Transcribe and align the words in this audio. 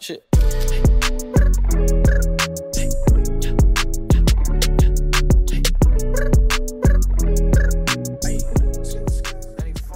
shit. 0.00 0.24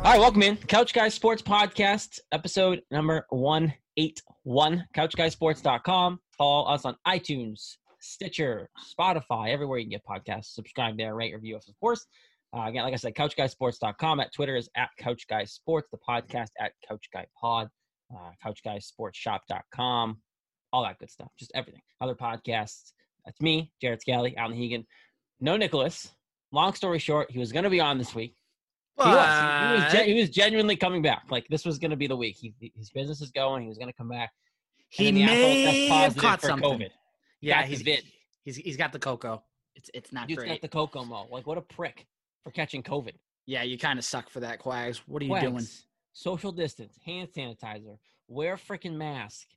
All 0.04 0.10
right, 0.10 0.18
welcome 0.18 0.42
in. 0.42 0.56
Couch 0.56 0.92
Guys 0.92 1.14
Sports 1.14 1.42
Podcast, 1.42 2.18
episode 2.32 2.82
number 2.90 3.24
181. 3.30 4.84
CouchGuysSports.com. 4.96 6.18
Follow 6.36 6.66
us 6.66 6.84
on 6.84 6.96
iTunes, 7.06 7.76
Stitcher, 8.00 8.68
Spotify, 8.98 9.50
everywhere 9.50 9.78
you 9.78 9.84
can 9.84 9.90
get 9.90 10.04
podcasts. 10.04 10.46
Subscribe 10.46 10.98
there, 10.98 11.14
rate, 11.14 11.32
review 11.32 11.56
us, 11.56 11.68
of 11.68 11.78
course. 11.78 12.04
Uh, 12.54 12.62
again, 12.62 12.82
like 12.82 12.92
I 12.92 12.96
said, 12.96 13.14
CouchGuysSports.com. 13.14 14.18
At 14.18 14.34
Twitter 14.34 14.56
is 14.56 14.68
at 14.76 14.90
Couch 14.98 15.26
Guys 15.28 15.52
Sports. 15.52 15.88
The 15.92 15.98
podcast 16.06 16.48
at 16.60 16.72
Couch 16.86 17.08
Guy 17.12 17.26
Pod. 17.40 17.68
Uh, 18.14 18.30
CouchGuysSportsShop.com. 18.44 20.18
All 20.72 20.82
that 20.84 20.98
good 20.98 21.10
stuff. 21.10 21.28
Just 21.38 21.52
everything. 21.54 21.82
Other 22.00 22.14
podcasts. 22.14 22.92
That's 23.24 23.40
me, 23.40 23.70
Jared 23.80 24.00
Scally, 24.00 24.36
Alan 24.36 24.56
Hegan. 24.56 24.84
No 25.40 25.56
Nicholas. 25.56 26.12
Long 26.50 26.74
story 26.74 26.98
short, 26.98 27.30
he 27.30 27.38
was 27.38 27.52
going 27.52 27.64
to 27.64 27.70
be 27.70 27.80
on 27.80 27.98
this 27.98 28.14
week. 28.14 28.36
He 29.02 29.08
was. 29.08 29.16
He, 29.16 29.66
he 29.76 29.82
was, 29.84 29.92
gen- 29.92 30.06
he 30.08 30.20
was 30.20 30.30
genuinely 30.30 30.76
coming 30.76 31.02
back. 31.02 31.24
Like 31.30 31.46
this 31.48 31.64
was 31.64 31.78
going 31.78 31.90
to 31.92 31.96
be 31.96 32.06
the 32.06 32.16
week. 32.16 32.36
He, 32.38 32.54
his 32.74 32.90
business 32.90 33.20
is 33.22 33.30
going. 33.30 33.62
He 33.62 33.68
was 33.68 33.78
going 33.78 33.88
to 33.88 33.94
come 33.96 34.08
back. 34.08 34.30
He 34.88 35.08
And 35.08 35.16
then 35.16 35.26
the 35.26 35.32
asshole 35.32 35.48
may 35.48 35.88
have 35.88 36.16
caught 36.16 36.42
something. 36.42 36.70
COVID. 36.70 36.90
Yeah, 37.40 37.54
Got 37.56 37.62
the 37.62 37.68
he's, 37.68 37.82
vid. 37.82 38.04
he's 38.44 38.56
he's 38.56 38.76
got 38.76 38.92
the 38.92 38.98
cocoa. 38.98 39.42
It's 39.74 39.90
it's 39.94 40.12
not 40.12 40.28
Dude's 40.28 40.38
great. 40.40 40.48
got 40.50 40.60
the 40.60 40.68
cocoa 40.68 41.04
mo. 41.04 41.26
Like 41.30 41.46
what 41.46 41.56
a 41.58 41.62
prick 41.62 42.06
for 42.44 42.50
catching 42.50 42.82
COVID. 42.82 43.14
yeah, 43.46 43.62
you 43.62 43.78
kind 43.78 43.98
of 43.98 44.04
suck 44.04 44.28
for 44.28 44.40
that, 44.40 44.60
Quags. 44.60 44.98
What 45.06 45.22
are 45.22 45.24
you 45.24 45.30
Quacks, 45.30 45.46
doing? 45.46 45.66
Social 46.12 46.52
distance, 46.52 46.98
hand 47.04 47.28
sanitizer, 47.34 47.96
wear 48.28 48.54
a 48.54 48.58
freaking 48.58 48.96
mask. 48.96 49.48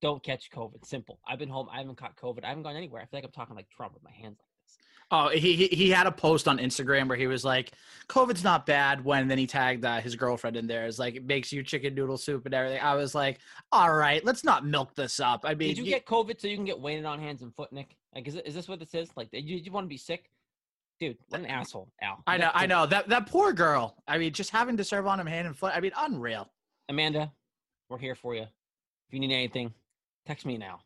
Don't 0.00 0.22
catch 0.22 0.50
COVID. 0.50 0.84
Simple. 0.84 1.20
I've 1.26 1.38
been 1.38 1.48
home. 1.48 1.68
I 1.72 1.78
haven't 1.78 1.96
caught 1.96 2.16
COVID. 2.16 2.44
I 2.44 2.48
haven't 2.48 2.64
gone 2.64 2.76
anywhere. 2.76 3.00
I 3.00 3.04
feel 3.04 3.18
like 3.18 3.24
I'm 3.24 3.30
talking 3.30 3.56
like 3.56 3.70
Trump 3.70 3.94
with 3.94 4.02
my 4.02 4.10
hands 4.10 4.38
like 4.40 4.48
this. 4.64 4.78
Oh, 5.12 5.28
he, 5.28 5.54
he 5.54 5.66
he 5.68 5.90
had 5.90 6.06
a 6.06 6.12
post 6.12 6.48
on 6.48 6.58
Instagram 6.58 7.06
where 7.06 7.16
he 7.16 7.26
was 7.26 7.44
like, 7.44 7.72
"COVID's 8.08 8.42
not 8.42 8.66
bad." 8.66 9.04
When 9.04 9.28
then 9.28 9.38
he 9.38 9.46
tagged 9.46 9.84
uh, 9.84 10.00
his 10.00 10.16
girlfriend 10.16 10.56
in 10.56 10.66
there. 10.66 10.86
It's 10.86 10.98
like 10.98 11.14
it 11.14 11.24
makes 11.24 11.52
you 11.52 11.62
chicken 11.62 11.94
noodle 11.94 12.18
soup 12.18 12.46
and 12.46 12.54
everything. 12.54 12.80
I 12.80 12.94
was 12.94 13.14
like, 13.14 13.38
"All 13.70 13.94
right, 13.94 14.24
let's 14.24 14.42
not 14.42 14.66
milk 14.66 14.94
this 14.94 15.20
up." 15.20 15.42
I 15.44 15.54
mean, 15.54 15.68
Did 15.68 15.78
you 15.78 15.84
get 15.84 16.06
COVID 16.06 16.40
so 16.40 16.48
you 16.48 16.56
can 16.56 16.64
get 16.64 16.80
weighted 16.80 17.04
on 17.04 17.20
hands 17.20 17.42
and 17.42 17.54
foot, 17.54 17.72
Nick? 17.72 17.96
Like, 18.14 18.26
is, 18.26 18.36
is 18.36 18.54
this 18.54 18.68
what 18.68 18.80
this 18.80 18.94
is? 18.94 19.10
Like, 19.16 19.30
did 19.30 19.48
you, 19.48 19.56
you 19.58 19.70
want 19.70 19.84
to 19.84 19.88
be 19.88 19.96
sick? 19.96 20.30
Dude, 21.02 21.18
what 21.30 21.40
an 21.40 21.46
asshole, 21.48 21.88
Al. 22.00 22.22
I 22.28 22.36
know, 22.36 22.52
I 22.54 22.64
know 22.64 22.86
that 22.86 23.08
that 23.08 23.26
poor 23.26 23.52
girl. 23.52 23.96
I 24.06 24.18
mean, 24.18 24.32
just 24.32 24.50
having 24.50 24.76
to 24.76 24.84
serve 24.84 25.08
on 25.08 25.18
him 25.18 25.26
hand 25.26 25.48
and 25.48 25.56
foot. 25.56 25.72
I 25.74 25.80
mean, 25.80 25.90
unreal. 25.96 26.48
Amanda, 26.88 27.32
we're 27.88 27.98
here 27.98 28.14
for 28.14 28.36
you. 28.36 28.42
If 28.42 28.48
you 29.10 29.18
need 29.18 29.32
anything, 29.32 29.74
text 30.24 30.46
me 30.46 30.56
now. 30.56 30.78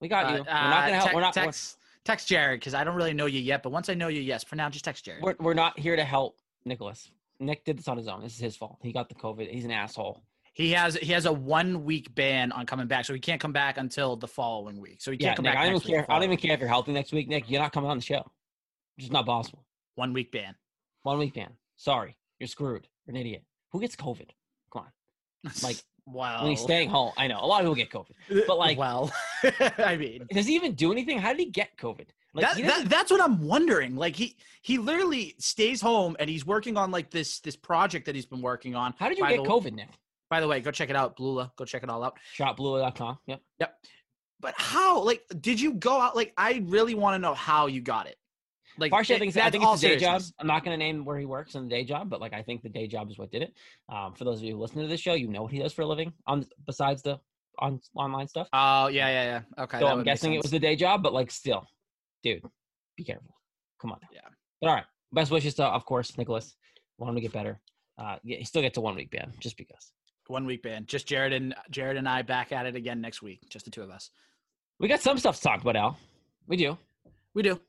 We 0.00 0.08
got 0.08 0.24
Uh, 0.26 0.28
you. 0.30 0.34
We're 0.38 0.42
not 0.44 0.46
gonna 0.46 0.90
uh, 0.90 0.94
help. 0.94 1.08
te- 1.10 1.14
we're 1.14 1.20
not. 1.20 1.34
text 1.34 1.78
text 2.04 2.26
Jared 2.26 2.58
because 2.58 2.74
I 2.74 2.82
don't 2.82 2.96
really 2.96 3.12
know 3.12 3.26
you 3.26 3.38
yet. 3.38 3.62
But 3.62 3.70
once 3.70 3.88
I 3.88 3.94
know 3.94 4.08
you, 4.08 4.20
yes. 4.20 4.42
For 4.42 4.56
now, 4.56 4.68
just 4.70 4.84
text 4.84 5.04
Jared. 5.04 5.22
We're, 5.22 5.36
we're 5.38 5.54
not 5.54 5.78
here 5.78 5.94
to 5.94 6.02
help 6.02 6.38
Nicholas. 6.64 7.12
Nick 7.38 7.64
did 7.64 7.78
this 7.78 7.86
on 7.86 7.96
his 7.96 8.08
own. 8.08 8.22
This 8.24 8.34
is 8.34 8.40
his 8.40 8.56
fault. 8.56 8.78
He 8.82 8.92
got 8.92 9.08
the 9.08 9.14
COVID. 9.14 9.48
He's 9.52 9.64
an 9.64 9.70
asshole. 9.70 10.20
He 10.52 10.72
has 10.72 10.96
he 10.96 11.12
has 11.12 11.26
a 11.26 11.32
one 11.32 11.84
week 11.84 12.12
ban 12.16 12.50
on 12.50 12.66
coming 12.66 12.88
back, 12.88 13.04
so 13.04 13.14
he 13.14 13.20
can't 13.20 13.40
come 13.40 13.52
back 13.52 13.78
until 13.78 14.16
the 14.16 14.26
following 14.26 14.80
week. 14.80 15.00
So 15.00 15.12
he 15.12 15.16
can't 15.16 15.36
come 15.36 15.44
Nick, 15.44 15.54
back. 15.54 15.62
I 15.62 15.66
don't 15.66 15.76
even 15.76 15.88
care. 15.88 16.06
I 16.10 16.14
don't 16.14 16.24
even 16.24 16.38
care 16.38 16.54
if 16.54 16.58
you're 16.58 16.68
healthy 16.68 16.90
next 16.90 17.12
week, 17.12 17.28
Nick. 17.28 17.48
You're 17.48 17.62
not 17.62 17.72
coming 17.72 17.88
on 17.88 17.96
the 17.98 18.02
show. 18.02 18.28
It's 19.00 19.06
just 19.06 19.12
not 19.14 19.24
possible. 19.24 19.64
One 19.94 20.12
week 20.12 20.30
ban. 20.30 20.54
One 21.04 21.18
week 21.18 21.32
ban. 21.34 21.52
Sorry, 21.76 22.16
you're 22.38 22.48
screwed. 22.48 22.86
You're 23.06 23.14
an 23.16 23.20
idiot. 23.20 23.44
Who 23.72 23.80
gets 23.80 23.96
COVID? 23.96 24.28
Come 24.72 24.82
on. 24.82 25.52
Like, 25.62 25.76
wow. 26.04 26.42
When 26.42 26.50
he's 26.50 26.60
staying 26.60 26.90
home, 26.90 27.12
I 27.16 27.26
know 27.26 27.40
a 27.42 27.46
lot 27.46 27.64
of 27.64 27.74
people 27.74 27.74
get 27.74 27.90
COVID. 27.90 28.42
Uh, 28.42 28.44
but, 28.46 28.58
like- 28.58 28.76
well, 28.76 29.10
I 29.78 29.96
mean, 29.96 30.26
Does 30.30 30.46
he 30.46 30.54
even 30.54 30.74
do 30.74 30.92
anything? 30.92 31.18
How 31.18 31.30
did 31.30 31.38
he 31.40 31.46
get 31.46 31.78
COVID? 31.78 32.08
Like, 32.34 32.44
that, 32.44 32.62
that, 32.62 32.88
that's 32.90 33.10
what 33.10 33.22
I'm 33.22 33.40
wondering. 33.42 33.96
Like 33.96 34.14
he 34.14 34.36
he 34.62 34.76
literally 34.78 35.34
stays 35.38 35.80
home 35.80 36.14
and 36.20 36.28
he's 36.30 36.46
working 36.46 36.76
on 36.76 36.90
like 36.90 37.10
this 37.10 37.40
this 37.40 37.56
project 37.56 38.06
that 38.06 38.14
he's 38.14 38.26
been 38.26 38.42
working 38.42 38.76
on. 38.76 38.94
how 38.98 39.08
did 39.08 39.18
you 39.18 39.24
by 39.24 39.34
get 39.34 39.42
the, 39.42 39.48
COVID, 39.48 39.72
Nick? 39.72 39.88
By 40.28 40.40
the 40.40 40.46
way, 40.46 40.60
go 40.60 40.70
check 40.70 40.90
it 40.90 40.96
out, 40.96 41.16
Blula. 41.16 41.50
Go 41.56 41.64
check 41.64 41.82
it 41.82 41.88
all 41.88 42.04
out. 42.04 42.18
Shopblue.com. 42.38 43.18
Yep. 43.26 43.40
Yep. 43.58 43.74
But 44.40 44.54
how? 44.56 45.02
Like, 45.02 45.24
did 45.40 45.60
you 45.60 45.72
go 45.74 46.00
out? 46.00 46.14
Like, 46.14 46.32
I 46.36 46.62
really 46.66 46.94
want 46.94 47.14
to 47.14 47.18
know 47.18 47.34
how 47.34 47.66
you 47.66 47.80
got 47.80 48.06
it. 48.06 48.16
Like, 48.80 48.90
Partially, 48.90 49.16
I 49.16 49.18
think, 49.18 49.28
it's, 49.28 49.36
I 49.36 49.50
think 49.50 49.62
all 49.64 49.76
day 49.76 49.98
job. 49.98 50.22
I'm 50.38 50.46
not 50.46 50.64
going 50.64 50.78
to 50.78 50.84
name 50.84 51.04
where 51.04 51.18
he 51.18 51.26
works 51.26 51.54
in 51.54 51.64
the 51.64 51.68
day 51.68 51.84
job, 51.84 52.08
but 52.08 52.20
like 52.20 52.32
I 52.32 52.42
think 52.42 52.62
the 52.62 52.68
day 52.68 52.86
job 52.86 53.10
is 53.10 53.18
what 53.18 53.30
did 53.30 53.42
it. 53.42 53.54
Um, 53.88 54.14
for 54.14 54.24
those 54.24 54.38
of 54.38 54.44
you 54.44 54.54
who 54.54 54.60
listen 54.60 54.80
to 54.80 54.88
this 54.88 55.00
show, 55.00 55.12
you 55.14 55.28
know 55.28 55.42
what 55.42 55.52
he 55.52 55.58
does 55.58 55.72
for 55.72 55.82
a 55.82 55.86
living 55.86 56.12
on 56.26 56.46
besides 56.66 57.02
the 57.02 57.20
on 57.58 57.80
online 57.94 58.26
stuff. 58.26 58.48
Oh 58.52 58.88
yeah, 58.88 59.08
yeah, 59.08 59.24
yeah. 59.24 59.62
Okay. 59.64 59.78
so 59.78 59.86
I'm 59.86 60.02
guessing 60.02 60.32
it 60.32 60.42
was 60.42 60.50
the 60.50 60.58
day 60.58 60.76
job, 60.76 61.02
but 61.02 61.12
like 61.12 61.30
still, 61.30 61.66
dude, 62.22 62.42
be 62.96 63.04
careful. 63.04 63.36
Come 63.80 63.92
on. 63.92 63.98
now. 64.02 64.08
Yeah. 64.12 64.28
But 64.60 64.68
all 64.68 64.74
right, 64.76 64.84
best 65.12 65.30
wishes 65.30 65.54
to, 65.54 65.64
of 65.66 65.84
course, 65.84 66.16
Nicholas. 66.16 66.56
Want 66.98 67.10
him 67.10 67.16
to 67.16 67.20
get 67.20 67.32
better. 67.32 67.60
Uh, 67.98 68.16
yeah, 68.22 68.38
he 68.38 68.44
still 68.44 68.62
gets 68.62 68.78
a 68.78 68.80
one 68.80 68.94
week 68.94 69.10
ban 69.10 69.32
just 69.40 69.56
because. 69.56 69.92
one 70.26 70.46
week 70.46 70.62
ban. 70.62 70.84
Just 70.86 71.06
Jared 71.06 71.32
and 71.32 71.54
Jared 71.70 71.96
and 71.96 72.08
I 72.08 72.22
back 72.22 72.52
at 72.52 72.66
it 72.66 72.76
again 72.76 73.00
next 73.00 73.20
week. 73.20 73.40
Just 73.50 73.64
the 73.66 73.70
two 73.70 73.82
of 73.82 73.90
us. 73.90 74.10
We 74.78 74.88
got 74.88 75.00
some 75.00 75.18
stuff 75.18 75.36
to 75.36 75.42
talk 75.42 75.60
about, 75.60 75.76
Al. 75.76 75.98
We 76.46 76.56
do. 76.56 76.78
We 77.34 77.42
do. 77.42 77.60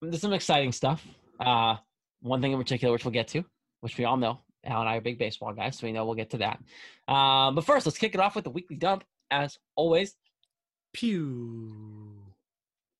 There's 0.00 0.20
some 0.20 0.32
exciting 0.32 0.72
stuff. 0.72 1.04
Uh, 1.40 1.76
one 2.20 2.40
thing 2.40 2.52
in 2.52 2.58
particular, 2.58 2.92
which 2.92 3.04
we'll 3.04 3.12
get 3.12 3.28
to, 3.28 3.44
which 3.80 3.96
we 3.98 4.04
all 4.04 4.16
know. 4.16 4.40
Al 4.64 4.80
and 4.80 4.88
I 4.88 4.96
are 4.96 5.00
big 5.00 5.18
baseball 5.18 5.52
guys, 5.52 5.78
so 5.78 5.86
we 5.86 5.92
know 5.92 6.04
we'll 6.04 6.14
get 6.14 6.30
to 6.30 6.38
that. 6.38 6.58
Um, 7.12 7.54
but 7.54 7.64
first, 7.64 7.86
let's 7.86 7.98
kick 7.98 8.14
it 8.14 8.20
off 8.20 8.34
with 8.34 8.44
the 8.44 8.50
weekly 8.50 8.76
dump, 8.76 9.04
as 9.30 9.58
always. 9.76 10.14
Pew. 10.92 12.18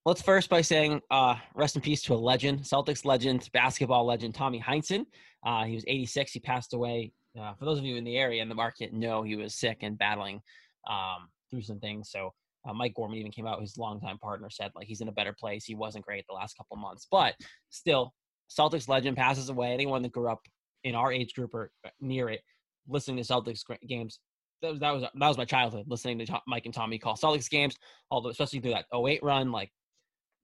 Let's 0.04 0.22
first 0.22 0.48
by 0.48 0.62
saying 0.62 1.03
uh, 1.10 1.36
rest 1.54 1.76
in 1.76 1.82
peace 1.82 2.03
to 2.03 2.14
a 2.14 2.16
legend, 2.16 2.60
Celtics 2.60 3.04
legend, 3.04 3.48
basketball 3.53 4.06
legend, 4.06 4.34
Tommy 4.34 4.60
Heinsohn. 4.60 5.04
Uh, 5.44 5.65
he 5.65 5.75
was 5.75 5.84
86. 5.86 6.32
He 6.32 6.41
passed 6.41 6.72
away. 6.72 7.12
Uh, 7.38 7.54
for 7.54 7.65
those 7.65 7.78
of 7.78 7.84
you 7.84 7.97
in 7.97 8.04
the 8.04 8.16
area 8.16 8.41
in 8.41 8.48
the 8.48 8.54
market, 8.54 8.92
know 8.92 9.22
he 9.22 9.36
was 9.36 9.54
sick 9.54 9.78
and 9.82 9.98
battling 9.98 10.41
um, 10.88 11.28
through 11.50 11.62
some 11.62 11.78
things. 11.78 12.10
So 12.10 12.32
uh, 12.68 12.74
Mike 12.74 12.94
Gorman 12.94 13.18
even 13.18 13.32
came 13.32 13.46
out. 13.46 13.60
His 13.60 13.78
longtime 13.78 14.18
partner 14.18 14.50
said 14.50 14.70
like 14.74 14.86
he's 14.86 15.00
in 15.00 15.08
a 15.08 15.12
better 15.12 15.34
place. 15.38 15.64
He 15.64 15.74
wasn't 15.74 16.04
great 16.04 16.24
the 16.28 16.34
last 16.34 16.56
couple 16.56 16.76
months, 16.76 17.06
but 17.10 17.34
still, 17.70 18.12
Celtics 18.50 18.88
legend 18.88 19.16
passes 19.16 19.48
away. 19.48 19.72
Anyone 19.72 20.02
that 20.02 20.12
grew 20.12 20.30
up 20.30 20.40
in 20.84 20.94
our 20.94 21.12
age 21.12 21.34
group 21.34 21.54
or 21.54 21.70
uh, 21.84 21.90
near 22.00 22.28
it, 22.28 22.40
listening 22.86 23.22
to 23.22 23.22
Celtics 23.22 23.62
games, 23.86 24.20
that 24.62 24.70
was 24.70 24.80
that 24.80 24.90
was 24.90 25.02
that 25.02 25.28
was 25.28 25.38
my 25.38 25.44
childhood. 25.44 25.86
Listening 25.88 26.18
to 26.18 26.26
Tom, 26.26 26.40
Mike 26.46 26.66
and 26.66 26.74
Tommy 26.74 26.98
call 26.98 27.16
Celtics 27.16 27.50
games, 27.50 27.76
although 28.10 28.30
especially 28.30 28.60
through 28.60 28.72
that 28.72 28.86
08 28.94 29.22
run, 29.22 29.50
like 29.52 29.70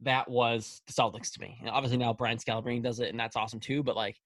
that 0.01 0.29
was 0.29 0.83
the 0.87 0.93
Celtics 0.93 1.33
to 1.33 1.41
me. 1.41 1.59
And 1.61 1.71
obviously 1.71 1.99
now 1.99 2.13
Brian 2.13 2.39
Scalabrine 2.39 2.83
does 2.83 3.01
it, 3.01 3.11
and 3.11 3.19
that's 3.19 3.37
awesome 3.37 3.61
too. 3.61 3.83
But 3.83 3.97
like 3.97 4.17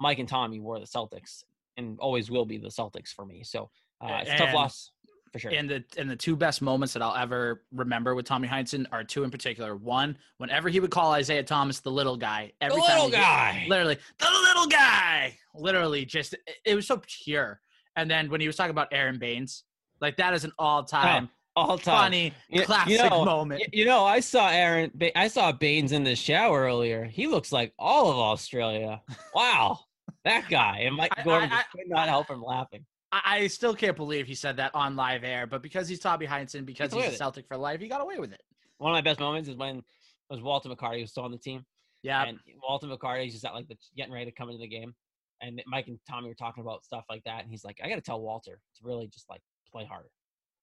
Mike 0.00 0.18
and 0.18 0.28
Tommy 0.28 0.60
were 0.60 0.78
the 0.78 0.86
Celtics, 0.86 1.44
and 1.76 1.98
always 1.98 2.30
will 2.30 2.44
be 2.44 2.58
the 2.58 2.68
Celtics 2.68 3.08
for 3.08 3.24
me. 3.24 3.42
So 3.44 3.70
uh, 4.00 4.18
it's 4.22 4.30
a 4.30 4.36
tough 4.36 4.54
loss 4.54 4.92
for 5.32 5.38
sure. 5.38 5.52
And 5.52 5.68
the 5.70 5.84
and 5.96 6.10
the 6.10 6.16
two 6.16 6.34
best 6.36 6.60
moments 6.62 6.92
that 6.94 7.02
I'll 7.02 7.16
ever 7.16 7.62
remember 7.72 8.14
with 8.14 8.26
Tommy 8.26 8.48
Heinsohn 8.48 8.86
are 8.92 9.04
two 9.04 9.22
in 9.24 9.30
particular. 9.30 9.76
One, 9.76 10.16
whenever 10.38 10.68
he 10.68 10.80
would 10.80 10.90
call 10.90 11.12
Isaiah 11.12 11.42
Thomas 11.44 11.80
the 11.80 11.90
little 11.90 12.16
guy, 12.16 12.52
the 12.60 12.66
every 12.66 12.80
time 12.80 12.88
little 12.90 13.04
he 13.06 13.60
did- 13.60 13.68
literally 13.68 13.98
the 14.18 14.28
little 14.30 14.66
guy, 14.66 15.36
literally 15.54 16.04
just 16.04 16.32
it, 16.34 16.40
it 16.64 16.74
was 16.74 16.86
so 16.86 17.00
pure. 17.24 17.60
And 17.96 18.10
then 18.10 18.30
when 18.30 18.40
he 18.40 18.46
was 18.46 18.56
talking 18.56 18.70
about 18.70 18.88
Aron 18.92 19.18
Baynes, 19.18 19.64
like 20.00 20.16
that 20.16 20.34
is 20.34 20.44
an 20.44 20.52
all 20.58 20.82
time 20.84 21.28
oh, 21.56 21.62
all 21.62 21.78
time. 21.78 21.96
funny 22.04 22.32
You- 22.48 22.60
you 22.60 22.66
classic 22.66 22.98
know, 23.10 23.24
moment. 23.24 23.62
You 23.72 23.84
know, 23.84 24.04
I 24.04 24.20
saw 24.20 24.48
Aaron. 24.48 24.90
Ba- 24.94 25.16
I 25.18 25.28
saw 25.28 25.52
Baynes 25.52 25.92
in 25.92 26.02
the 26.04 26.16
shower 26.16 26.60
earlier. 26.62 27.04
He 27.04 27.26
looks 27.28 27.52
like 27.52 27.72
all 27.78 28.10
of 28.10 28.16
Australia. 28.16 29.00
Wow, 29.34 29.80
that 30.24 30.48
guy. 30.48 30.78
And 30.86 30.96
Mike 30.96 31.12
I- 31.16 31.22
Gorman 31.22 31.52
I- 31.52 31.56
just 31.58 31.70
could 31.70 31.88
not 31.88 32.08
help 32.08 32.26
from 32.26 32.42
laughing. 32.42 32.84
I, 33.12 33.46
still 33.48 33.74
can't 33.74 33.96
believe 33.96 34.26
he 34.26 34.34
said 34.34 34.56
that 34.58 34.74
on 34.74 34.94
live 34.94 35.24
air, 35.24 35.46
but 35.46 35.62
because 35.62 35.88
he's 35.88 35.98
Tommy 35.98 36.26
Heinsohn, 36.26 36.64
because 36.64 36.92
he's 36.92 37.02
a 37.02 37.06
with 37.06 37.14
it. 37.14 37.18
Celtic 37.18 37.48
for 37.48 37.56
life, 37.56 37.80
he 37.80 37.88
got 37.88 38.00
away 38.00 38.18
with 38.18 38.32
it. 38.32 38.40
One 38.78 38.92
of 38.92 38.94
my 38.94 39.00
best 39.00 39.20
moments 39.20 39.48
is 39.48 39.56
when 39.56 39.78
it 39.78 39.84
was 40.30 40.40
Walter 40.40 40.68
McCarty 40.68 41.00
was 41.02 41.10
still 41.10 41.24
on 41.24 41.32
the 41.32 41.38
team. 41.38 41.64
Yeah, 42.02 42.24
And 42.24 42.38
Walter 42.62 42.86
McCarty's 42.86 43.32
just 43.32 43.44
at 43.44 43.52
like 43.52 43.68
the, 43.68 43.76
getting 43.96 44.12
ready 44.12 44.26
to 44.26 44.32
come 44.32 44.48
into 44.48 44.60
the 44.60 44.68
game, 44.68 44.94
and 45.42 45.62
Mike 45.66 45.88
and 45.88 45.98
Tommy 46.08 46.28
were 46.28 46.34
talking 46.34 46.62
about 46.62 46.84
stuff 46.84 47.04
like 47.10 47.22
that, 47.24 47.42
and 47.42 47.50
he's 47.50 47.64
like, 47.64 47.78
"I 47.84 47.88
got 47.88 47.96
to 47.96 48.00
tell 48.00 48.20
Walter 48.20 48.52
to 48.76 48.80
really 48.82 49.06
just 49.08 49.28
like 49.28 49.42
play 49.70 49.84
harder, 49.84 50.08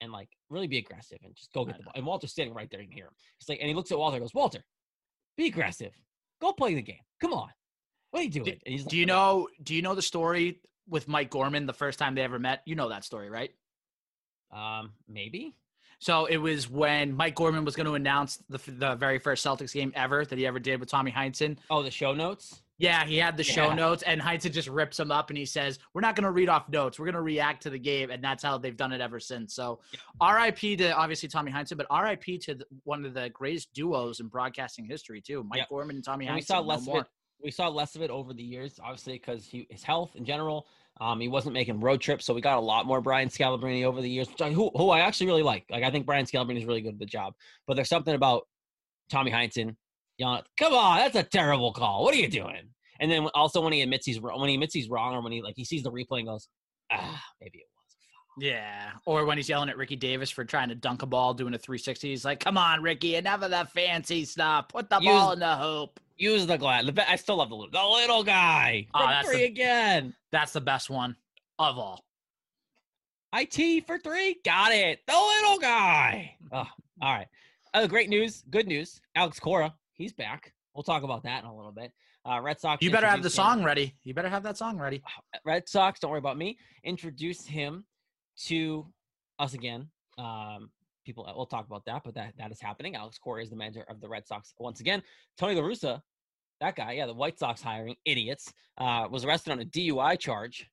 and 0.02 0.12
like 0.12 0.30
really 0.50 0.68
be 0.68 0.80
aggressive, 0.80 1.20
and 1.24 1.36
just 1.36 1.54
go 1.54 1.64
get 1.66 1.78
the 1.78 1.84
ball." 1.84 1.94
And 1.96 2.06
Walter's 2.06 2.32
standing 2.32 2.56
right 2.56 2.70
there, 2.72 2.82
you 2.82 2.88
can 2.88 2.96
hear 2.96 3.06
him. 3.06 3.14
He's 3.40 3.50
like, 3.50 3.60
and 3.60 3.68
he 3.68 3.76
looks 3.76 3.92
at 3.92 4.00
Walter, 4.00 4.16
and 4.18 4.24
goes, 4.24 4.34
"Walter, 4.34 4.64
be 5.36 5.46
aggressive, 5.46 5.92
go 6.42 6.54
play 6.54 6.74
the 6.74 6.82
game. 6.82 6.98
Come 7.22 7.34
on, 7.34 7.50
what 8.10 8.22
are 8.22 8.24
you 8.24 8.32
doing?" 8.32 8.58
He's 8.66 8.84
Do 8.84 8.98
you 8.98 9.06
know? 9.06 9.48
Do 9.62 9.76
you 9.76 9.84
know 9.84 9.94
the 9.94 10.02
story 10.02 10.60
with 10.88 11.07
Mike 11.07 11.30
Gorman 11.30 11.66
the 11.66 11.74
first 11.74 12.00
time 12.00 12.16
they 12.16 12.22
ever 12.22 12.39
met? 12.39 12.62
You 12.66 12.75
know 12.75 12.89
that 12.89 13.04
story, 13.04 13.30
right? 13.30 13.51
Um, 14.51 14.92
maybe. 15.07 15.56
So 16.00 16.25
it 16.25 16.38
was 16.38 16.69
when 16.69 17.13
Mike 17.16 17.36
Gorman 17.36 17.66
was 17.66 17.75
going 17.75 17.88
to 17.88 17.95
announce 17.95 18.38
the 18.50 18.60
the 18.72 18.95
very 18.95 19.18
first 19.19 19.44
Celtics 19.45 19.74
game 19.74 19.92
ever 19.95 20.24
that 20.25 20.38
he 20.38 20.45
ever 20.45 20.60
did 20.60 20.80
with 20.80 20.89
Tommy 20.89 21.12
Heinsohn. 21.12 21.57
Oh, 21.69 21.81
the 21.81 21.92
show 21.92 22.13
notes. 22.13 22.62
Yeah, 22.80 23.06
he 23.06 23.18
had 23.18 23.36
the 23.38 23.44
show 23.44 23.74
notes, 23.74 24.04
and 24.04 24.22
Heinze 24.22 24.44
just 24.51 24.68
rips 24.68 24.98
them 24.98 25.12
up, 25.12 25.31
and 25.31 25.38
he 25.39 25.45
says, 25.48 25.80
"We're 25.95 26.01
not 26.01 26.16
going 26.16 26.25
to 26.25 26.31
read 26.31 26.48
off 26.48 26.69
notes. 26.69 27.00
We're 27.00 27.07
going 27.07 27.16
to 27.16 27.22
react 27.24 27.63
to 27.63 27.72
the 27.72 27.80
game," 27.80 28.12
and 28.12 28.24
that's 28.24 28.44
how 28.44 28.60
they've 28.60 28.78
done 28.78 28.94
it 28.94 29.01
ever 29.01 29.19
since. 29.19 29.56
So, 29.56 29.80
R.I.P. 30.22 30.75
to 30.78 30.95
obviously 30.95 31.28
Tommy 31.28 31.50
Heinze, 31.50 31.74
but 31.75 31.88
R.I.P. 31.90 32.38
to 32.38 32.54
the, 32.54 32.66
one 32.83 33.04
of 33.04 33.16
the 33.16 33.30
greatest 33.31 33.74
duos 33.74 34.19
in 34.19 34.28
broadcasting 34.28 34.86
history 34.86 35.19
too, 35.22 35.44
Mike 35.44 35.57
Yeah. 35.57 35.66
Gorman 35.69 35.95
and 35.95 36.06
Tommy 36.06 36.28
And 36.28 36.36
we 36.36 36.42
saw 36.44 36.62
no 36.62 36.68
less 36.68 36.81
of 36.81 36.86
more. 36.86 37.01
it. 37.01 37.07
We 37.44 37.51
saw 37.51 37.68
less 37.68 37.95
of 37.95 38.01
it 38.01 38.10
over 38.10 38.34
the 38.34 38.44
years, 38.44 38.80
obviously, 38.81 39.13
because 39.13 39.48
his 39.69 39.84
health 39.84 40.16
in 40.16 40.25
general. 40.25 40.68
Um, 41.00 41.19
he 41.19 41.28
wasn't 41.28 41.54
making 41.54 41.80
road 41.80 42.01
trips, 42.01 42.25
so 42.25 42.34
we 42.34 42.42
got 42.42 42.57
a 42.57 42.62
lot 42.62 42.88
more 42.88 43.01
Brian 43.01 43.30
Scalabrine 43.30 43.84
over 43.84 44.01
the 44.01 44.10
years, 44.10 44.28
I, 44.42 44.50
who, 44.50 44.72
who 44.75 44.89
I 44.89 45.01
actually 45.01 45.28
really 45.28 45.44
like. 45.44 45.66
Like 45.69 45.84
I 45.84 45.92
think 45.92 46.07
Brian 46.07 46.25
Scalabrine 46.25 46.57
is 46.57 46.66
really 46.66 46.81
good 46.81 46.94
at 46.94 47.00
the 47.00 47.06
job. 47.06 47.34
But 47.68 47.75
there's 47.75 47.89
something 47.89 48.16
about 48.16 48.48
Tommy 49.12 49.31
Heinsohn 49.31 49.75
yelling, 50.18 50.42
"Come 50.57 50.74
on, 50.74 50.98
that's 50.98 51.16
a 51.16 51.22
terrible 51.22 51.72
call. 51.72 52.04
What 52.04 52.16
are 52.16 52.18
you 52.18 52.28
doing?" 52.28 52.69
And 53.00 53.12
then 53.12 53.28
also 53.36 53.62
when 53.62 53.74
he 53.74 53.81
admits 53.81 54.07
he's 54.07 54.19
when 54.19 54.50
he 54.50 54.56
admits 54.56 54.74
he's 54.74 54.90
wrong, 54.90 55.13
or 55.13 55.22
when 55.22 55.31
he 55.31 55.44
like 55.44 55.54
he 55.56 55.66
sees 55.66 55.83
the 55.83 55.92
replay 55.92 56.19
and 56.19 56.28
goes, 56.28 56.48
"Ah, 56.92 57.24
maybe 57.40 57.60
it 57.60 57.68
was." 57.69 57.77
Yeah, 58.39 58.92
or 59.06 59.25
when 59.25 59.38
he's 59.38 59.50
yelling 59.50 59.69
at 59.69 59.78
Ricky 59.78 59.95
Davis 59.95 60.30
for 60.30 60.45
trying 60.45 60.69
to 60.69 60.75
dunk 60.75 61.01
a 61.01 61.06
ball, 61.07 61.34
doing 61.34 61.54
a 61.54 61.57
360. 61.57 62.10
He's 62.10 62.24
like, 62.25 62.39
"Come 62.39 62.57
on, 62.57 62.84
Ricky, 62.84 63.16
enough 63.16 63.42
of 63.42 63.50
that 63.50 63.72
fancy 63.72 64.25
stuff. 64.25 64.68
Put 64.69 64.89
the 64.89 65.00
Use- 65.00 65.06
ball 65.12 65.31
in 65.31 65.39
the 65.39 65.56
hoop." 65.56 66.00
Use 66.18 66.45
the 66.48 66.57
glass. 66.57 66.84
I 67.07 67.16
still 67.16 67.38
love 67.38 67.50
the 67.50 67.56
little, 67.56 67.72
the 67.72 67.84
little 67.86 68.24
guy. 68.24 68.88
Oh, 68.94 69.06
that's 69.07 69.28
three 69.28 69.38
the- 69.39 69.45
again. 69.45 70.16
That's 70.31 70.51
the 70.54 70.62
best 70.62 70.89
one 70.89 71.16
of 71.60 71.78
all. 71.78 72.04
IT 73.34 73.81
for 73.86 73.98
three. 74.00 74.38
Got 74.44 74.72
it. 74.72 75.01
The 75.07 75.13
little 75.13 75.60
guy. 75.60 76.36
Oh, 76.51 76.66
all 77.01 77.13
right. 77.13 77.28
Uh, 77.74 77.86
great 77.88 78.10
news. 78.10 78.44
Good 78.50 78.68
news. 78.68 79.01
Alex 79.16 79.40
Cora. 79.40 79.74
He's 79.94 80.13
back. 80.13 80.54
We'll 80.74 80.83
talk 80.83 81.04
about 81.04 81.24
that 81.24 81.44
in 81.44 81.50
a 81.50 81.56
little 81.56 81.72
bit. 81.72 81.92
Uh, 82.25 82.40
Red 82.42 82.60
Sox. 82.60 82.81
You 82.81 82.92
better 82.92 83.07
have 83.07 83.22
the 83.22 83.28
him- 83.28 83.31
song 83.33 83.63
ready. 83.63 83.94
You 84.04 84.13
better 84.13 84.30
have 84.30 84.44
that 84.44 84.57
song 84.57 84.78
ready. 84.80 85.01
Red 85.45 85.68
Sox. 85.69 86.00
Don't 86.00 86.12
worry 86.12 86.19
about 86.19 86.38
me. 86.38 86.57
Introduce 86.83 87.45
him 87.45 87.86
to 88.45 88.88
us 89.39 89.54
again. 89.54 89.89
Um, 90.18 90.69
people. 91.06 91.31
We'll 91.36 91.45
talk 91.45 91.66
about 91.66 91.86
that, 91.86 92.04
but 92.04 92.13
that 92.16 92.34
that 92.38 92.51
is 92.51 92.62
happening. 92.62 92.95
Alex 92.95 93.18
Cora 93.18 93.42
is 93.42 93.50
the 93.50 93.56
manager 93.56 93.86
of 93.89 94.01
the 94.01 94.10
Red 94.10 94.28
Sox 94.28 94.54
once 94.60 94.80
again. 94.80 95.01
Tony 95.38 95.56
La 95.56 95.62
Russa, 95.62 96.01
that 96.62 96.75
guy. 96.75 96.94
Yeah, 96.94 97.06
the 97.07 97.13
White 97.13 97.39
Sox 97.39 97.62
hiring 97.62 97.95
idiots. 98.06 98.54
Uh, 98.78 99.07
was 99.10 99.25
arrested 99.25 99.51
on 99.51 99.60
a 99.60 99.66
DUI 99.66 100.19
charge. 100.19 100.69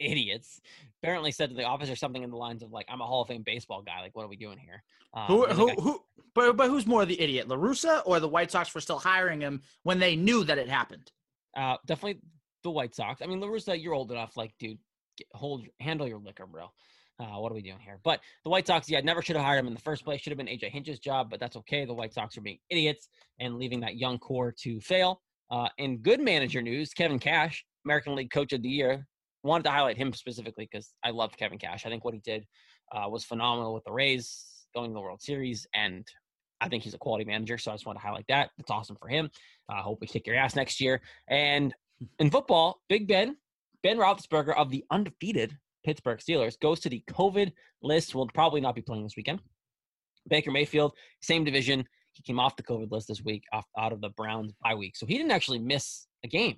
Idiots. 0.00 0.60
Apparently 1.02 1.32
said 1.32 1.50
to 1.50 1.56
the 1.56 1.64
officer 1.64 1.96
something 1.96 2.22
in 2.22 2.30
the 2.30 2.36
lines 2.36 2.62
of 2.62 2.70
like, 2.70 2.86
"I'm 2.88 3.00
a 3.00 3.06
Hall 3.06 3.22
of 3.22 3.28
Fame 3.28 3.42
baseball 3.44 3.82
guy. 3.82 4.00
Like, 4.00 4.14
what 4.14 4.24
are 4.24 4.28
we 4.28 4.36
doing 4.36 4.58
here?" 4.58 4.82
Um, 5.12 5.26
Who, 5.26 5.46
who, 5.46 5.68
who, 5.80 6.00
but, 6.34 6.56
but 6.56 6.68
who's 6.68 6.86
more 6.86 7.04
the 7.04 7.20
idiot, 7.20 7.48
LaRussa 7.48 8.02
or 8.06 8.20
the 8.20 8.28
White 8.28 8.52
Sox 8.52 8.68
for 8.68 8.80
still 8.80 8.98
hiring 9.00 9.40
him 9.40 9.60
when 9.82 9.98
they 9.98 10.14
knew 10.14 10.44
that 10.44 10.58
it 10.58 10.68
happened? 10.68 11.10
Uh, 11.56 11.76
definitely 11.84 12.20
the 12.62 12.70
White 12.70 12.94
Sox. 12.94 13.22
I 13.22 13.26
mean, 13.26 13.40
La 13.40 13.48
Russa, 13.48 13.80
you're 13.80 13.94
old 13.94 14.12
enough. 14.12 14.36
Like, 14.36 14.52
dude, 14.60 14.78
hold, 15.32 15.64
handle 15.80 16.06
your 16.06 16.18
liquor, 16.18 16.46
bro. 16.46 16.68
Uh, 17.20 17.40
what 17.40 17.50
are 17.50 17.54
we 17.54 17.62
doing 17.62 17.80
here? 17.80 17.98
But 18.04 18.20
the 18.44 18.50
White 18.50 18.66
Sox, 18.66 18.88
yeah, 18.88 19.00
never 19.00 19.22
should 19.22 19.34
have 19.34 19.44
hired 19.44 19.58
him 19.58 19.66
in 19.66 19.74
the 19.74 19.80
first 19.80 20.04
place. 20.04 20.20
Should 20.20 20.30
have 20.30 20.38
been 20.38 20.46
AJ 20.46 20.70
Hinch's 20.70 21.00
job, 21.00 21.28
but 21.30 21.40
that's 21.40 21.56
okay. 21.56 21.84
The 21.84 21.94
White 21.94 22.14
Sox 22.14 22.38
are 22.38 22.40
being 22.40 22.58
idiots 22.70 23.08
and 23.40 23.56
leaving 23.56 23.80
that 23.80 23.96
young 23.96 24.18
core 24.18 24.54
to 24.60 24.80
fail. 24.80 25.20
Uh, 25.50 25.68
in 25.78 25.98
good 25.98 26.20
manager 26.20 26.62
news, 26.62 26.92
Kevin 26.92 27.18
Cash, 27.18 27.64
American 27.84 28.14
League 28.14 28.30
Coach 28.30 28.52
of 28.52 28.62
the 28.62 28.68
Year, 28.68 29.06
wanted 29.42 29.64
to 29.64 29.70
highlight 29.70 29.96
him 29.96 30.12
specifically 30.12 30.68
because 30.70 30.92
I 31.02 31.10
loved 31.10 31.36
Kevin 31.36 31.58
Cash. 31.58 31.86
I 31.86 31.88
think 31.88 32.04
what 32.04 32.14
he 32.14 32.20
did 32.20 32.46
uh, 32.92 33.08
was 33.08 33.24
phenomenal 33.24 33.74
with 33.74 33.84
the 33.84 33.92
Rays 33.92 34.44
going 34.74 34.90
to 34.90 34.94
the 34.94 35.00
World 35.00 35.22
Series, 35.22 35.66
and 35.74 36.06
I 36.60 36.68
think 36.68 36.82
he's 36.82 36.94
a 36.94 36.98
quality 36.98 37.24
manager. 37.24 37.58
So 37.58 37.70
I 37.70 37.74
just 37.74 37.86
want 37.86 37.98
to 37.98 38.04
highlight 38.04 38.26
that. 38.28 38.50
That's 38.58 38.70
awesome 38.70 38.96
for 39.00 39.08
him. 39.08 39.30
I 39.68 39.80
hope 39.80 39.98
we 40.00 40.06
kick 40.06 40.26
your 40.26 40.36
ass 40.36 40.56
next 40.56 40.80
year. 40.80 41.00
And 41.28 41.74
in 42.18 42.30
football, 42.30 42.80
Big 42.88 43.08
Ben, 43.08 43.36
Ben 43.82 43.98
Roethlisberger 43.98 44.56
of 44.56 44.70
the 44.70 44.84
undefeated 44.90 45.56
Pittsburgh 45.84 46.18
Steelers 46.18 46.58
goes 46.60 46.80
to 46.80 46.88
the 46.88 47.02
COVID 47.10 47.52
list. 47.82 48.14
Will 48.14 48.28
probably 48.34 48.60
not 48.60 48.74
be 48.74 48.82
playing 48.82 49.04
this 49.04 49.16
weekend. 49.16 49.40
Baker 50.28 50.50
Mayfield, 50.50 50.92
same 51.22 51.44
division. 51.44 51.84
He 52.12 52.22
came 52.22 52.40
off 52.40 52.56
the 52.56 52.62
COVID 52.62 52.90
list 52.90 53.08
this 53.08 53.22
week, 53.22 53.44
off 53.52 53.64
out 53.78 53.92
of 53.92 54.00
the 54.00 54.10
Browns 54.10 54.52
bye 54.62 54.74
week, 54.74 54.96
so 54.96 55.06
he 55.06 55.16
didn't 55.16 55.30
actually 55.30 55.60
miss 55.60 56.06
a 56.24 56.28
game. 56.28 56.56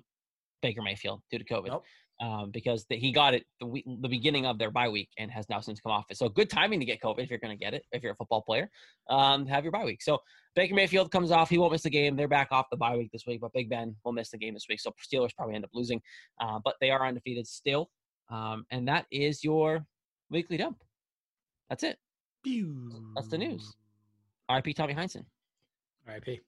Baker 0.61 0.81
Mayfield 0.81 1.21
due 1.31 1.37
to 1.37 1.45
COVID. 1.45 1.67
Nope. 1.67 1.83
Um, 2.21 2.51
because 2.51 2.85
the, 2.87 2.97
he 2.97 3.11
got 3.11 3.33
it 3.33 3.45
the, 3.59 3.65
week, 3.65 3.83
the 3.99 4.07
beginning 4.07 4.45
of 4.45 4.59
their 4.59 4.69
bye 4.69 4.89
week 4.89 5.09
and 5.17 5.31
has 5.31 5.49
now 5.49 5.59
since 5.59 5.81
come 5.81 5.91
off 5.91 6.05
it. 6.11 6.17
So 6.17 6.29
good 6.29 6.51
timing 6.51 6.79
to 6.79 6.85
get 6.85 7.01
COVID 7.01 7.17
if 7.17 7.31
you're 7.31 7.39
going 7.39 7.57
to 7.57 7.59
get 7.59 7.73
it. 7.73 7.83
If 7.91 8.03
you're 8.03 8.11
a 8.11 8.15
football 8.15 8.43
player, 8.43 8.69
um, 9.09 9.47
have 9.47 9.63
your 9.63 9.71
bye 9.71 9.85
week. 9.85 10.03
So 10.03 10.19
Baker 10.55 10.75
Mayfield 10.75 11.11
comes 11.11 11.31
off. 11.31 11.49
He 11.49 11.57
won't 11.57 11.71
miss 11.71 11.81
the 11.81 11.89
game. 11.89 12.15
They're 12.15 12.27
back 12.27 12.49
off 12.51 12.67
the 12.69 12.77
bye 12.77 12.95
week 12.95 13.09
this 13.11 13.23
week, 13.25 13.41
but 13.41 13.51
Big 13.53 13.71
Ben 13.71 13.95
will 14.05 14.11
miss 14.11 14.29
the 14.29 14.37
game 14.37 14.53
this 14.53 14.67
week. 14.69 14.79
So 14.79 14.93
Steelers 15.03 15.35
probably 15.35 15.55
end 15.55 15.63
up 15.63 15.71
losing, 15.73 15.99
uh, 16.39 16.59
but 16.63 16.75
they 16.79 16.91
are 16.91 17.07
undefeated 17.07 17.47
still. 17.47 17.89
Um, 18.29 18.65
and 18.69 18.87
that 18.87 19.07
is 19.11 19.43
your 19.43 19.83
weekly 20.29 20.57
dump. 20.57 20.77
That's 21.69 21.83
it. 21.83 21.97
That's 23.15 23.29
the 23.29 23.37
news. 23.37 23.75
RIP 24.51 24.75
Tommy 24.75 24.93
Heinsohn. 24.93 25.25
R.I.P. 26.07 26.39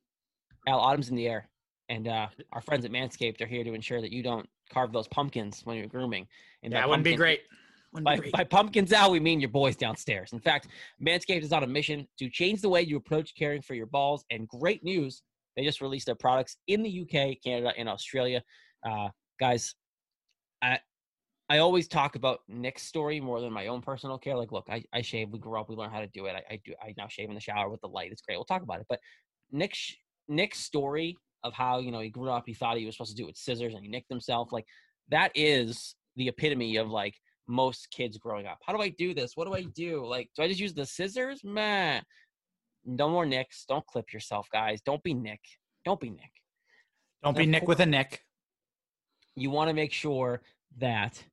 Al 0.67 0.79
Autumn's 0.79 1.09
in 1.09 1.15
the 1.15 1.27
air. 1.27 1.49
And 1.89 2.07
uh, 2.07 2.27
our 2.51 2.61
friends 2.61 2.85
at 2.85 2.91
Manscaped 2.91 3.41
are 3.41 3.45
here 3.45 3.63
to 3.63 3.73
ensure 3.73 4.01
that 4.01 4.11
you 4.11 4.23
don't 4.23 4.47
carve 4.71 4.93
those 4.93 5.07
pumpkins 5.09 5.61
when 5.65 5.77
you're 5.77 5.87
grooming. 5.87 6.27
And 6.63 6.73
by 6.73 6.79
That 6.79 6.89
wouldn't 6.89 7.03
be 7.03 7.15
great. 7.15 7.41
Wouldn't 7.91 8.05
By, 8.05 8.15
be 8.15 8.21
great. 8.21 8.33
by 8.33 8.43
pumpkins 8.43 8.91
out, 8.91 9.11
we 9.11 9.19
mean 9.19 9.39
your 9.39 9.49
boys 9.49 9.75
downstairs. 9.75 10.33
In 10.33 10.39
fact, 10.39 10.67
Manscaped 11.05 11.43
is 11.43 11.53
on 11.53 11.63
a 11.63 11.67
mission 11.67 12.07
to 12.17 12.29
change 12.29 12.61
the 12.61 12.69
way 12.69 12.81
you 12.81 12.97
approach 12.97 13.35
caring 13.37 13.61
for 13.61 13.75
your 13.75 13.85
balls. 13.85 14.25
And 14.31 14.47
great 14.47 14.83
news, 14.83 15.21
they 15.55 15.63
just 15.63 15.81
released 15.81 16.07
their 16.07 16.15
products 16.15 16.57
in 16.67 16.81
the 16.81 17.01
UK, 17.01 17.37
Canada, 17.43 17.73
and 17.77 17.87
Australia. 17.87 18.41
Uh, 18.83 19.09
guys, 19.39 19.75
I 20.61 20.79
I 21.49 21.57
always 21.59 21.87
talk 21.87 22.15
about 22.15 22.39
Nick's 22.47 22.83
story 22.83 23.19
more 23.19 23.41
than 23.41 23.51
my 23.51 23.67
own 23.67 23.81
personal 23.81 24.17
care. 24.17 24.35
Like, 24.35 24.51
look, 24.51 24.65
I, 24.71 24.83
I 24.93 25.01
shave. 25.01 25.29
We 25.29 25.39
grew 25.39 25.59
up. 25.59 25.69
We 25.69 25.75
learn 25.75 25.91
how 25.91 25.99
to 25.99 26.07
do 26.07 26.25
it. 26.25 26.35
I, 26.35 26.53
I 26.53 26.61
do. 26.63 26.73
I 26.81 26.93
now 26.97 27.07
shave 27.07 27.29
in 27.29 27.35
the 27.35 27.41
shower 27.41 27.69
with 27.69 27.81
the 27.81 27.87
light. 27.89 28.11
It's 28.11 28.21
great. 28.21 28.37
We'll 28.37 28.45
talk 28.45 28.63
about 28.63 28.79
it. 28.79 28.87
But 28.89 28.99
Nick's 29.51 29.93
Nick's 30.27 30.59
story 30.59 31.17
of 31.43 31.53
how 31.53 31.79
you 31.79 31.91
know 31.91 31.99
he 31.99 32.09
grew 32.09 32.29
up. 32.29 32.43
He 32.45 32.53
thought 32.53 32.77
he 32.77 32.85
was 32.85 32.95
supposed 32.95 33.11
to 33.11 33.17
do 33.17 33.23
it 33.23 33.27
with 33.27 33.37
scissors, 33.37 33.73
and 33.73 33.83
he 33.83 33.89
nicked 33.89 34.09
himself. 34.09 34.51
Like 34.51 34.65
that 35.09 35.31
is 35.35 35.95
the 36.15 36.27
epitome 36.27 36.77
of 36.77 36.89
like 36.89 37.15
most 37.47 37.89
kids 37.91 38.17
growing 38.17 38.47
up. 38.47 38.59
How 38.65 38.73
do 38.73 38.81
I 38.81 38.89
do 38.89 39.13
this? 39.13 39.35
What 39.35 39.47
do 39.47 39.53
I 39.53 39.63
do? 39.63 40.05
Like, 40.05 40.29
do 40.35 40.43
I 40.43 40.47
just 40.47 40.59
use 40.59 40.73
the 40.73 40.85
scissors? 40.85 41.43
Man, 41.43 42.03
no 42.85 43.09
more 43.09 43.25
nicks. 43.25 43.65
Don't 43.67 43.85
clip 43.85 44.13
yourself, 44.13 44.47
guys. 44.51 44.81
Don't 44.81 45.03
be 45.03 45.13
Nick. 45.13 45.41
Don't 45.85 45.99
be 45.99 46.09
Nick. 46.09 46.31
Don't 47.23 47.37
be 47.37 47.45
Nick 47.45 47.67
with 47.67 47.79
a 47.79 47.85
Nick. 47.85 48.23
You 49.35 49.49
want 49.49 49.69
to 49.69 49.73
make 49.73 49.93
sure 49.93 50.41
that 50.77 51.23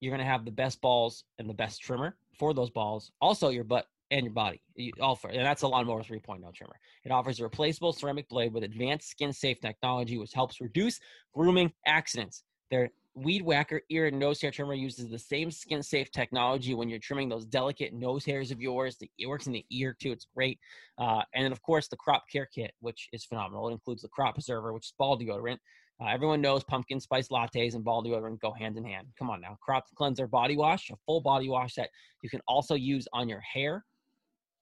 you're 0.00 0.10
going 0.10 0.24
to 0.24 0.30
have 0.30 0.44
the 0.44 0.50
best 0.50 0.80
balls 0.80 1.24
and 1.38 1.48
the 1.48 1.54
best 1.54 1.80
trimmer 1.80 2.16
for 2.38 2.54
those 2.54 2.70
balls. 2.70 3.10
Also, 3.20 3.48
your 3.48 3.64
butt 3.64 3.86
and 4.10 4.24
your 4.24 4.32
body. 4.32 4.60
You, 4.74 4.92
for, 5.20 5.30
and 5.30 5.44
that's 5.44 5.62
a 5.62 5.68
Lawnmower 5.68 6.02
3.0 6.02 6.54
trimmer. 6.54 6.76
It 7.04 7.12
offers 7.12 7.40
a 7.40 7.44
replaceable 7.44 7.92
ceramic 7.92 8.28
blade 8.28 8.52
with 8.52 8.64
advanced 8.64 9.10
skin-safe 9.10 9.60
technology, 9.60 10.18
which 10.18 10.32
helps 10.32 10.60
reduce 10.60 11.00
grooming 11.34 11.72
accidents. 11.86 12.44
Their 12.70 12.90
Weed 13.14 13.42
Whacker 13.42 13.82
ear 13.90 14.06
and 14.06 14.18
nose 14.18 14.40
hair 14.40 14.50
trimmer 14.50 14.74
uses 14.74 15.10
the 15.10 15.18
same 15.18 15.50
skin-safe 15.50 16.10
technology 16.12 16.74
when 16.74 16.88
you're 16.88 17.00
trimming 17.00 17.28
those 17.28 17.44
delicate 17.44 17.92
nose 17.92 18.24
hairs 18.24 18.50
of 18.50 18.60
yours. 18.60 18.96
It 19.18 19.26
works 19.26 19.46
in 19.46 19.52
the 19.52 19.64
ear 19.70 19.96
too. 20.00 20.12
It's 20.12 20.26
great. 20.34 20.58
Uh, 20.98 21.22
and 21.34 21.44
then, 21.44 21.52
of 21.52 21.60
course, 21.62 21.88
the 21.88 21.96
Crop 21.96 22.24
Care 22.30 22.46
Kit, 22.46 22.72
which 22.80 23.08
is 23.12 23.24
phenomenal. 23.24 23.68
It 23.68 23.72
includes 23.72 24.02
the 24.02 24.08
Crop 24.08 24.34
Preserver, 24.34 24.72
which 24.72 24.86
is 24.86 24.94
ball 24.98 25.18
deodorant. 25.18 25.58
Uh, 26.00 26.06
everyone 26.06 26.40
knows 26.40 26.62
pumpkin 26.62 27.00
spice 27.00 27.28
lattes 27.28 27.74
and 27.74 27.82
ball 27.82 28.04
deodorant 28.04 28.40
go 28.40 28.52
hand 28.52 28.76
in 28.76 28.84
hand. 28.84 29.08
Come 29.18 29.30
on 29.30 29.40
now. 29.40 29.58
Crop 29.60 29.84
Cleanser 29.96 30.28
Body 30.28 30.56
Wash, 30.56 30.90
a 30.90 30.96
full 31.04 31.20
body 31.20 31.48
wash 31.48 31.74
that 31.74 31.90
you 32.22 32.30
can 32.30 32.40
also 32.46 32.74
use 32.74 33.08
on 33.12 33.28
your 33.28 33.40
hair. 33.40 33.84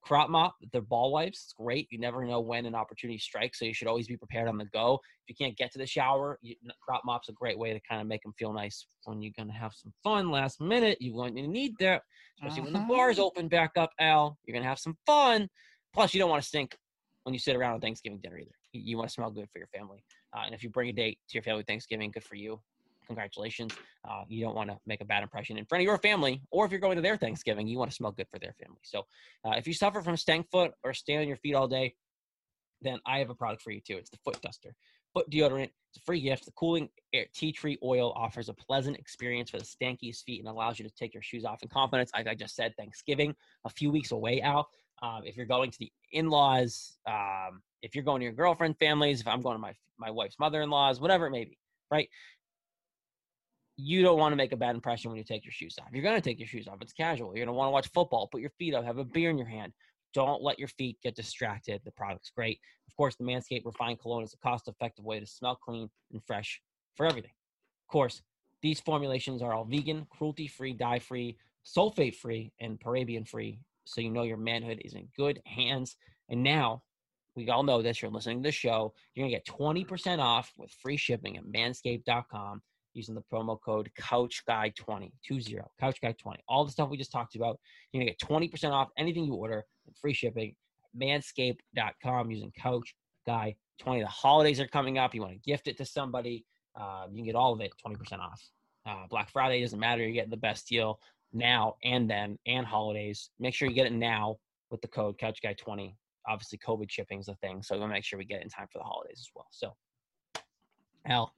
Crop 0.07 0.29
Mop, 0.29 0.55
the 0.71 0.79
ball 0.79 1.11
wipes, 1.11 1.43
it's 1.43 1.53
great. 1.53 1.87
You 1.91 1.99
never 1.99 2.23
know 2.23 2.39
when 2.39 2.65
an 2.65 2.75
opportunity 2.75 3.19
strikes, 3.19 3.59
so 3.59 3.65
you 3.65 3.73
should 3.73 3.89
always 3.89 4.07
be 4.07 4.15
prepared 4.15 4.47
on 4.47 4.57
the 4.57 4.65
go. 4.65 5.01
If 5.25 5.29
you 5.29 5.35
can't 5.35 5.57
get 5.57 5.71
to 5.73 5.79
the 5.79 5.85
shower, 5.85 6.39
you, 6.41 6.55
Crop 6.81 7.03
Mop's 7.03 7.27
a 7.27 7.33
great 7.33 7.59
way 7.59 7.73
to 7.73 7.79
kind 7.81 7.99
of 7.99 8.07
make 8.07 8.23
them 8.23 8.33
feel 8.39 8.53
nice 8.53 8.85
when 9.03 9.21
you're 9.21 9.33
going 9.35 9.49
to 9.49 9.53
have 9.53 9.73
some 9.73 9.91
fun 10.03 10.31
last 10.31 10.61
minute. 10.61 10.97
You're 11.01 11.17
going 11.17 11.35
to 11.35 11.47
need 11.47 11.73
that, 11.79 12.03
especially 12.37 12.63
when 12.63 12.73
the 12.73 12.87
bars 12.87 13.19
open 13.19 13.49
back 13.49 13.71
up, 13.75 13.91
Al. 13.99 14.37
You're 14.45 14.53
going 14.53 14.63
to 14.63 14.69
have 14.69 14.79
some 14.79 14.97
fun. 15.05 15.49
Plus, 15.93 16.13
you 16.13 16.21
don't 16.21 16.29
want 16.29 16.41
to 16.41 16.47
stink 16.47 16.77
when 17.23 17.33
you 17.33 17.39
sit 17.39 17.57
around 17.57 17.73
on 17.73 17.81
Thanksgiving 17.81 18.19
dinner 18.23 18.37
either. 18.37 18.51
You, 18.71 18.81
you 18.85 18.97
want 18.97 19.09
to 19.09 19.13
smell 19.13 19.29
good 19.29 19.49
for 19.51 19.59
your 19.59 19.67
family. 19.67 20.05
Uh, 20.33 20.43
and 20.45 20.55
if 20.55 20.63
you 20.63 20.69
bring 20.69 20.89
a 20.89 20.93
date 20.93 21.19
to 21.27 21.33
your 21.33 21.43
family 21.43 21.63
Thanksgiving, 21.63 22.11
good 22.11 22.23
for 22.23 22.35
you. 22.35 22.61
Congratulations. 23.07 23.73
Uh, 24.07 24.23
you 24.27 24.43
don't 24.43 24.55
want 24.55 24.69
to 24.69 24.77
make 24.85 25.01
a 25.01 25.05
bad 25.05 25.23
impression 25.23 25.57
in 25.57 25.65
front 25.65 25.81
of 25.81 25.85
your 25.85 25.97
family, 25.97 26.41
or 26.51 26.65
if 26.65 26.71
you're 26.71 26.79
going 26.79 26.97
to 26.97 27.01
their 27.01 27.17
Thanksgiving, 27.17 27.67
you 27.67 27.77
want 27.77 27.89
to 27.89 27.95
smell 27.95 28.11
good 28.11 28.27
for 28.29 28.39
their 28.39 28.53
family. 28.61 28.79
So, 28.83 28.99
uh, 29.45 29.55
if 29.57 29.67
you 29.67 29.73
suffer 29.73 30.01
from 30.01 30.17
stank 30.17 30.49
foot 30.51 30.71
or 30.83 30.93
stay 30.93 31.17
on 31.17 31.27
your 31.27 31.37
feet 31.37 31.55
all 31.55 31.67
day, 31.67 31.95
then 32.81 32.99
I 33.05 33.19
have 33.19 33.29
a 33.29 33.35
product 33.35 33.61
for 33.61 33.71
you 33.71 33.81
too. 33.81 33.97
It's 33.97 34.09
the 34.09 34.17
Foot 34.23 34.41
Duster. 34.41 34.75
Foot 35.13 35.29
deodorant. 35.29 35.71
It's 35.89 35.97
a 35.97 36.01
free 36.01 36.21
gift. 36.21 36.45
The 36.45 36.51
cooling 36.51 36.89
air, 37.13 37.25
tea 37.33 37.51
tree 37.51 37.77
oil 37.83 38.13
offers 38.15 38.49
a 38.49 38.53
pleasant 38.53 38.97
experience 38.97 39.49
for 39.49 39.57
the 39.57 39.65
stankiest 39.65 40.23
feet 40.23 40.39
and 40.39 40.49
allows 40.49 40.77
you 40.77 40.85
to 40.85 40.93
take 40.93 41.13
your 41.13 41.23
shoes 41.23 41.45
off 41.45 41.63
in 41.63 41.69
confidence. 41.69 42.11
Like 42.13 42.27
I 42.27 42.35
just 42.35 42.55
said, 42.55 42.75
Thanksgiving, 42.77 43.35
a 43.65 43.69
few 43.69 43.89
weeks 43.89 44.11
away, 44.11 44.41
Al. 44.41 44.67
Um, 45.01 45.21
if 45.25 45.37
you're 45.37 45.45
going 45.45 45.71
to 45.71 45.79
the 45.79 45.91
in-laws, 46.11 46.97
um, 47.07 47.61
if 47.81 47.95
you're 47.95 48.03
going 48.03 48.19
to 48.19 48.25
your 48.25 48.33
girlfriend 48.33 48.77
families, 48.79 49.21
if 49.21 49.27
I'm 49.27 49.41
going 49.41 49.55
to 49.55 49.59
my 49.59 49.73
my 49.99 50.11
wife's 50.11 50.37
mother-in-laws, 50.39 50.99
whatever 50.99 51.25
it 51.25 51.31
may 51.31 51.45
be, 51.45 51.57
right? 51.89 52.07
You 53.77 54.01
don't 54.01 54.17
want 54.17 54.31
to 54.31 54.35
make 54.35 54.51
a 54.51 54.57
bad 54.57 54.73
impression 54.73 55.11
when 55.11 55.19
you 55.19 55.23
take 55.23 55.45
your 55.45 55.51
shoes 55.51 55.75
off. 55.79 55.89
You're 55.93 56.03
going 56.03 56.15
to 56.15 56.21
take 56.21 56.39
your 56.39 56.47
shoes 56.47 56.67
off. 56.67 56.77
It's 56.81 56.93
casual. 56.93 57.27
You're 57.27 57.45
going 57.45 57.47
to 57.47 57.53
want 57.53 57.67
to 57.67 57.71
watch 57.71 57.89
football. 57.93 58.27
Put 58.27 58.41
your 58.41 58.51
feet 58.57 58.73
up. 58.73 58.83
Have 58.83 58.97
a 58.97 59.05
beer 59.05 59.29
in 59.29 59.37
your 59.37 59.47
hand. 59.47 59.71
Don't 60.13 60.41
let 60.41 60.57
your 60.57 60.67
feet 60.67 60.97
get 61.03 61.15
distracted. 61.15 61.81
The 61.85 61.91
product's 61.91 62.31
great. 62.35 62.59
Of 62.87 62.95
course, 62.95 63.15
the 63.15 63.23
Manscaped 63.23 63.65
Refined 63.65 63.99
Cologne 63.99 64.23
is 64.23 64.33
a 64.33 64.37
cost-effective 64.37 65.05
way 65.05 65.19
to 65.19 65.27
smell 65.27 65.55
clean 65.55 65.89
and 66.11 66.21
fresh 66.25 66.59
for 66.95 67.05
everything. 67.05 67.31
Of 67.87 67.91
course, 67.91 68.23
these 68.63 68.79
formulations 68.79 69.43
are 69.43 69.53
all 69.53 69.65
vegan, 69.65 70.07
cruelty-free, 70.09 70.73
dye-free, 70.73 71.37
sulfate-free, 71.63 72.53
and 72.59 72.79
paraben-free. 72.79 73.59
So 73.85 74.01
you 74.01 74.09
know 74.09 74.23
your 74.23 74.37
manhood 74.37 74.81
is 74.83 74.93
in 74.93 75.07
good 75.15 75.39
hands. 75.45 75.97
And 76.29 76.41
now 76.41 76.81
we 77.35 77.47
all 77.49 77.61
know 77.61 77.83
this. 77.83 78.01
You're 78.01 78.09
listening 78.09 78.41
to 78.41 78.47
the 78.47 78.51
show. 78.51 78.95
You're 79.13 79.27
going 79.27 79.39
to 79.39 79.51
get 79.51 79.87
20% 79.87 80.17
off 80.17 80.51
with 80.57 80.71
free 80.71 80.97
shipping 80.97 81.37
at 81.37 81.45
manscaped.com 81.45 82.63
using 82.97 83.15
the 83.15 83.23
promo 83.31 83.59
code 83.61 83.89
CouchGuy20, 83.99 84.75
20, 84.75 85.13
CouchGuy20. 85.81 86.35
All 86.47 86.65
the 86.65 86.71
stuff 86.71 86.89
we 86.89 86.97
just 86.97 87.11
talked 87.11 87.35
about. 87.35 87.59
You're 87.91 88.03
going 88.03 88.13
to 88.13 88.25
get 88.25 88.51
20% 88.51 88.71
off 88.71 88.89
anything 88.97 89.23
you 89.25 89.33
order 89.33 89.63
and 89.85 89.95
free 89.97 90.13
shipping 90.13 90.55
manscaped.com 90.99 92.31
using 92.31 92.51
CouchGuy20. 92.59 93.55
The 93.85 94.07
holidays 94.07 94.59
are 94.59 94.67
coming 94.67 94.97
up. 94.97 95.13
You 95.13 95.21
want 95.21 95.33
to 95.33 95.39
gift 95.39 95.67
it 95.67 95.77
to 95.77 95.85
somebody. 95.85 96.43
Uh, 96.75 97.05
you 97.09 97.17
can 97.17 97.25
get 97.25 97.35
all 97.35 97.53
of 97.53 97.61
it 97.61 97.71
20% 97.85 98.19
off. 98.19 98.41
Uh, 98.87 99.05
Black 99.09 99.29
Friday 99.29 99.61
doesn't 99.61 99.79
matter. 99.79 100.01
You're 100.01 100.13
getting 100.13 100.31
the 100.31 100.37
best 100.37 100.67
deal 100.67 100.99
now 101.33 101.75
and 101.83 102.09
then 102.09 102.39
and 102.47 102.65
holidays. 102.65 103.29
Make 103.39 103.53
sure 103.53 103.67
you 103.67 103.75
get 103.75 103.85
it 103.85 103.93
now 103.93 104.37
with 104.71 104.81
the 104.81 104.87
code 104.87 105.17
CouchGuy20 105.19 105.93
obviously 106.27 106.59
COVID 106.59 106.89
shipping 106.89 107.19
is 107.19 107.27
a 107.27 107.35
thing, 107.35 107.63
so 107.63 107.77
we'll 107.77 107.87
make 107.87 108.03
sure 108.03 108.19
we 108.19 108.25
get 108.25 108.41
it 108.41 108.43
in 108.43 108.49
time 108.49 108.67
for 108.71 108.79
the 108.79 108.83
holidays 108.83 109.19
as 109.19 109.29
well. 109.33 109.47
So, 109.51 109.73
Al, 111.07 111.33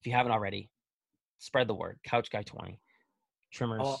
if 0.00 0.06
you 0.06 0.12
haven't 0.12 0.32
already, 0.32 0.70
spread 1.38 1.68
the 1.68 1.74
word. 1.74 1.98
Couch 2.04 2.30
Guy 2.30 2.42
20 2.42 2.78
trimmers. 3.52 3.82
Oh, 3.84 4.00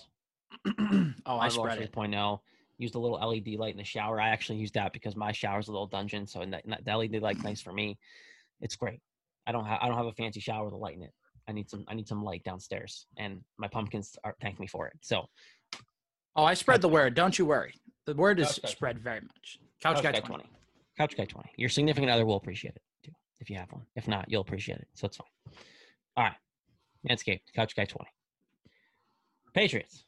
oh 1.26 1.38
I 1.38 1.48
spread 1.48 1.78
it. 1.78 1.92
3.0. 1.92 2.40
Used 2.78 2.94
a 2.94 2.98
little 2.98 3.18
LED 3.18 3.58
light 3.58 3.72
in 3.72 3.78
the 3.78 3.84
shower. 3.84 4.20
I 4.20 4.28
actually 4.28 4.58
used 4.58 4.74
that 4.74 4.92
because 4.92 5.16
my 5.16 5.32
shower's 5.32 5.68
a 5.68 5.72
little 5.72 5.88
dungeon, 5.88 6.26
so 6.26 6.44
that, 6.44 6.84
the 6.84 6.96
LED 6.96 7.20
light's 7.20 7.42
nice 7.42 7.60
for 7.60 7.72
me. 7.72 7.98
It's 8.60 8.76
great. 8.76 9.00
I 9.46 9.52
don't 9.52 9.64
have 9.64 9.78
I 9.82 9.88
don't 9.88 9.96
have 9.96 10.06
a 10.06 10.12
fancy 10.12 10.40
shower 10.40 10.66
with 10.66 10.74
a 10.74 10.76
light 10.76 10.96
in 10.96 11.02
it. 11.02 11.12
I 11.48 11.52
need 11.52 11.68
some 11.68 11.84
I 11.88 11.94
need 11.94 12.06
some 12.06 12.22
light 12.22 12.44
downstairs, 12.44 13.06
and 13.16 13.40
my 13.56 13.66
pumpkins 13.66 14.16
are 14.22 14.36
thank 14.40 14.60
me 14.60 14.66
for 14.66 14.86
it. 14.86 14.92
So, 15.00 15.24
oh, 16.36 16.44
I 16.44 16.54
spread 16.54 16.82
the 16.82 16.88
word. 16.88 17.14
Don't 17.14 17.36
you 17.36 17.46
worry. 17.46 17.74
The 18.06 18.14
word 18.14 18.38
is 18.38 18.60
spread 18.64 18.98
very 19.00 19.20
much. 19.22 19.58
Couch, 19.82 19.96
Couch 19.96 20.02
guy, 20.02 20.12
guy 20.12 20.20
20. 20.20 20.44
20. 20.44 20.44
Couch 20.98 21.16
guy 21.16 21.24
20. 21.24 21.50
Your 21.56 21.68
significant 21.68 22.10
other 22.10 22.26
will 22.26 22.36
appreciate 22.36 22.76
it 22.76 22.82
too, 23.02 23.12
if 23.40 23.50
you 23.50 23.56
have 23.56 23.72
one. 23.72 23.82
If 23.96 24.06
not, 24.06 24.26
you'll 24.28 24.42
appreciate 24.42 24.78
it. 24.78 24.88
So 24.94 25.06
it's 25.06 25.16
fine. 25.16 25.26
All 26.16 26.24
right. 26.24 26.36
Manscaped, 27.08 27.52
Couch 27.54 27.74
guy 27.74 27.84
20. 27.84 28.10
Patriots. 29.54 30.04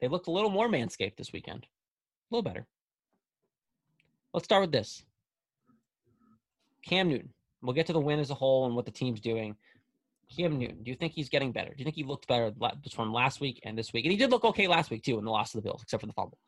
They 0.00 0.08
looked 0.08 0.28
a 0.28 0.30
little 0.30 0.50
more 0.50 0.68
manscaped 0.68 1.16
this 1.16 1.32
weekend. 1.32 1.64
A 1.64 2.34
little 2.34 2.42
better. 2.42 2.66
Let's 4.32 4.44
start 4.44 4.62
with 4.62 4.72
this. 4.72 5.02
Cam 6.86 7.08
Newton. 7.08 7.32
We'll 7.62 7.74
get 7.74 7.86
to 7.86 7.92
the 7.92 8.00
win 8.00 8.20
as 8.20 8.30
a 8.30 8.34
whole 8.34 8.66
and 8.66 8.76
what 8.76 8.84
the 8.84 8.92
team's 8.92 9.20
doing. 9.20 9.56
Cam 10.36 10.58
Newton, 10.58 10.82
do 10.82 10.90
you 10.90 10.96
think 10.96 11.14
he's 11.14 11.28
getting 11.28 11.52
better? 11.52 11.70
Do 11.70 11.76
you 11.78 11.84
think 11.84 11.96
he 11.96 12.04
looked 12.04 12.28
better 12.28 12.52
from 12.94 13.12
last 13.12 13.40
week 13.40 13.60
and 13.64 13.76
this 13.76 13.92
week? 13.92 14.04
And 14.04 14.12
he 14.12 14.18
did 14.18 14.30
look 14.30 14.44
okay 14.44 14.68
last 14.68 14.90
week 14.90 15.02
too 15.02 15.18
in 15.18 15.24
the 15.24 15.30
loss 15.30 15.54
of 15.54 15.62
the 15.62 15.68
Bills, 15.68 15.82
except 15.82 16.02
for 16.02 16.06
the 16.06 16.12
fumble. 16.12 16.38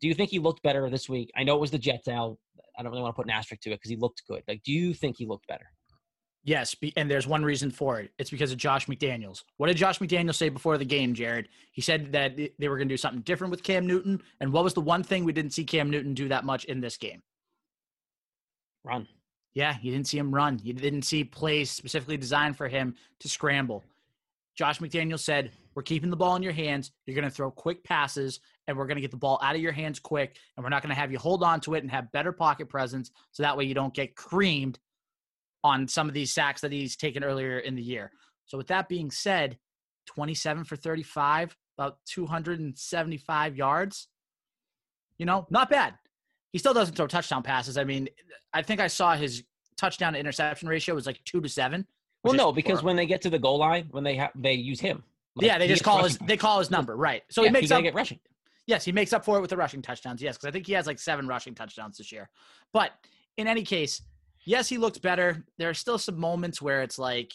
Do 0.00 0.08
you 0.08 0.14
think 0.14 0.30
he 0.30 0.38
looked 0.38 0.62
better 0.62 0.88
this 0.88 1.08
week? 1.08 1.30
I 1.36 1.42
know 1.42 1.56
it 1.56 1.60
was 1.60 1.72
the 1.72 1.78
Jets. 1.78 2.08
Al, 2.08 2.38
I 2.78 2.82
don't 2.82 2.92
really 2.92 3.02
want 3.02 3.14
to 3.14 3.16
put 3.16 3.26
an 3.26 3.32
asterisk 3.32 3.62
to 3.62 3.70
it 3.70 3.74
because 3.74 3.90
he 3.90 3.96
looked 3.96 4.22
good. 4.26 4.42
Like, 4.48 4.62
do 4.62 4.72
you 4.72 4.94
think 4.94 5.16
he 5.18 5.26
looked 5.26 5.46
better? 5.46 5.66
Yes, 6.42 6.74
and 6.96 7.10
there's 7.10 7.26
one 7.26 7.42
reason 7.42 7.70
for 7.70 8.00
it. 8.00 8.12
It's 8.18 8.30
because 8.30 8.50
of 8.50 8.56
Josh 8.56 8.86
McDaniels. 8.86 9.44
What 9.58 9.66
did 9.66 9.76
Josh 9.76 9.98
McDaniels 9.98 10.36
say 10.36 10.48
before 10.48 10.78
the 10.78 10.86
game, 10.86 11.12
Jared? 11.12 11.48
He 11.72 11.82
said 11.82 12.12
that 12.12 12.36
they 12.36 12.68
were 12.68 12.78
going 12.78 12.88
to 12.88 12.92
do 12.92 12.96
something 12.96 13.20
different 13.22 13.50
with 13.50 13.62
Cam 13.62 13.86
Newton. 13.86 14.22
And 14.40 14.52
what 14.52 14.64
was 14.64 14.72
the 14.72 14.80
one 14.80 15.02
thing 15.02 15.24
we 15.24 15.34
didn't 15.34 15.52
see 15.52 15.64
Cam 15.64 15.90
Newton 15.90 16.14
do 16.14 16.28
that 16.28 16.44
much 16.44 16.64
in 16.64 16.80
this 16.80 16.96
game? 16.96 17.22
Run. 18.84 19.06
Yeah, 19.52 19.76
you 19.82 19.92
didn't 19.92 20.06
see 20.06 20.16
him 20.16 20.34
run. 20.34 20.60
You 20.62 20.72
didn't 20.72 21.02
see 21.02 21.24
plays 21.24 21.70
specifically 21.70 22.16
designed 22.16 22.56
for 22.56 22.68
him 22.68 22.94
to 23.18 23.28
scramble. 23.28 23.84
Josh 24.54 24.78
McDaniel 24.78 25.18
said, 25.18 25.50
We're 25.74 25.82
keeping 25.82 26.08
the 26.08 26.16
ball 26.16 26.36
in 26.36 26.42
your 26.42 26.52
hands. 26.52 26.92
You're 27.04 27.16
going 27.16 27.28
to 27.28 27.34
throw 27.34 27.50
quick 27.50 27.84
passes, 27.84 28.40
and 28.66 28.76
we're 28.76 28.86
going 28.86 28.96
to 28.96 29.02
get 29.02 29.10
the 29.10 29.16
ball 29.16 29.38
out 29.42 29.56
of 29.56 29.60
your 29.60 29.72
hands 29.72 29.98
quick, 29.98 30.36
and 30.56 30.64
we're 30.64 30.70
not 30.70 30.82
going 30.82 30.94
to 30.94 31.00
have 31.00 31.12
you 31.12 31.18
hold 31.18 31.42
on 31.42 31.60
to 31.62 31.74
it 31.74 31.82
and 31.82 31.90
have 31.90 32.10
better 32.12 32.32
pocket 32.32 32.68
presence 32.68 33.10
so 33.32 33.42
that 33.42 33.56
way 33.56 33.64
you 33.64 33.74
don't 33.74 33.92
get 33.92 34.14
creamed 34.14 34.78
on 35.62 35.88
some 35.88 36.08
of 36.08 36.14
these 36.14 36.32
sacks 36.32 36.60
that 36.60 36.72
he's 36.72 36.96
taken 36.96 37.22
earlier 37.22 37.58
in 37.58 37.74
the 37.74 37.82
year. 37.82 38.12
So, 38.46 38.58
with 38.58 38.68
that 38.68 38.88
being 38.88 39.10
said, 39.10 39.58
27 40.06 40.64
for 40.64 40.76
35, 40.76 41.56
about 41.78 41.98
275 42.06 43.56
yards. 43.56 44.08
You 45.18 45.26
know, 45.26 45.46
not 45.50 45.70
bad. 45.70 45.94
He 46.52 46.58
still 46.58 46.74
doesn't 46.74 46.94
throw 46.96 47.06
touchdown 47.06 47.42
passes. 47.42 47.76
I 47.76 47.84
mean, 47.84 48.08
I 48.52 48.62
think 48.62 48.80
I 48.80 48.86
saw 48.86 49.14
his 49.14 49.44
touchdown 49.76 50.14
to 50.14 50.18
interception 50.18 50.68
ratio 50.68 50.94
was 50.94 51.06
like 51.06 51.22
two 51.24 51.40
to 51.40 51.48
seven. 51.48 51.86
Well, 52.24 52.34
no, 52.34 52.52
because 52.52 52.82
when 52.82 52.96
they 52.96 53.06
get 53.06 53.22
to 53.22 53.30
the 53.30 53.38
goal 53.38 53.58
line, 53.58 53.88
when 53.92 54.04
they 54.04 54.16
have 54.16 54.30
they 54.34 54.54
use 54.54 54.80
him. 54.80 55.02
Like, 55.36 55.46
yeah, 55.46 55.58
they 55.58 55.68
just 55.68 55.84
call 55.84 56.02
his 56.02 56.18
they 56.18 56.36
call 56.36 56.58
his 56.58 56.70
number, 56.70 56.96
right? 56.96 57.22
So 57.30 57.42
yeah, 57.42 57.48
he 57.48 57.52
makes 57.52 57.70
up 57.70 57.82
get 57.82 57.94
rushing. 57.94 58.18
Yes, 58.66 58.84
he 58.84 58.92
makes 58.92 59.12
up 59.12 59.24
for 59.24 59.38
it 59.38 59.40
with 59.40 59.50
the 59.50 59.56
rushing 59.56 59.80
touchdowns. 59.80 60.20
Yes, 60.20 60.36
because 60.36 60.48
I 60.48 60.50
think 60.50 60.66
he 60.66 60.74
has 60.74 60.86
like 60.86 60.98
seven 60.98 61.26
rushing 61.26 61.54
touchdowns 61.54 61.96
this 61.96 62.12
year. 62.12 62.28
But 62.72 62.92
in 63.36 63.46
any 63.46 63.62
case, 63.62 64.02
yes, 64.44 64.68
he 64.68 64.78
looks 64.78 64.98
better. 64.98 65.44
There 65.58 65.70
are 65.70 65.74
still 65.74 65.98
some 65.98 66.18
moments 66.18 66.60
where 66.60 66.82
it's 66.82 66.98
like, 66.98 67.32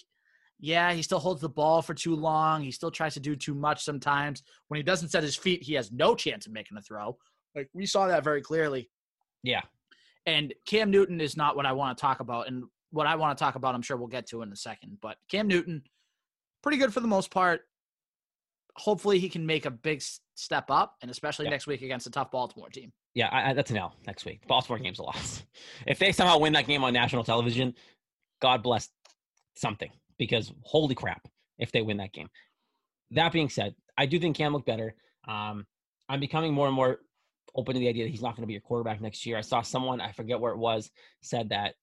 yeah, 0.59 0.93
he 0.93 1.01
still 1.01 1.19
holds 1.19 1.41
the 1.41 1.49
ball 1.49 1.81
for 1.81 1.93
too 1.93 2.15
long. 2.15 2.61
He 2.61 2.71
still 2.71 2.91
tries 2.91 3.13
to 3.15 3.19
do 3.19 3.35
too 3.35 3.53
much 3.53 3.83
sometimes. 3.83 4.43
When 4.67 4.77
he 4.77 4.83
doesn't 4.83 5.09
set 5.09 5.23
his 5.23 5.35
feet, 5.35 5.63
he 5.63 5.73
has 5.73 5.91
no 5.91 6.15
chance 6.15 6.45
of 6.45 6.53
making 6.53 6.77
a 6.77 6.81
throw. 6.81 7.17
Like 7.55 7.69
we 7.73 7.85
saw 7.85 8.07
that 8.07 8.23
very 8.23 8.41
clearly. 8.41 8.89
Yeah. 9.43 9.61
And 10.25 10.53
Cam 10.65 10.91
Newton 10.91 11.21
is 11.21 11.37
not 11.37 11.55
what 11.55 11.65
I 11.65 11.73
want 11.73 11.97
to 11.97 12.01
talk 12.01 12.19
about. 12.19 12.47
And 12.47 12.63
what 12.91 13.05
I 13.05 13.15
want 13.15 13.37
to 13.37 13.43
talk 13.43 13.55
about, 13.55 13.75
I'm 13.75 13.81
sure 13.81 13.97
we'll 13.97 14.07
get 14.07 14.27
to 14.27 14.41
in 14.41 14.51
a 14.51 14.55
second. 14.55 14.97
But 15.01 15.17
Cam 15.29 15.47
Newton, 15.47 15.83
pretty 16.63 16.77
good 16.77 16.93
for 16.93 17.01
the 17.01 17.07
most 17.07 17.31
part. 17.31 17.61
Hopefully, 18.77 19.19
he 19.19 19.29
can 19.29 19.45
make 19.45 19.65
a 19.65 19.71
big 19.71 20.01
step 20.33 20.69
up, 20.69 20.95
and 21.01 21.09
especially 21.11 21.45
yeah. 21.45 21.51
next 21.51 21.67
week 21.67 21.81
against 21.81 22.07
a 22.07 22.11
tough 22.11 22.31
Baltimore 22.31 22.69
team. 22.69 22.91
Yeah, 23.15 23.29
I, 23.31 23.49
I, 23.49 23.53
that's 23.53 23.71
an 23.71 23.77
L 23.77 23.95
next 24.05 24.25
week. 24.25 24.45
Baltimore 24.45 24.77
game's 24.77 24.99
a 24.99 25.03
loss. 25.03 25.43
If 25.87 25.99
they 25.99 26.11
somehow 26.11 26.37
win 26.39 26.53
that 26.53 26.67
game 26.67 26.83
on 26.83 26.93
national 26.93 27.23
television, 27.23 27.73
God 28.41 28.61
bless 28.61 28.89
something 29.55 29.89
because 30.17 30.51
holy 30.61 30.95
crap 30.95 31.27
if 31.57 31.71
they 31.71 31.81
win 31.81 31.97
that 31.97 32.13
game. 32.13 32.27
That 33.11 33.31
being 33.31 33.49
said, 33.49 33.75
I 33.97 34.05
do 34.05 34.19
think 34.19 34.35
Cam 34.35 34.53
looked 34.53 34.65
better. 34.65 34.95
Um, 35.27 35.65
I'm 36.09 36.19
becoming 36.19 36.53
more 36.53 36.67
and 36.67 36.75
more 36.75 36.99
open 37.55 37.73
to 37.73 37.79
the 37.79 37.87
idea 37.87 38.03
that 38.03 38.09
he's 38.09 38.21
not 38.21 38.35
going 38.35 38.43
to 38.43 38.47
be 38.47 38.53
your 38.53 38.61
quarterback 38.61 38.99
next 38.99 39.25
year. 39.25 39.37
I 39.37 39.41
saw 39.41 39.61
someone, 39.61 40.01
I 40.01 40.11
forget 40.11 40.39
where 40.39 40.51
it 40.51 40.57
was, 40.57 40.91
said 41.21 41.49
that 41.49 41.75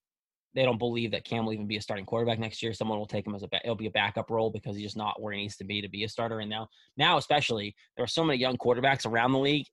they 0.55 0.65
don't 0.65 0.79
believe 0.79 1.13
that 1.13 1.25
Cam 1.25 1.47
will 1.47 1.55
even 1.55 1.67
be 1.67 1.79
a 1.79 1.81
starting 1.81 2.05
quarterback 2.05 2.39
next 2.39 2.63
year. 2.63 2.75
Someone 2.75 2.99
will 2.99 3.07
take 3.07 3.27
him 3.27 3.35
as 3.35 3.43
a 3.43 3.49
it'll 3.65 3.75
be 3.75 3.87
a 3.87 3.91
backup 3.91 4.31
role 4.31 4.51
because 4.51 4.77
he's 4.77 4.85
just 4.85 4.97
not 4.97 5.21
where 5.21 5.33
he 5.33 5.41
needs 5.41 5.57
to 5.57 5.65
be 5.65 5.81
to 5.81 5.89
be 5.89 6.05
a 6.05 6.09
starter. 6.09 6.41
And 6.41 6.51
now, 6.51 6.69
now 6.97 7.17
especially, 7.17 7.75
there 7.97 8.05
are 8.05 8.09
so 8.09 8.23
many 8.23 8.39
young 8.39 8.59
quarterbacks 8.59 9.07
around 9.07 9.33
the 9.33 9.39
league 9.39 9.67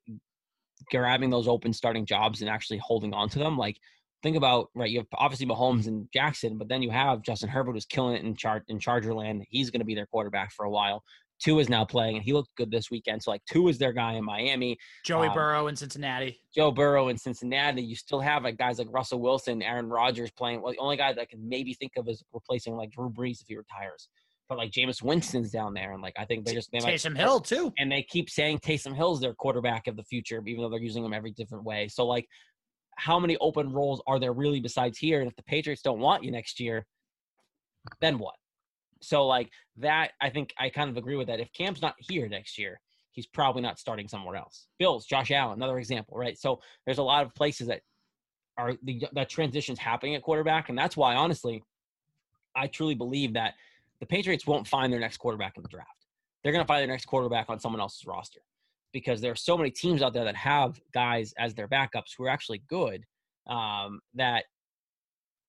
grabbing 0.91 1.29
those 1.29 1.47
open 1.47 1.73
starting 1.73 2.05
jobs 2.05 2.41
and 2.41 2.49
actually 2.49 2.79
holding 2.83 3.13
on 3.13 3.29
to 3.29 3.39
them. 3.39 3.57
Like 3.57 3.77
think 4.23 4.37
about 4.37 4.69
right, 4.75 4.89
you 4.89 4.99
have 4.99 5.07
obviously 5.13 5.45
Mahomes 5.45 5.87
and 5.87 6.07
Jackson, 6.13 6.57
but 6.57 6.67
then 6.67 6.81
you 6.81 6.91
have 6.91 7.21
Justin 7.21 7.49
Herbert 7.49 7.73
who's 7.73 7.85
killing 7.85 8.15
it 8.15 8.23
in 8.23 8.35
char 8.35 8.63
in 8.67 8.79
Charger 8.79 9.13
land. 9.13 9.43
He's 9.49 9.69
going 9.69 9.81
to 9.81 9.85
be 9.85 9.95
their 9.95 10.07
quarterback 10.07 10.51
for 10.51 10.65
a 10.65 10.69
while. 10.69 11.03
Tua 11.41 11.61
is 11.61 11.69
now 11.69 11.85
playing, 11.85 12.17
and 12.17 12.23
he 12.23 12.33
looked 12.33 12.53
good 12.57 12.69
this 12.69 12.91
weekend. 12.91 13.23
So 13.23 13.31
like 13.31 13.41
Tua 13.49 13.69
is 13.69 13.77
their 13.77 13.93
guy 13.93 14.13
in 14.13 14.25
Miami. 14.25 14.77
Joey 15.05 15.27
um, 15.27 15.33
Burrow 15.33 15.67
in 15.67 15.75
Cincinnati. 15.75 16.41
Joe 16.53 16.71
Burrow 16.71 17.07
in 17.07 17.17
Cincinnati. 17.17 17.81
You 17.81 17.95
still 17.95 18.19
have 18.19 18.43
like 18.43 18.57
guys 18.57 18.77
like 18.77 18.87
Russell 18.91 19.21
Wilson, 19.21 19.61
Aaron 19.61 19.87
Rodgers 19.87 20.31
playing. 20.31 20.61
Well, 20.61 20.73
the 20.73 20.79
only 20.79 20.97
guy 20.97 21.13
that 21.13 21.21
I 21.21 21.25
can 21.25 21.47
maybe 21.47 21.73
think 21.73 21.93
of 21.97 22.09
is 22.09 22.23
replacing 22.33 22.75
like 22.75 22.91
Drew 22.91 23.09
Brees 23.09 23.41
if 23.41 23.47
he 23.47 23.55
retires. 23.55 24.09
But 24.49 24.57
like 24.57 24.71
Jameis 24.71 25.03
Winston's 25.03 25.51
down 25.51 25.75
there, 25.75 25.93
and 25.93 26.01
like 26.01 26.15
I 26.17 26.25
think 26.25 26.43
they 26.43 26.55
just 26.55 26.71
they 26.71 26.79
Taysom 26.79 27.13
might, 27.13 27.21
Hill 27.21 27.39
too. 27.39 27.71
And 27.77 27.91
they 27.91 28.01
keep 28.01 28.31
saying 28.31 28.59
Taysom 28.59 28.95
Hill's 28.95 29.21
their 29.21 29.35
quarterback 29.35 29.85
of 29.87 29.95
the 29.95 30.03
future, 30.03 30.43
even 30.47 30.63
though 30.63 30.69
they're 30.69 30.79
using 30.79 31.05
him 31.05 31.13
every 31.13 31.31
different 31.31 31.63
way. 31.63 31.87
So 31.87 32.05
like, 32.07 32.27
how 32.97 33.19
many 33.19 33.37
open 33.37 33.71
roles 33.71 34.01
are 34.07 34.19
there 34.19 34.33
really 34.33 34.59
besides 34.59 34.97
here? 34.97 35.19
And 35.19 35.29
if 35.29 35.35
the 35.35 35.43
Patriots 35.43 35.83
don't 35.83 35.99
want 35.99 36.23
you 36.23 36.31
next 36.31 36.59
year, 36.59 36.87
then 38.01 38.17
what? 38.17 38.33
So 39.01 39.27
like 39.27 39.49
that, 39.77 40.11
I 40.19 40.31
think 40.31 40.51
I 40.59 40.69
kind 40.69 40.89
of 40.89 40.97
agree 40.97 41.15
with 41.15 41.27
that. 41.27 41.39
If 41.39 41.53
Cam's 41.53 41.81
not 41.81 41.93
here 41.99 42.27
next 42.27 42.57
year, 42.57 42.81
he's 43.11 43.27
probably 43.27 43.61
not 43.61 43.77
starting 43.77 44.07
somewhere 44.07 44.35
else. 44.35 44.67
Bills, 44.79 45.05
Josh 45.05 45.29
Allen, 45.29 45.59
another 45.59 45.77
example, 45.77 46.17
right? 46.17 46.37
So 46.37 46.59
there's 46.85 46.97
a 46.97 47.03
lot 47.03 47.23
of 47.23 47.35
places 47.35 47.67
that 47.67 47.81
are 48.57 48.73
the 48.83 49.05
that 49.13 49.29
transitions 49.29 49.77
happening 49.77 50.15
at 50.15 50.23
quarterback, 50.23 50.69
and 50.69 50.77
that's 50.77 50.97
why 50.97 51.15
honestly, 51.15 51.63
I 52.55 52.67
truly 52.67 52.95
believe 52.95 53.33
that 53.33 53.53
the 53.99 54.05
Patriots 54.05 54.47
won't 54.47 54.67
find 54.67 54.91
their 54.91 54.99
next 54.99 55.17
quarterback 55.17 55.57
in 55.57 55.63
the 55.63 55.69
draft. 55.69 56.05
They're 56.43 56.53
going 56.53 56.63
to 56.63 56.67
find 56.67 56.81
their 56.81 56.87
next 56.87 57.05
quarterback 57.05 57.49
on 57.49 57.59
someone 57.59 57.81
else's 57.81 58.05
roster. 58.05 58.41
because 58.93 59.21
there 59.21 59.31
are 59.31 59.35
so 59.35 59.57
many 59.57 59.71
teams 59.71 60.01
out 60.01 60.13
there 60.13 60.25
that 60.25 60.35
have 60.35 60.79
guys 60.93 61.33
as 61.37 61.53
their 61.53 61.67
backups 61.67 62.13
who 62.17 62.25
are 62.25 62.29
actually 62.29 62.63
good 62.67 63.05
um, 63.47 63.99
that 64.15 64.45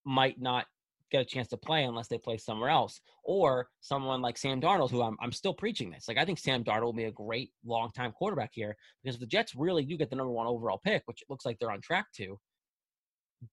might 0.04 0.40
not 0.40 0.66
get 1.10 1.22
a 1.22 1.24
chance 1.24 1.48
to 1.48 1.56
play 1.56 1.84
unless 1.84 2.08
they 2.08 2.18
play 2.18 2.36
somewhere 2.36 2.70
else. 2.70 3.00
Or 3.24 3.68
someone 3.80 4.22
like 4.22 4.38
Sam 4.38 4.60
Darnold, 4.60 4.90
who 4.90 5.02
I'm, 5.02 5.16
I'm 5.20 5.32
still 5.32 5.54
preaching 5.54 5.90
this. 5.90 6.06
Like, 6.06 6.18
I 6.18 6.24
think 6.24 6.38
Sam 6.38 6.62
Darnold 6.62 6.82
will 6.82 6.92
be 6.92 7.04
a 7.04 7.12
great 7.12 7.50
long 7.64 7.90
time 7.92 8.12
quarterback 8.12 8.50
here 8.52 8.76
because 9.02 9.16
if 9.16 9.20
the 9.20 9.26
Jets 9.26 9.54
really 9.54 9.84
do 9.84 9.96
get 9.96 10.10
the 10.10 10.16
number 10.16 10.32
one 10.32 10.46
overall 10.46 10.80
pick, 10.84 11.02
which 11.06 11.22
it 11.22 11.30
looks 11.30 11.44
like 11.44 11.58
they're 11.58 11.70
on 11.70 11.80
track 11.80 12.06
to, 12.16 12.38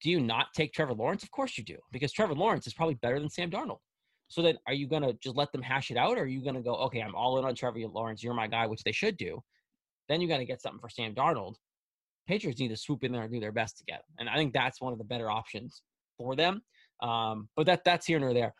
do 0.02 0.12
you 0.12 0.20
not 0.20 0.48
take 0.54 0.74
Trevor 0.74 0.94
Lawrence? 0.94 1.24
Of 1.24 1.32
course 1.32 1.58
you 1.58 1.64
do, 1.64 1.78
because 1.92 2.12
Trevor 2.12 2.36
Lawrence 2.36 2.68
is 2.68 2.74
probably 2.74 2.96
better 2.96 3.20
than 3.20 3.30
Sam 3.30 3.50
Darnold. 3.50 3.80
So 4.30 4.42
then 4.42 4.58
are 4.68 4.74
you 4.74 4.88
to 4.88 5.14
just 5.22 5.36
let 5.36 5.52
them 5.52 5.62
hash 5.62 5.92
it 5.92 5.98
out? 5.98 6.18
Or 6.18 6.24
are 6.24 6.28
you 6.28 6.42
to 6.56 6.62
go, 6.62 6.76
okay, 6.76 7.00
I'm 7.00 7.16
all 7.16 7.40
in 7.40 7.46
on 7.46 7.56
Trevor 7.56 7.80
Lawrence. 7.80 8.22
You're 8.22 8.34
my 8.34 8.48
guy, 8.48 8.68
which 8.68 8.84
they 8.84 8.92
should 8.92 9.18
do. 9.18 9.42
Then 10.10 10.22
you 10.22 10.28
got 10.28 10.38
to 10.38 10.46
get 10.46 10.62
something 10.62 10.80
for 10.80 10.90
Sam 10.90 11.14
Darnold. 11.14 11.56
Patriots 12.28 12.60
need 12.60 12.70
to 12.70 12.78
swoop 12.78 13.04
in 13.04 13.12
there 13.12 13.24
and 13.24 13.32
do 13.32 13.40
their 13.40 13.54
best 13.54 13.78
to 13.78 13.86
get 13.86 14.00
him. 14.00 14.16
And 14.20 14.30
I 14.30 14.36
think 14.36 14.54
that's 14.54 14.82
one 14.82 14.92
of 14.92 15.00
the 15.00 15.06
better 15.06 15.30
options 15.30 15.82
for 16.18 16.36
them. 16.36 16.62
Um, 17.02 17.48
but 17.56 17.66
that 17.68 17.84
that's 17.84 18.06
here 18.06 18.20
nor 18.20 18.34
there. 18.34 18.54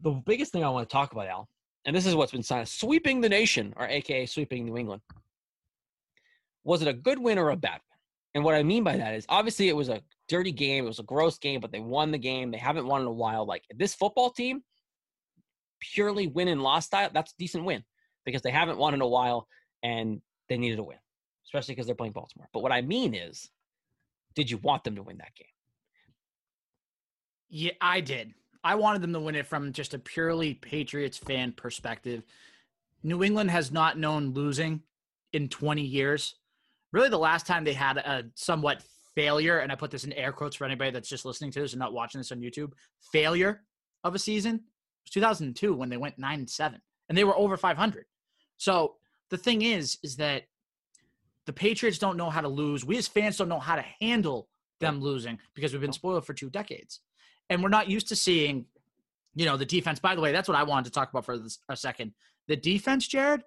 The 0.00 0.10
biggest 0.10 0.52
thing 0.52 0.64
I 0.64 0.68
want 0.68 0.88
to 0.88 0.92
talk 0.92 1.12
about, 1.12 1.28
Al, 1.28 1.48
and 1.86 1.94
this 1.94 2.06
is 2.06 2.14
what's 2.14 2.32
been 2.32 2.42
signed, 2.42 2.68
sweeping 2.68 3.20
the 3.20 3.28
nation, 3.28 3.72
or 3.76 3.86
AKA 3.86 4.26
sweeping 4.26 4.64
New 4.64 4.76
England. 4.76 5.02
Was 6.64 6.82
it 6.82 6.88
a 6.88 6.92
good 6.92 7.18
win 7.18 7.38
or 7.38 7.50
a 7.50 7.56
bad 7.56 7.80
win? 7.90 7.98
And 8.34 8.44
what 8.44 8.54
I 8.54 8.62
mean 8.62 8.82
by 8.82 8.96
that 8.96 9.14
is 9.14 9.26
obviously 9.28 9.68
it 9.68 9.76
was 9.76 9.88
a 9.88 10.02
dirty 10.28 10.50
game, 10.50 10.84
it 10.84 10.88
was 10.88 10.98
a 10.98 11.04
gross 11.04 11.38
game, 11.38 11.60
but 11.60 11.70
they 11.70 11.80
won 11.80 12.10
the 12.10 12.18
game. 12.18 12.50
They 12.50 12.58
haven't 12.58 12.86
won 12.86 13.02
in 13.02 13.06
a 13.06 13.12
while. 13.12 13.46
Like 13.46 13.62
this 13.76 13.94
football 13.94 14.30
team, 14.30 14.62
purely 15.92 16.26
win 16.26 16.48
and 16.48 16.62
loss 16.62 16.86
style, 16.86 17.10
that's 17.12 17.32
a 17.32 17.36
decent 17.38 17.64
win 17.64 17.84
because 18.24 18.42
they 18.42 18.50
haven't 18.50 18.78
won 18.78 18.94
in 18.94 19.00
a 19.00 19.06
while 19.06 19.46
and 19.82 20.20
they 20.48 20.56
needed 20.56 20.78
a 20.78 20.82
win, 20.82 20.98
especially 21.46 21.74
because 21.74 21.86
they're 21.86 21.94
playing 21.94 22.12
Baltimore. 22.12 22.48
But 22.52 22.62
what 22.62 22.72
I 22.72 22.82
mean 22.82 23.14
is, 23.14 23.50
did 24.34 24.50
you 24.50 24.58
want 24.58 24.84
them 24.84 24.96
to 24.96 25.02
win 25.02 25.18
that 25.18 25.34
game? 25.34 25.46
Yeah, 27.48 27.72
I 27.80 28.00
did. 28.00 28.34
I 28.64 28.74
wanted 28.76 29.02
them 29.02 29.12
to 29.12 29.20
win 29.20 29.34
it 29.34 29.46
from 29.46 29.72
just 29.72 29.94
a 29.94 29.98
purely 29.98 30.54
Patriots 30.54 31.18
fan 31.18 31.52
perspective. 31.52 32.22
New 33.02 33.22
England 33.22 33.50
has 33.50 33.70
not 33.70 33.98
known 33.98 34.32
losing 34.32 34.80
in 35.32 35.48
20 35.48 35.82
years. 35.82 36.36
Really, 36.92 37.10
the 37.10 37.18
last 37.18 37.46
time 37.46 37.64
they 37.64 37.74
had 37.74 37.98
a 37.98 38.24
somewhat 38.34 38.82
failure, 39.14 39.58
and 39.58 39.70
I 39.70 39.74
put 39.74 39.90
this 39.90 40.04
in 40.04 40.12
air 40.14 40.32
quotes 40.32 40.56
for 40.56 40.64
anybody 40.64 40.90
that's 40.90 41.08
just 41.08 41.24
listening 41.24 41.50
to 41.52 41.60
this 41.60 41.72
and 41.74 41.80
not 41.80 41.92
watching 41.92 42.18
this 42.20 42.32
on 42.32 42.40
YouTube, 42.40 42.72
failure 43.12 43.62
of 44.02 44.14
a 44.14 44.18
season 44.18 44.64
2002 45.10 45.74
when 45.74 45.88
they 45.88 45.96
went 45.96 46.18
nine 46.18 46.40
and 46.40 46.50
seven, 46.50 46.80
and 47.08 47.16
they 47.16 47.24
were 47.24 47.36
over 47.36 47.56
500. 47.56 48.06
So 48.56 48.96
the 49.30 49.36
thing 49.36 49.62
is, 49.62 49.98
is 50.02 50.16
that 50.16 50.44
the 51.46 51.52
Patriots 51.52 51.98
don't 51.98 52.16
know 52.16 52.30
how 52.30 52.40
to 52.40 52.48
lose. 52.48 52.84
We 52.84 52.96
as 52.96 53.08
fans 53.08 53.36
don't 53.36 53.48
know 53.48 53.60
how 53.60 53.76
to 53.76 53.84
handle 54.00 54.48
them 54.80 55.00
losing 55.00 55.38
because 55.54 55.72
we've 55.72 55.80
been 55.80 55.92
spoiled 55.92 56.26
for 56.26 56.34
two 56.34 56.50
decades 56.50 57.00
and 57.48 57.62
we're 57.62 57.68
not 57.68 57.88
used 57.88 58.08
to 58.08 58.16
seeing, 58.16 58.66
you 59.34 59.44
know, 59.44 59.56
the 59.56 59.66
defense. 59.66 59.98
By 60.00 60.14
the 60.14 60.20
way, 60.20 60.32
that's 60.32 60.48
what 60.48 60.56
I 60.56 60.62
wanted 60.62 60.86
to 60.86 60.90
talk 60.90 61.10
about 61.10 61.24
for 61.24 61.38
this, 61.38 61.58
a 61.68 61.76
second. 61.76 62.12
The 62.48 62.56
defense, 62.56 63.06
Jared. 63.06 63.42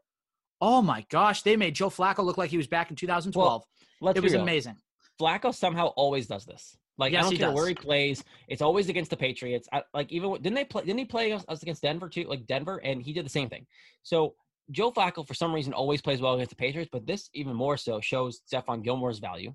Oh 0.59 0.81
my 0.81 1.05
gosh, 1.09 1.43
they 1.43 1.55
made 1.55 1.75
Joe 1.75 1.89
Flacco 1.89 2.23
look 2.23 2.37
like 2.37 2.49
he 2.49 2.57
was 2.57 2.67
back 2.67 2.89
in 2.89 2.95
2012. 2.95 3.63
Well, 4.01 4.13
it 4.15 4.23
was 4.23 4.33
amazing. 4.33 4.75
Flacco 5.19 5.53
somehow 5.53 5.87
always 5.87 6.27
does 6.27 6.45
this. 6.45 6.77
Like 6.97 7.11
yes, 7.11 7.25
I 7.25 7.29
don't 7.29 7.37
care 7.37 7.47
does. 7.49 7.55
where 7.55 7.67
he 7.67 7.75
plays, 7.75 8.23
it's 8.47 8.61
always 8.61 8.89
against 8.89 9.11
the 9.11 9.17
Patriots. 9.17 9.67
I, 9.71 9.83
like 9.93 10.11
even 10.11 10.33
didn't 10.33 10.55
they 10.55 10.65
play? 10.65 10.83
Didn't 10.83 10.99
he 10.99 11.05
play 11.05 11.31
us 11.31 11.61
against 11.61 11.83
Denver 11.83 12.09
too? 12.09 12.23
Like 12.23 12.47
Denver, 12.47 12.77
and 12.77 13.01
he 13.01 13.13
did 13.13 13.25
the 13.25 13.29
same 13.29 13.49
thing. 13.49 13.65
So 14.03 14.33
Joe 14.71 14.91
Flacco, 14.91 15.25
for 15.25 15.33
some 15.33 15.53
reason, 15.53 15.73
always 15.73 16.01
plays 16.01 16.21
well 16.21 16.33
against 16.33 16.49
the 16.49 16.55
Patriots, 16.55 16.89
but 16.91 17.05
this 17.05 17.29
even 17.33 17.53
more 17.53 17.77
so 17.77 18.01
shows 18.01 18.41
Stephon 18.51 18.83
Gilmore's 18.83 19.19
value. 19.19 19.53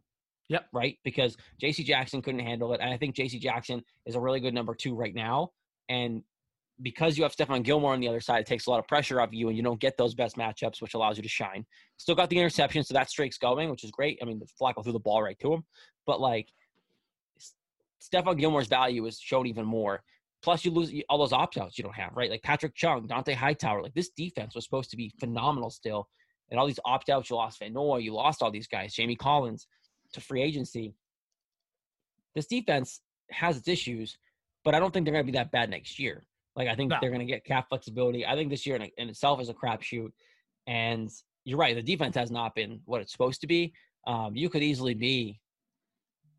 Yep. 0.49 0.67
Right? 0.73 0.99
Because 1.05 1.37
JC 1.63 1.85
Jackson 1.85 2.23
couldn't 2.23 2.41
handle 2.41 2.73
it. 2.73 2.81
And 2.81 2.93
I 2.93 2.97
think 2.97 3.17
JC 3.17 3.41
Jackson 3.41 3.83
is 4.07 4.15
a 4.15 4.21
really 4.21 4.41
good 4.41 4.55
number 4.55 4.75
two 4.75 4.95
right 4.95 5.15
now. 5.15 5.51
And 5.89 6.23
because 6.81 7.17
you 7.17 7.23
have 7.23 7.35
Stephon 7.35 7.63
Gilmore 7.63 7.93
on 7.93 8.01
the 8.01 8.09
other 8.09 8.21
side, 8.21 8.41
it 8.41 8.47
takes 8.47 8.67
a 8.67 8.71
lot 8.71 8.79
of 8.79 8.89
pressure 8.89 9.21
off 9.21 9.31
you 9.33 9.49
and 9.49 9.57
you 9.57 9.63
don't 9.63 9.81
get 9.81 9.97
those 9.97 10.15
best 10.15 10.37
matchups, 10.37 10.81
which 10.81 10.95
allows 10.95 11.17
you 11.17 11.23
to 11.23 11.29
shine. 11.29 11.65
Still 11.97 12.15
got 12.15 12.29
the 12.29 12.39
interception, 12.39 12.83
so 12.83 12.95
that 12.95 13.11
streak's 13.11 13.39
going, 13.39 13.71
which 13.71 13.85
is 13.85 13.91
great. 13.91 14.19
I 14.21 14.25
mean, 14.25 14.39
the 14.39 14.49
Flacco 14.61 14.83
threw 14.83 14.93
the 14.93 14.99
ball 14.99 15.23
right 15.23 15.39
to 15.41 15.53
him. 15.53 15.65
But 16.07 16.21
like 16.21 16.49
Stephon 18.03 18.39
Gilmore's 18.39 18.69
value 18.69 19.07
is 19.07 19.19
shown 19.21 19.47
even 19.47 19.65
more. 19.65 20.03
Plus, 20.43 20.65
you 20.65 20.73
lose 20.73 20.93
all 21.09 21.19
those 21.19 21.33
opt 21.33 21.57
outs 21.57 21.79
you 21.79 21.85
don't 21.85 21.95
have, 21.95 22.17
right? 22.17 22.31
Like 22.31 22.43
Patrick 22.43 22.75
Chung, 22.75 23.07
Dont'a 23.07 23.35
Hightower. 23.35 23.83
Like 23.83 23.95
this 23.95 24.11
defense 24.11 24.55
was 24.55 24.65
supposed 24.65 24.91
to 24.91 24.97
be 24.97 25.13
phenomenal 25.21 25.71
still. 25.71 26.09
And 26.51 26.59
all 26.59 26.67
these 26.67 26.81
opt 26.85 27.09
outs, 27.09 27.31
you 27.31 27.37
lost 27.37 27.61
Van 27.61 27.73
Noy, 27.73 27.99
you 27.99 28.13
lost 28.13 28.43
all 28.43 28.51
these 28.51 28.67
guys, 28.67 28.93
Jamie 28.93 29.17
Collins 29.17 29.67
to 30.13 30.21
free 30.21 30.43
agency. 30.43 30.95
This 32.35 32.47
defense 32.47 33.01
has 33.31 33.57
its 33.57 33.69
issues, 33.69 34.19
but 34.65 34.75
I 34.75 34.79
don't 34.79 34.93
think 34.93 35.07
they're 35.07 35.15
going 35.15 35.25
to 35.25 35.33
be 35.33 35.39
that 35.39 35.53
bad 35.53 35.71
next 35.71 35.99
year. 35.99 36.25
Like 36.57 36.69
I 36.69 36.75
think 36.75 36.91
no. 36.91 36.99
they're 37.01 37.11
going 37.11 37.27
to 37.27 37.33
get 37.33 37.45
cap 37.45 37.69
flexibility. 37.69 38.27
I 38.27 38.35
think 38.35 38.51
this 38.51 38.67
year 38.67 38.77
in, 38.77 38.83
in 38.99 39.09
itself 39.09 39.41
is 39.41 39.49
a 39.49 39.55
crapshoot. 39.55 40.11
And 40.67 41.11
you're 41.45 41.59
right, 41.59 41.75
the 41.75 41.83
defense 41.83 42.17
has 42.17 42.31
not 42.31 42.55
been 42.55 42.81
what 42.85 43.01
it's 43.01 43.13
supposed 43.13 43.41
to 43.43 43.47
be. 43.47 43.73
Um, 44.07 44.35
you 44.35 44.49
could 44.49 44.63
easily 44.63 44.95
be 44.95 45.41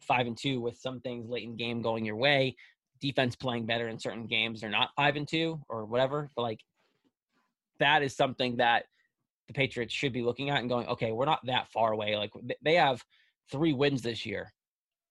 five 0.03 0.27
and 0.27 0.37
two 0.37 0.59
with 0.59 0.77
some 0.77 0.99
things 0.99 1.29
late 1.29 1.43
in 1.43 1.55
game 1.55 1.81
going 1.81 2.05
your 2.05 2.15
way. 2.15 2.55
Defense 2.99 3.35
playing 3.35 3.65
better 3.65 3.87
in 3.87 3.99
certain 3.99 4.27
games. 4.27 4.61
They're 4.61 4.69
not 4.69 4.89
five 4.95 5.15
and 5.15 5.27
two 5.27 5.61
or 5.69 5.85
whatever. 5.85 6.29
But 6.35 6.43
like 6.43 6.61
that 7.79 8.03
is 8.03 8.15
something 8.15 8.57
that 8.57 8.85
the 9.47 9.53
Patriots 9.53 9.93
should 9.93 10.13
be 10.13 10.21
looking 10.21 10.49
at 10.49 10.59
and 10.59 10.69
going, 10.69 10.87
okay, 10.87 11.11
we're 11.11 11.25
not 11.25 11.45
that 11.45 11.69
far 11.71 11.91
away. 11.91 12.15
Like 12.15 12.31
they 12.61 12.75
have 12.75 13.03
three 13.51 13.73
wins 13.73 14.01
this 14.01 14.25
year. 14.25 14.53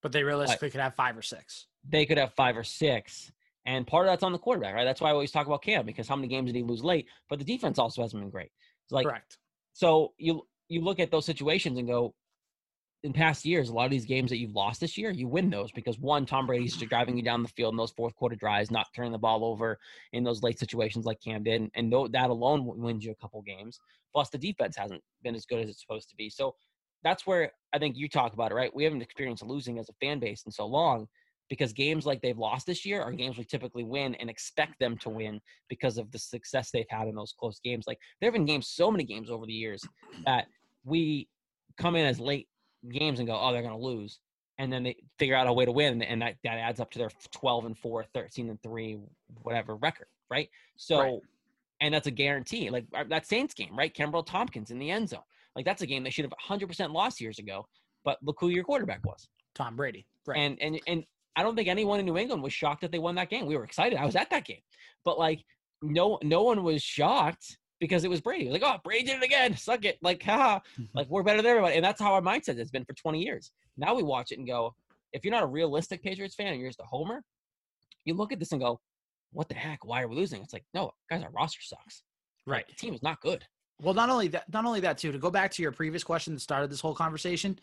But 0.01 0.11
they 0.11 0.23
realistically 0.23 0.69
could 0.69 0.81
have 0.81 0.95
five 0.95 1.17
or 1.17 1.21
six. 1.21 1.67
They 1.87 2.05
could 2.05 2.17
have 2.17 2.33
five 2.33 2.57
or 2.57 2.63
six. 2.63 3.31
And 3.65 3.87
part 3.87 4.05
of 4.05 4.11
that's 4.11 4.23
on 4.23 4.33
the 4.33 4.39
quarterback, 4.39 4.75
right? 4.75 4.83
That's 4.83 4.99
why 4.99 5.09
I 5.09 5.13
always 5.13 5.31
talk 5.31 5.47
about 5.47 5.61
Cam 5.61 5.85
because 5.85 6.07
how 6.07 6.17
many 6.17 6.27
games 6.27 6.47
did 6.47 6.57
he 6.57 6.63
lose 6.63 6.83
late? 6.83 7.07
But 7.29 7.39
the 7.39 7.45
defense 7.45 7.79
also 7.79 8.01
hasn't 8.01 8.21
been 8.21 8.29
great. 8.29 8.51
It's 8.83 8.91
like 8.91 9.05
correct. 9.05 9.37
So 9.71 10.13
you 10.17 10.45
you 10.67 10.81
look 10.81 10.99
at 10.99 11.11
those 11.11 11.25
situations 11.25 11.77
and 11.77 11.87
go, 11.87 12.13
in 13.03 13.11
past 13.11 13.43
years, 13.43 13.69
a 13.69 13.73
lot 13.73 13.83
of 13.85 13.91
these 13.91 14.05
games 14.05 14.29
that 14.29 14.37
you've 14.37 14.55
lost 14.55 14.79
this 14.79 14.97
year, 14.97 15.11
you 15.11 15.27
win 15.27 15.49
those 15.49 15.71
because 15.73 15.99
one, 15.99 16.25
Tom 16.25 16.47
Brady's 16.47 16.77
driving 16.77 17.17
you 17.17 17.23
down 17.23 17.43
the 17.43 17.49
field 17.49 17.73
in 17.73 17.77
those 17.77 17.91
fourth 17.91 18.15
quarter 18.15 18.35
drives, 18.35 18.71
not 18.71 18.87
turning 18.95 19.11
the 19.11 19.17
ball 19.17 19.43
over 19.43 19.77
in 20.13 20.23
those 20.23 20.41
late 20.41 20.57
situations 20.57 21.05
like 21.05 21.19
Cam 21.19 21.43
did, 21.43 21.69
and 21.75 21.93
that 22.13 22.29
alone 22.29 22.65
wins 22.65 23.03
you 23.03 23.11
a 23.11 23.15
couple 23.15 23.41
games. 23.41 23.77
Plus, 24.13 24.29
the 24.29 24.37
defense 24.37 24.77
hasn't 24.77 25.01
been 25.21 25.35
as 25.35 25.45
good 25.45 25.59
as 25.59 25.69
it's 25.69 25.81
supposed 25.81 26.09
to 26.09 26.15
be. 26.15 26.29
So 26.29 26.55
that's 27.03 27.27
where 27.27 27.51
I 27.73 27.79
think 27.79 27.97
you 27.97 28.07
talk 28.07 28.33
about 28.33 28.51
it, 28.51 28.55
right? 28.55 28.73
We 28.73 28.85
haven't 28.85 29.01
experienced 29.01 29.43
losing 29.43 29.79
as 29.79 29.89
a 29.89 29.93
fan 29.99 30.19
base 30.19 30.43
in 30.45 30.51
so 30.51 30.65
long 30.65 31.07
because 31.49 31.73
games 31.73 32.05
like 32.05 32.21
they've 32.21 32.37
lost 32.37 32.65
this 32.65 32.85
year 32.85 33.01
are 33.01 33.11
games 33.11 33.37
we 33.37 33.43
typically 33.43 33.83
win 33.83 34.15
and 34.15 34.29
expect 34.29 34.79
them 34.79 34.97
to 34.99 35.09
win 35.09 35.41
because 35.67 35.97
of 35.97 36.09
the 36.11 36.19
success 36.19 36.71
they've 36.71 36.85
had 36.89 37.09
in 37.09 37.15
those 37.15 37.33
close 37.37 37.59
games. 37.61 37.83
Like 37.85 37.99
there 38.21 38.27
have 38.27 38.33
been 38.33 38.45
games, 38.45 38.69
so 38.69 38.89
many 38.89 39.03
games 39.03 39.29
over 39.29 39.45
the 39.45 39.53
years 39.53 39.83
that 40.25 40.45
we 40.85 41.27
come 41.77 41.97
in 41.97 42.05
as 42.05 42.19
late 42.19 42.47
games 42.89 43.19
and 43.19 43.27
go, 43.27 43.37
oh, 43.39 43.51
they're 43.51 43.61
going 43.61 43.77
to 43.77 43.85
lose. 43.85 44.19
And 44.59 44.71
then 44.71 44.83
they 44.83 44.95
figure 45.17 45.35
out 45.35 45.47
a 45.47 45.53
way 45.53 45.65
to 45.65 45.71
win, 45.71 46.01
and 46.03 46.21
that, 46.21 46.35
that 46.43 46.57
adds 46.57 46.79
up 46.79 46.91
to 46.91 46.99
their 46.99 47.09
12 47.31 47.65
and 47.65 47.77
4, 47.77 48.05
13 48.13 48.49
and 48.49 48.61
3, 48.61 48.99
whatever 49.41 49.75
record, 49.75 50.07
right? 50.29 50.47
So, 50.77 50.99
right. 50.99 51.19
and 51.81 51.93
that's 51.93 52.05
a 52.05 52.11
guarantee. 52.11 52.69
Like 52.69 52.85
uh, 52.95 53.03
that 53.09 53.25
Saints 53.25 53.55
game, 53.55 53.75
right? 53.75 53.93
Kenbrell 53.93 54.25
Thompkins 54.25 54.69
in 54.69 54.77
the 54.77 54.91
end 54.91 55.09
zone. 55.09 55.21
Like 55.55 55.65
that's 55.65 55.81
a 55.81 55.87
game 55.87 56.03
they 56.03 56.11
should 56.11 56.25
have 56.25 56.33
100% 56.59 56.93
lost 56.93 57.19
years 57.19 57.39
ago. 57.39 57.67
But 58.03 58.17
look 58.21 58.37
who 58.39 58.49
your 58.49 58.63
quarterback 58.63 59.05
was. 59.05 59.27
Tom 59.55 59.75
Brady. 59.75 60.05
Right. 60.25 60.39
And 60.39 60.61
and 60.61 60.79
and 60.87 61.05
I 61.35 61.43
don't 61.43 61.55
think 61.55 61.67
anyone 61.67 61.99
in 61.99 62.05
New 62.05 62.17
England 62.17 62.43
was 62.43 62.53
shocked 62.53 62.81
that 62.81 62.91
they 62.91 62.99
won 62.99 63.15
that 63.15 63.29
game. 63.29 63.45
We 63.45 63.57
were 63.57 63.63
excited. 63.63 63.97
I 63.97 64.05
was 64.05 64.15
at 64.15 64.29
that 64.29 64.45
game. 64.45 64.61
But 65.05 65.17
like 65.17 65.43
no 65.81 66.19
no 66.23 66.43
one 66.43 66.63
was 66.63 66.81
shocked 66.81 67.57
because 67.83 68.05
it 68.05 68.09
was 68.09 68.21
Brady. 68.21 68.45
Was 68.45 68.53
like, 68.53 68.63
oh, 68.63 68.79
Brady 68.81 69.07
did 69.07 69.17
it 69.17 69.25
again. 69.25 69.57
Suck 69.57 69.83
it. 69.83 69.97
Like, 70.01 70.23
ha, 70.23 70.61
like 70.95 71.09
we're 71.09 71.21
better 71.21 71.41
than 71.41 71.51
everybody. 71.51 71.75
And 71.75 71.83
that's 71.83 71.99
how 71.99 72.13
our 72.13 72.21
mindset 72.21 72.57
has 72.57 72.71
been 72.71 72.85
for 72.85 72.93
20 72.93 73.21
years. 73.21 73.51
Now 73.75 73.93
we 73.93 74.03
watch 74.03 74.31
it 74.31 74.37
and 74.37 74.47
go, 74.47 74.73
if 75.11 75.25
you're 75.25 75.33
not 75.33 75.43
a 75.43 75.47
realistic 75.47 76.01
Patriots 76.01 76.33
fan 76.33 76.53
and 76.53 76.61
you're 76.61 76.69
just 76.69 76.79
a 76.79 76.85
homer, 76.85 77.25
you 78.05 78.13
look 78.13 78.31
at 78.31 78.39
this 78.39 78.53
and 78.53 78.61
go, 78.61 78.79
what 79.33 79.49
the 79.49 79.55
heck? 79.55 79.83
Why 79.83 80.01
are 80.01 80.07
we 80.07 80.15
losing? 80.15 80.41
It's 80.41 80.53
like, 80.53 80.63
no, 80.73 80.91
guys, 81.09 81.23
our 81.23 81.29
roster 81.31 81.61
sucks. 81.61 82.03
Right. 82.47 82.59
Like, 82.59 82.67
the 82.67 82.75
team 82.75 82.93
is 82.93 83.03
not 83.03 83.19
good. 83.19 83.43
Well, 83.81 83.93
not 83.93 84.09
only 84.09 84.29
that, 84.29 84.45
not 84.53 84.63
only 84.63 84.79
that 84.79 84.97
too. 84.97 85.11
To 85.11 85.17
go 85.17 85.29
back 85.29 85.51
to 85.51 85.61
your 85.61 85.73
previous 85.73 86.05
question 86.05 86.33
that 86.35 86.39
started 86.39 86.71
this 86.71 86.79
whole 86.79 86.95
conversation, 86.95 87.59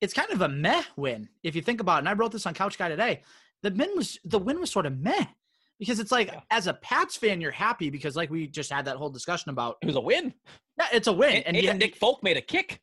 it's 0.00 0.12
kind 0.12 0.32
of 0.32 0.40
a 0.40 0.48
meh 0.48 0.82
win 0.96 1.28
if 1.44 1.54
you 1.54 1.62
think 1.62 1.80
about 1.80 1.96
it. 1.96 1.98
And 2.00 2.08
I 2.08 2.14
wrote 2.14 2.32
this 2.32 2.44
on 2.46 2.54
Couch 2.54 2.76
Guy 2.76 2.88
today. 2.88 3.22
The 3.62 3.70
win 3.70 3.90
was 3.94 4.18
the 4.24 4.40
win 4.40 4.58
was 4.58 4.72
sort 4.72 4.86
of 4.86 4.98
meh 4.98 5.26
because 5.78 6.00
it's 6.00 6.12
like 6.12 6.28
yeah. 6.28 6.40
as 6.50 6.66
a 6.66 6.74
Pats 6.74 7.16
fan, 7.16 7.40
you're 7.40 7.50
happy 7.50 7.90
because 7.90 8.16
like 8.16 8.30
we 8.30 8.46
just 8.46 8.70
had 8.70 8.84
that 8.84 8.96
whole 8.96 9.10
discussion 9.10 9.50
about 9.50 9.76
it 9.82 9.86
was 9.86 9.96
a 9.96 10.00
win. 10.00 10.32
Yeah, 10.78 10.86
it's 10.92 11.06
a 11.08 11.12
win, 11.12 11.42
and, 11.44 11.56
and, 11.56 11.66
and 11.66 11.78
Nick 11.78 11.96
Folk 11.96 12.22
made 12.22 12.36
a 12.36 12.40
kick. 12.40 12.80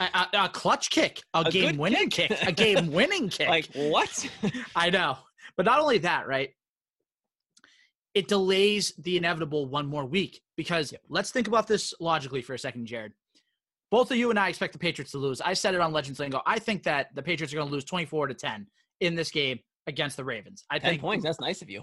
A, 0.00 0.04
a, 0.04 0.28
a 0.44 0.48
clutch 0.50 0.90
kick, 0.90 1.22
a, 1.32 1.40
a 1.40 1.50
game 1.50 1.78
winning 1.78 2.10
kick. 2.10 2.28
kick, 2.28 2.46
a 2.46 2.52
game 2.52 2.92
winning 2.92 3.28
kick. 3.30 3.48
Like 3.48 3.68
what? 3.74 4.28
I 4.76 4.90
know, 4.90 5.16
but 5.56 5.66
not 5.66 5.80
only 5.80 5.98
that, 5.98 6.28
right? 6.28 6.50
It 8.14 8.28
delays 8.28 8.92
the 8.98 9.16
inevitable 9.16 9.66
one 9.66 9.86
more 9.86 10.04
week 10.04 10.40
because 10.56 10.92
yep. 10.92 11.02
let's 11.08 11.30
think 11.30 11.46
about 11.46 11.68
this 11.68 11.94
logically 12.00 12.42
for 12.42 12.54
a 12.54 12.58
second, 12.58 12.86
Jared. 12.86 13.12
both 13.90 14.10
of 14.10 14.16
you 14.16 14.30
and 14.30 14.38
I 14.38 14.48
expect 14.48 14.72
the 14.72 14.78
Patriots 14.78 15.12
to 15.12 15.18
lose. 15.18 15.40
I 15.40 15.54
said 15.54 15.74
it 15.74 15.80
on 15.80 15.92
Legends 15.92 16.18
Lingo. 16.18 16.42
I 16.44 16.58
think 16.58 16.82
that 16.84 17.14
the 17.14 17.22
Patriots 17.22 17.52
are 17.52 17.56
going 17.56 17.68
to 17.68 17.72
lose 17.72 17.84
24 17.84 18.28
to 18.28 18.34
10 18.34 18.66
in 19.00 19.14
this 19.14 19.30
game 19.30 19.60
against 19.86 20.16
the 20.16 20.24
Ravens. 20.24 20.64
I 20.70 20.78
10 20.78 20.90
think 20.90 21.00
points. 21.00 21.24
That's 21.24 21.40
nice 21.40 21.62
of 21.62 21.70
you. 21.70 21.82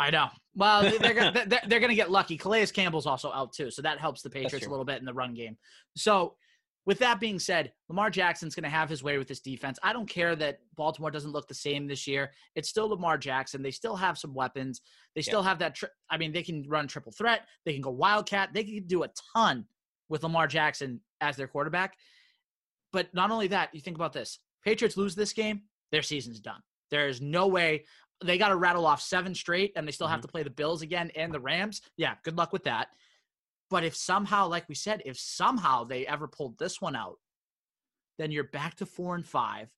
I 0.00 0.10
know. 0.10 0.28
Well, 0.56 0.82
they're 0.98 1.14
gonna, 1.14 1.32
they're, 1.46 1.60
they're 1.66 1.78
going 1.78 1.90
to 1.90 1.96
get 1.96 2.10
lucky. 2.10 2.38
Calais 2.38 2.66
Campbell's 2.66 3.06
also 3.06 3.30
out 3.30 3.52
too, 3.52 3.70
so 3.70 3.82
that 3.82 4.00
helps 4.00 4.22
the 4.22 4.30
Patriots 4.30 4.66
a 4.66 4.70
little 4.70 4.84
bit 4.84 4.98
in 4.98 5.04
the 5.04 5.12
run 5.12 5.34
game. 5.34 5.56
So, 5.94 6.36
with 6.86 6.98
that 7.00 7.20
being 7.20 7.38
said, 7.38 7.72
Lamar 7.90 8.08
Jackson's 8.08 8.54
going 8.54 8.64
to 8.64 8.70
have 8.70 8.88
his 8.88 9.02
way 9.02 9.18
with 9.18 9.28
this 9.28 9.40
defense. 9.40 9.78
I 9.82 9.92
don't 9.92 10.08
care 10.08 10.34
that 10.34 10.60
Baltimore 10.76 11.10
doesn't 11.10 11.30
look 11.30 11.46
the 11.46 11.54
same 11.54 11.86
this 11.86 12.06
year. 12.06 12.32
It's 12.56 12.70
still 12.70 12.88
Lamar 12.88 13.18
Jackson. 13.18 13.62
They 13.62 13.70
still 13.70 13.94
have 13.94 14.16
some 14.16 14.32
weapons. 14.32 14.80
They 15.14 15.20
still 15.20 15.42
have 15.42 15.58
that. 15.58 15.74
Tri- 15.74 15.90
I 16.08 16.16
mean, 16.16 16.32
they 16.32 16.42
can 16.42 16.64
run 16.66 16.88
triple 16.88 17.12
threat. 17.12 17.42
They 17.66 17.74
can 17.74 17.82
go 17.82 17.90
wildcat. 17.90 18.54
They 18.54 18.64
can 18.64 18.86
do 18.86 19.02
a 19.02 19.10
ton 19.36 19.66
with 20.08 20.22
Lamar 20.22 20.46
Jackson 20.46 21.00
as 21.20 21.36
their 21.36 21.46
quarterback. 21.46 21.96
But 22.92 23.12
not 23.14 23.30
only 23.30 23.48
that, 23.48 23.74
you 23.74 23.82
think 23.82 23.98
about 23.98 24.14
this: 24.14 24.38
Patriots 24.64 24.96
lose 24.96 25.14
this 25.14 25.34
game, 25.34 25.62
their 25.92 26.02
season's 26.02 26.40
done. 26.40 26.62
There 26.90 27.08
is 27.08 27.20
no 27.20 27.46
way 27.46 27.84
they 28.24 28.38
got 28.38 28.48
to 28.48 28.56
rattle 28.56 28.86
off 28.86 29.00
seven 29.00 29.34
straight, 29.34 29.72
and 29.76 29.86
they 29.86 29.92
still 29.92 30.06
have 30.06 30.18
mm-hmm. 30.18 30.26
to 30.26 30.32
play 30.32 30.42
the 30.42 30.50
Bills 30.50 30.82
again 30.82 31.10
and 31.14 31.32
the 31.32 31.40
Rams. 31.40 31.82
Yeah, 31.96 32.14
good 32.22 32.36
luck 32.36 32.52
with 32.52 32.64
that. 32.64 32.88
But 33.70 33.84
if 33.84 33.94
somehow, 33.94 34.48
like 34.48 34.68
we 34.68 34.74
said, 34.74 35.02
if 35.04 35.18
somehow 35.18 35.84
they 35.84 36.06
ever 36.06 36.26
pulled 36.26 36.58
this 36.58 36.80
one 36.80 36.96
out, 36.96 37.18
then 38.18 38.30
you're 38.30 38.44
back 38.44 38.74
to 38.76 38.86
four 38.86 39.14
and 39.14 39.26
five. 39.26 39.68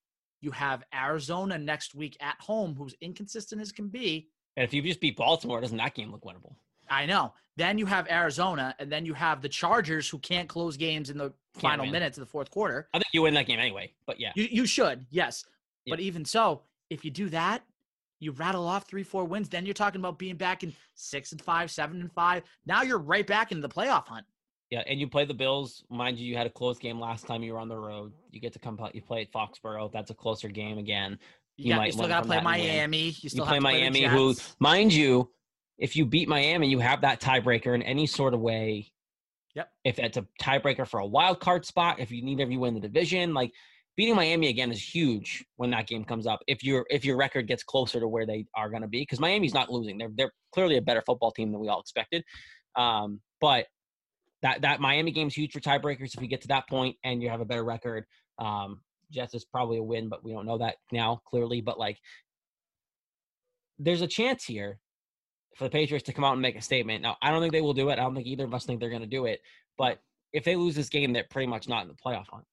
You 0.40 0.50
have 0.50 0.82
Arizona 0.94 1.58
next 1.58 1.94
week 1.94 2.16
at 2.20 2.36
home, 2.40 2.74
who's 2.74 2.94
inconsistent 3.00 3.60
as 3.60 3.70
can 3.70 3.88
be. 3.88 4.28
And 4.56 4.64
if 4.64 4.74
you 4.74 4.82
just 4.82 5.00
beat 5.00 5.16
Baltimore, 5.16 5.60
doesn't 5.60 5.76
that 5.76 5.94
game 5.94 6.10
look 6.10 6.24
winnable? 6.24 6.54
I 6.90 7.06
know. 7.06 7.32
Then 7.56 7.78
you 7.78 7.86
have 7.86 8.10
Arizona, 8.10 8.74
and 8.78 8.90
then 8.90 9.06
you 9.06 9.14
have 9.14 9.42
the 9.42 9.48
Chargers, 9.48 10.08
who 10.08 10.18
can't 10.18 10.48
close 10.48 10.76
games 10.76 11.10
in 11.10 11.18
the 11.18 11.32
final 11.54 11.84
win. 11.84 11.92
minutes 11.92 12.18
of 12.18 12.22
the 12.22 12.30
fourth 12.30 12.50
quarter. 12.50 12.88
I 12.94 12.98
think 12.98 13.06
you 13.12 13.22
win 13.22 13.34
that 13.34 13.46
game 13.46 13.60
anyway. 13.60 13.92
But 14.06 14.18
yeah, 14.18 14.32
You 14.34 14.48
you 14.50 14.66
should, 14.66 15.06
yes. 15.10 15.44
Yeah. 15.84 15.92
But 15.92 16.00
even 16.00 16.24
so, 16.24 16.62
if 16.90 17.04
you 17.04 17.10
do 17.10 17.28
that, 17.28 17.62
you 18.22 18.32
rattle 18.32 18.66
off 18.66 18.88
three, 18.88 19.02
four 19.02 19.24
wins, 19.24 19.48
then 19.48 19.66
you're 19.66 19.74
talking 19.74 20.00
about 20.00 20.18
being 20.18 20.36
back 20.36 20.62
in 20.62 20.72
six 20.94 21.32
and 21.32 21.42
five, 21.42 21.70
seven 21.70 22.00
and 22.00 22.12
five. 22.12 22.42
Now 22.66 22.82
you're 22.82 22.98
right 22.98 23.26
back 23.26 23.50
into 23.52 23.66
the 23.66 23.72
playoff 23.74 24.06
hunt. 24.06 24.24
yeah. 24.70 24.82
And 24.86 25.00
you 25.00 25.08
play 25.08 25.24
the 25.24 25.34
Bills. 25.34 25.84
Mind 25.90 26.18
you, 26.18 26.26
you 26.26 26.36
had 26.36 26.46
a 26.46 26.50
close 26.50 26.78
game 26.78 27.00
last 27.00 27.26
time 27.26 27.42
you 27.42 27.52
were 27.52 27.58
on 27.58 27.68
the 27.68 27.76
road. 27.76 28.12
You 28.30 28.40
get 28.40 28.52
to 28.54 28.58
come. 28.58 28.76
play- 28.76 28.92
You 28.94 29.02
play 29.02 29.22
at 29.22 29.32
Foxborough. 29.32 29.90
That's 29.92 30.10
a 30.10 30.14
closer 30.14 30.48
game 30.48 30.78
again. 30.78 31.18
You, 31.56 31.64
You 31.66 31.70
got, 31.72 31.76
might 31.78 31.86
you 31.86 31.92
still 31.92 32.08
got 32.08 32.20
to 32.20 32.26
play 32.26 32.36
that 32.36 32.46
and 32.46 32.62
win. 32.62 32.70
Miami. 32.70 32.98
You 33.20 33.28
still 33.28 33.44
you 33.44 33.48
play 33.48 33.58
to 33.58 33.60
play 33.62 33.80
Miami, 33.90 34.04
who, 34.04 34.34
mind 34.58 34.92
you, 34.94 35.30
if 35.78 35.96
you 35.96 36.06
beat 36.06 36.28
Miami, 36.28 36.68
you 36.68 36.78
have 36.78 37.00
that 37.02 37.20
tiebreaker 37.20 37.74
in 37.74 37.82
any 37.82 38.06
sort 38.06 38.34
of 38.34 38.40
way. 38.40 38.92
Yep. 39.54 39.68
If 39.84 39.98
it's 39.98 40.16
a 40.16 40.26
tiebreaker 40.40 40.86
for 40.86 41.00
a 41.00 41.06
wild 41.06 41.40
card 41.40 41.66
spot, 41.66 41.98
if 42.00 42.10
you 42.10 42.22
need 42.22 42.40
if 42.40 42.50
you 42.50 42.58
win 42.60 42.72
the 42.74 42.80
division, 42.80 43.34
like 43.34 43.52
beating 43.96 44.16
Miami 44.16 44.48
again 44.48 44.70
is 44.70 44.82
huge 44.82 45.44
when 45.56 45.70
that 45.70 45.86
game 45.86 46.04
comes 46.04 46.26
up. 46.26 46.40
If 46.46 46.64
your 46.64 46.86
if 46.90 47.04
your 47.04 47.16
record 47.16 47.46
gets 47.46 47.62
closer 47.62 48.00
to 48.00 48.08
where 48.08 48.26
they 48.26 48.46
are 48.56 48.70
going 48.70 48.82
to 48.82 48.88
be, 48.88 49.02
because 49.02 49.20
Miami's 49.20 49.54
not 49.54 49.70
losing, 49.70 49.98
they're 49.98 50.12
they're 50.14 50.32
clearly 50.52 50.76
a 50.76 50.82
better 50.82 51.02
football 51.04 51.30
team 51.30 51.52
than 51.52 51.60
we 51.60 51.68
all 51.68 51.80
expected. 51.80 52.24
Um, 52.76 53.20
but 53.40 53.66
that 54.42 54.62
that 54.62 54.80
Miami 54.80 55.12
game's 55.12 55.34
huge 55.34 55.52
for 55.52 55.60
tiebreakers. 55.60 56.14
If 56.14 56.20
we 56.20 56.26
get 56.26 56.42
to 56.42 56.48
that 56.48 56.68
point 56.68 56.96
and 57.04 57.22
you 57.22 57.28
have 57.28 57.40
a 57.40 57.44
better 57.44 57.64
record, 57.64 58.04
um, 58.38 58.80
Jets 59.10 59.34
is 59.34 59.44
probably 59.44 59.78
a 59.78 59.82
win, 59.82 60.08
but 60.08 60.24
we 60.24 60.32
don't 60.32 60.46
know 60.46 60.58
that 60.58 60.76
now 60.90 61.20
clearly. 61.28 61.60
But 61.60 61.78
like, 61.78 61.98
there's 63.78 64.02
a 64.02 64.06
chance 64.06 64.44
here 64.44 64.78
for 65.56 65.64
the 65.64 65.70
Patriots 65.70 66.06
to 66.06 66.12
come 66.12 66.24
out 66.24 66.32
and 66.32 66.42
make 66.42 66.56
a 66.56 66.62
statement. 66.62 67.02
Now, 67.02 67.16
I 67.20 67.30
don't 67.30 67.40
think 67.40 67.52
they 67.52 67.60
will 67.60 67.74
do 67.74 67.90
it. 67.90 67.94
I 67.94 68.02
don't 68.02 68.14
think 68.14 68.26
either 68.26 68.44
of 68.44 68.54
us 68.54 68.64
think 68.64 68.80
they're 68.80 68.90
going 68.90 69.02
to 69.02 69.08
do 69.08 69.26
it. 69.26 69.40
But 69.76 69.98
if 70.32 70.44
they 70.44 70.56
lose 70.56 70.74
this 70.74 70.88
game, 70.88 71.12
they're 71.12 71.26
pretty 71.30 71.46
much 71.46 71.68
not 71.68 71.82
in 71.82 71.88
the 71.88 71.94
playoff 71.94 72.26
hunt. 72.28 72.44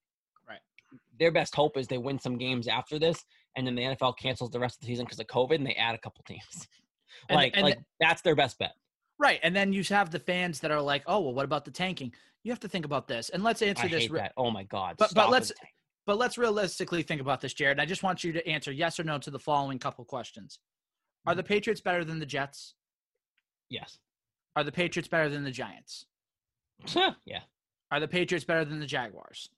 Their 1.19 1.31
best 1.31 1.53
hope 1.55 1.77
is 1.77 1.87
they 1.87 1.97
win 1.97 2.17
some 2.19 2.37
games 2.37 2.67
after 2.67 2.97
this, 2.97 3.23
and 3.55 3.67
then 3.67 3.75
the 3.75 3.81
NFL 3.83 4.17
cancels 4.17 4.51
the 4.51 4.59
rest 4.59 4.77
of 4.77 4.81
the 4.81 4.87
season 4.87 5.05
because 5.05 5.19
of 5.19 5.27
COVID, 5.27 5.55
and 5.55 5.65
they 5.67 5.75
add 5.75 5.95
a 5.95 5.99
couple 5.99 6.23
teams. 6.27 6.67
Like, 7.29 7.53
and 7.55 7.63
like 7.63 7.79
that's 7.99 8.21
their 8.21 8.35
best 8.35 8.59
bet. 8.59 8.71
Right. 9.17 9.39
And 9.43 9.53
then 9.53 9.73
you 9.73 9.83
have 9.89 10.09
the 10.11 10.19
fans 10.19 10.59
that 10.61 10.69
are 10.71 10.79
like, 10.79 11.03
oh, 11.07 11.19
well, 11.19 11.33
what 11.33 11.43
about 11.43 11.65
the 11.65 11.71
tanking? 11.71 12.13
You 12.43 12.51
have 12.51 12.59
to 12.61 12.69
think 12.69 12.85
about 12.85 13.07
this. 13.07 13.29
And 13.29 13.43
let's 13.43 13.61
answer 13.63 13.85
I 13.85 13.89
this. 13.89 14.09
re- 14.09 14.19
that. 14.19 14.31
Oh 14.37 14.51
my 14.51 14.63
god. 14.63 14.95
But- 14.97 15.13
but 15.15 15.29
let's- 15.31 15.49
with 15.49 15.57
the 15.57 15.61
tank. 15.65 15.73
But 16.05 16.17
let's 16.19 16.37
realistically 16.37 17.01
think 17.03 17.19
about 17.19 17.41
this, 17.41 17.53
Jared. 17.53 17.79
I 17.79 17.85
just 17.85 18.03
want 18.03 18.23
you 18.23 18.31
to 18.33 18.47
answer 18.47 18.71
yes 18.71 18.99
or 18.99 19.03
no 19.03 19.17
to 19.17 19.31
the 19.31 19.39
following 19.39 19.79
couple 19.79 20.05
questions. 20.05 20.59
Are 21.25 21.31
Mm-hmm. 21.33 21.37
the 21.37 21.43
Patriots 21.43 21.81
better 21.81 22.05
than 22.05 22.19
the 22.19 22.25
Jets? 22.27 22.75
yes. 23.69 23.97
Are 24.55 24.63
the 24.63 24.71
Patriots 24.71 25.09
better 25.09 25.29
than 25.29 25.43
the 25.43 25.51
Giants? 25.51 26.05
yeah. 27.25 27.41
Are 27.91 27.99
the 27.99 28.07
Patriots 28.07 28.45
better 28.45 28.63
than 28.65 28.79
the 28.79 28.85
Jaguars? 28.85 29.49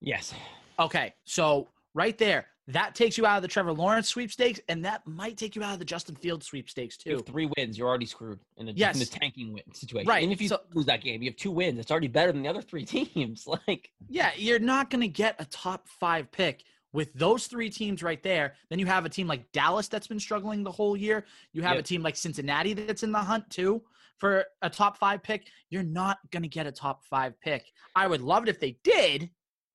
Yes. 0.00 0.34
Okay, 0.78 1.14
so 1.24 1.68
right 1.94 2.16
there, 2.18 2.46
that 2.68 2.94
takes 2.94 3.16
you 3.18 3.24
out 3.26 3.36
of 3.36 3.42
the 3.42 3.48
Trevor 3.48 3.72
Lawrence 3.72 4.08
sweepstakes, 4.08 4.60
and 4.68 4.84
that 4.84 5.04
might 5.06 5.36
take 5.36 5.56
you 5.56 5.62
out 5.62 5.72
of 5.72 5.78
the 5.78 5.84
Justin 5.84 6.14
Fields 6.14 6.46
sweepstakes 6.46 6.98
You 7.04 7.12
too. 7.12 7.16
have 7.16 7.26
three 7.26 7.50
wins. 7.56 7.78
You're 7.78 7.88
already 7.88 8.06
screwed 8.06 8.38
in 8.58 8.66
the, 8.66 8.72
in 8.72 8.98
the 8.98 9.06
tanking 9.06 9.52
win 9.54 9.62
situation. 9.72 10.06
Right, 10.08 10.22
And 10.22 10.30
if 10.32 10.40
you 10.40 10.48
so- 10.48 10.60
lose 10.74 10.86
that 10.86 11.00
game, 11.02 11.22
you 11.22 11.30
have 11.30 11.36
two 11.36 11.50
wins. 11.50 11.78
It's 11.78 11.90
already 11.90 12.08
better 12.08 12.30
than 12.30 12.42
the 12.42 12.48
other 12.48 12.62
three 12.62 12.84
teams. 12.84 13.46
Like, 13.46 13.90
Yeah, 14.08 14.30
you're 14.36 14.58
not 14.58 14.90
going 14.90 15.00
to 15.00 15.08
get 15.08 15.34
a 15.38 15.46
top 15.46 15.88
five 15.88 16.30
pick 16.30 16.62
with 16.92 17.12
those 17.14 17.46
three 17.46 17.70
teams 17.70 18.02
right 18.02 18.22
there. 18.22 18.54
Then 18.70 18.78
you 18.78 18.86
have 18.86 19.04
a 19.04 19.08
team 19.08 19.26
like 19.26 19.50
Dallas 19.52 19.88
that's 19.88 20.06
been 20.06 20.20
struggling 20.20 20.62
the 20.62 20.70
whole 20.70 20.96
year. 20.96 21.24
You 21.52 21.62
have 21.62 21.74
Yep. 21.76 21.80
a 21.84 21.88
team 21.88 22.02
like 22.02 22.16
Cincinnati 22.16 22.74
that's 22.74 23.02
in 23.02 23.12
the 23.12 23.18
hunt 23.18 23.48
too 23.50 23.82
for 24.18 24.44
a 24.62 24.68
top 24.70 24.98
five 24.98 25.22
pick. 25.22 25.46
You're 25.70 25.82
not 25.84 26.18
going 26.30 26.42
to 26.42 26.48
get 26.48 26.66
a 26.66 26.72
top 26.72 27.04
five 27.04 27.38
pick. 27.40 27.64
I 27.94 28.06
would 28.06 28.20
love 28.20 28.42
it 28.42 28.48
if 28.48 28.58
they 28.60 28.78
did, 28.84 29.30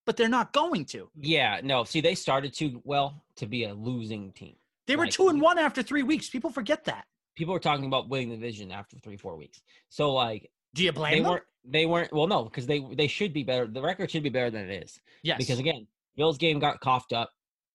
but 0.05 0.17
they're 0.17 0.29
not 0.29 0.53
going 0.53 0.85
to. 0.85 1.09
yeah, 1.15 1.59
no. 1.63 1.83
See, 1.83 2.01
they 2.01 2.15
started 2.15 2.53
to 2.55 2.81
well 2.83 3.23
to 3.37 3.45
be 3.47 3.65
a 3.65 3.73
losing 3.73 4.31
team. 4.33 4.55
They 4.87 4.95
were 4.95 5.05
Like, 5.05 5.13
two 5.13 5.29
and 5.29 5.39
one 5.41 5.57
after 5.57 5.81
three 5.81 6.03
weeks. 6.03 6.29
People 6.29 6.49
forget 6.49 6.83
that. 6.85 7.05
People 7.35 7.53
were 7.53 7.59
talking 7.59 7.85
about 7.85 8.09
winning 8.09 8.29
the 8.29 8.35
division 8.35 8.71
after 8.71 8.97
three, 8.99 9.17
four 9.17 9.35
weeks. 9.37 9.61
So 9.89 10.11
like, 10.13 10.51
Do 10.73 10.83
you 10.83 10.91
they 10.91 10.95
blame 10.95 11.23
them? 11.23 11.31
weren't. 11.31 11.43
They 11.65 11.85
weren't. 11.85 12.11
Well, 12.11 12.27
no, 12.27 12.43
because 12.43 12.67
they 12.67 12.79
they 12.93 13.07
should 13.07 13.33
be 13.33 13.43
better. 13.43 13.65
The 13.65 13.81
record 13.81 14.11
should 14.11 14.23
be 14.23 14.29
better 14.29 14.51
than 14.51 14.69
it 14.69 14.83
is. 14.83 14.99
Yes. 15.23 15.37
Because 15.37 15.57
again, 15.59 15.87
Bills 16.17 16.37
game 16.37 16.59
got 16.59 16.79
coughed 16.81 17.13
up. 17.13 17.31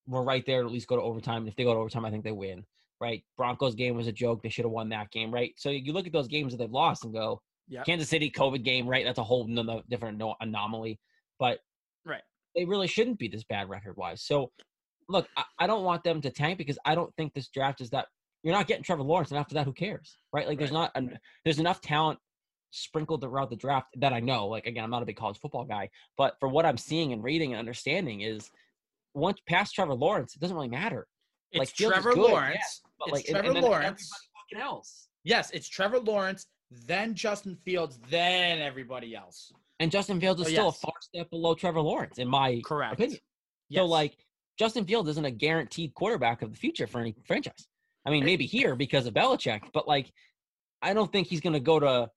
We're 0.07 0.23
right 0.23 0.45
there 0.47 0.61
to 0.61 0.67
at 0.67 0.73
least 0.73 0.87
go 0.87 0.97
to 0.97 1.03
overtime. 1.03 1.38
And 1.38 1.49
If 1.49 1.57
they 1.57 1.64
go 1.64 1.73
to 1.75 1.81
overtime, 1.81 2.05
I 2.05 2.11
think 2.11 2.25
they 2.25 2.33
win. 2.33 2.64
Right. 3.01 3.23
Broncos 3.37 3.75
game 3.75 3.97
was 3.97 4.07
a 4.07 4.12
joke. 4.12 4.43
They 4.43 4.49
should 4.49 4.64
have 4.64 4.73
won 4.73 4.88
that 4.91 5.11
game. 5.11 5.33
Right. 5.33 5.55
So 5.57 5.71
you 5.71 5.93
look 5.93 6.07
at 6.07 6.12
those 6.12 6.29
games 6.29 6.53
that 6.53 6.59
they've 6.59 6.71
lost 6.71 7.05
and 7.05 7.12
go, 7.14 7.41
Yep. 7.71 7.85
Kansas 7.87 8.09
City 8.09 8.31
COVID 8.31 8.62
game. 8.64 8.87
Right. 8.88 9.05
That's 9.05 9.19
a 9.19 9.25
whole 9.25 9.47
nother 9.47 9.83
different 9.88 10.19
no- 10.19 10.37
anomaly. 10.41 11.01
But. 11.38 11.61
They 12.54 12.64
really 12.64 12.87
shouldn't 12.87 13.18
be 13.18 13.28
this 13.28 13.44
bad 13.44 13.68
record 13.68 13.96
wise. 13.96 14.22
So 14.22 14.50
look, 15.08 15.28
I, 15.37 15.44
I 15.58 15.66
don't 15.66 15.84
want 15.84 16.04
them 16.04 16.20
to 16.22 16.30
tank 16.30 16.58
because 16.58 16.78
I 16.84 16.94
don't 16.94 17.14
think 17.16 17.34
this 17.34 17.48
draft 17.48 17.80
is 17.80 17.90
that. 17.90 18.06
You're 18.44 18.54
not 18.54 18.68
getting 18.68 18.84
Trevor 18.84 19.02
Lawrence, 19.02 19.30
and 19.30 19.38
after 19.38 19.54
that, 19.56 19.64
who 19.64 19.72
cares? 19.72 20.16
Right. 20.32 20.46
Like 20.46 20.58
there's 20.58 20.72
not 20.72 20.92
an, 20.94 21.18
there's 21.44 21.58
enough 21.58 21.80
talent 21.80 22.20
sprinkled 22.70 23.22
throughout 23.22 23.50
the 23.50 23.56
draft 23.56 23.88
that 23.96 24.12
I 24.12 24.20
know. 24.20 24.46
Like 24.46 24.66
again, 24.66 24.84
I'm 24.84 24.90
not 24.90 25.02
a 25.02 25.06
big 25.06 25.16
college 25.16 25.38
football 25.38 25.64
guy, 25.64 25.90
but 26.16 26.37
for 26.38 26.48
what 26.48 26.64
I'm 26.64 26.76
seeing 26.76 27.12
and 27.12 27.22
reading 27.22 27.52
and 27.52 27.58
understanding 27.58 28.20
is 28.20 28.50
once 29.14 29.40
past 29.48 29.74
Trevor 29.74 29.94
Lawrence, 29.94 30.34
it 30.34 30.40
doesn't 30.40 30.56
really 30.56 30.68
matter. 30.68 31.06
it's 31.50 31.58
like, 31.58 31.68
Fields 31.70 31.94
Trevor 31.94 32.14
good, 32.14 32.30
Lawrence. 32.30 32.82
But 32.98 33.08
it's 33.08 33.12
like 33.12 33.24
Trevor 33.26 33.46
and 33.48 33.56
then 33.56 33.62
Lawrence. 33.64 33.84
everybody 33.87 34.58
fucking 34.58 34.62
else. 34.62 35.08
Yes, 35.24 35.50
it's 35.50 35.68
Trevor 35.68 35.98
Lawrence, 35.98 36.46
then 36.87 37.14
Justin 37.14 37.56
Fields, 37.64 37.98
then 38.08 38.61
everybody 38.61 39.14
else. 39.14 39.52
And 39.81 39.91
Justin 39.91 40.21
Fields 40.21 40.41
is 40.41 40.49
Oh, 40.49 40.51
still 40.51 40.64
yes. 40.67 40.77
a 40.77 40.81
far 40.81 40.95
step 41.01 41.31
below 41.31 41.55
Trevor 41.55 41.81
Lawrence, 41.81 42.19
in 42.19 42.29
my 42.29 42.61
Correct. 42.64 42.95
opinion. 42.95 43.21
Yes. 43.69 43.81
So 43.81 43.87
like 43.87 44.17
Justin 44.59 44.85
Fields 44.85 45.09
isn't 45.11 45.25
a 45.25 45.31
guaranteed 45.31 45.95
quarterback 45.95 46.43
of 46.43 46.51
the 46.51 46.57
future 46.57 46.87
for 46.87 47.01
any 47.01 47.14
franchise. 47.27 47.69
I 48.05 48.11
mean, 48.11 48.25
maybe 48.25 48.47
here 48.47 48.75
because 48.75 49.07
of 49.07 49.14
Belichick, 49.14 49.71
but 49.73 49.87
like 49.87 50.12
I 50.83 50.95
don't 50.95 51.11
think 51.12 51.29
he's 51.29 51.41
gonna 51.41 51.61
go 51.61 51.79
to 51.79 52.11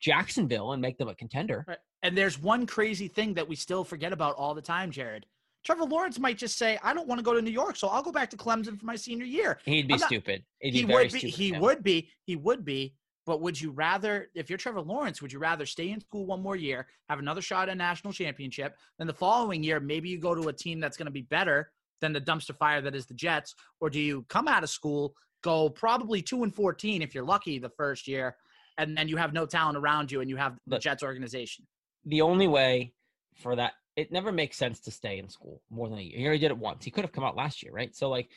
Jacksonville 0.00 0.72
and 0.72 0.82
make 0.82 0.98
them 0.98 1.08
a 1.08 1.14
contender. 1.14 1.64
Right. 1.66 1.78
And 2.02 2.16
there's 2.16 2.38
one 2.38 2.66
crazy 2.66 3.08
thing 3.08 3.34
that 3.34 3.48
we 3.48 3.56
still 3.56 3.84
forget 3.84 4.12
about 4.12 4.36
all 4.36 4.54
the 4.54 4.62
time, 4.62 4.90
Jared. 4.90 5.26
Trevor 5.64 5.84
Lawrence 5.84 6.18
might 6.18 6.36
just 6.36 6.58
say, 6.58 6.78
"I 6.82 6.92
don't 6.92 7.08
want 7.08 7.18
to 7.20 7.22
go 7.22 7.32
to 7.32 7.40
New 7.40 7.50
York, 7.50 7.76
so 7.76 7.88
I'll 7.88 8.02
go 8.02 8.12
back 8.12 8.28
to 8.30 8.36
Clemson 8.36 8.78
for 8.78 8.84
my 8.84 8.96
senior 8.96 9.24
year." 9.24 9.58
He'd 9.64 9.88
be 9.88 9.94
not- 9.96 10.08
stupid. 10.08 10.44
Be 10.60 10.70
he 10.70 10.82
very 10.82 11.04
would 11.04 11.12
be. 11.12 11.18
stupid. 11.20 11.34
He 11.36 11.52
would 11.52 11.82
be. 11.82 12.10
He 12.26 12.36
would 12.36 12.64
be. 12.66 12.94
But 13.26 13.40
would 13.40 13.60
you 13.60 13.70
rather, 13.70 14.28
if 14.34 14.50
you're 14.50 14.58
Trevor 14.58 14.82
Lawrence, 14.82 15.22
would 15.22 15.32
you 15.32 15.38
rather 15.38 15.66
stay 15.66 15.90
in 15.90 16.00
school 16.00 16.26
one 16.26 16.42
more 16.42 16.56
year, 16.56 16.86
have 17.08 17.18
another 17.18 17.40
shot 17.40 17.68
at 17.68 17.72
a 17.72 17.74
national 17.74 18.12
championship, 18.12 18.76
then 18.98 19.06
the 19.06 19.14
following 19.14 19.62
year 19.62 19.80
maybe 19.80 20.08
you 20.08 20.18
go 20.18 20.34
to 20.34 20.48
a 20.48 20.52
team 20.52 20.80
that's 20.80 20.96
going 20.96 21.06
to 21.06 21.12
be 21.12 21.22
better 21.22 21.70
than 22.00 22.12
the 22.12 22.20
dumpster 22.20 22.54
fire 22.54 22.82
that 22.82 22.94
is 22.94 23.06
the 23.06 23.14
Jets, 23.14 23.54
or 23.80 23.88
do 23.88 23.98
you 24.00 24.26
come 24.28 24.48
out 24.48 24.62
of 24.62 24.70
school, 24.70 25.14
go 25.42 25.70
probably 25.70 26.20
two 26.20 26.42
and 26.42 26.54
fourteen 26.54 27.00
if 27.00 27.14
you're 27.14 27.24
lucky 27.24 27.58
the 27.58 27.70
first 27.70 28.06
year, 28.06 28.36
and 28.76 28.96
then 28.96 29.08
you 29.08 29.16
have 29.16 29.32
no 29.32 29.46
talent 29.46 29.78
around 29.78 30.12
you 30.12 30.20
and 30.20 30.28
you 30.28 30.36
have 30.36 30.58
the 30.66 30.78
Jets 30.78 31.02
organization? 31.02 31.66
the 32.06 32.20
only 32.20 32.48
way 32.48 32.92
for 33.34 33.56
that 33.56 33.72
it 33.96 34.10
never 34.10 34.32
makes 34.32 34.56
sense 34.56 34.80
to 34.80 34.90
stay 34.90 35.18
in 35.18 35.28
school 35.28 35.62
more 35.70 35.88
than 35.88 35.98
a 35.98 36.02
year. 36.02 36.18
He 36.18 36.24
already 36.26 36.40
did 36.40 36.50
it 36.50 36.58
once. 36.58 36.84
He 36.84 36.90
could 36.90 37.04
have 37.04 37.12
come 37.12 37.22
out 37.22 37.36
last 37.36 37.62
year, 37.62 37.72
right? 37.72 37.94
So 37.94 38.08
like 38.08 38.28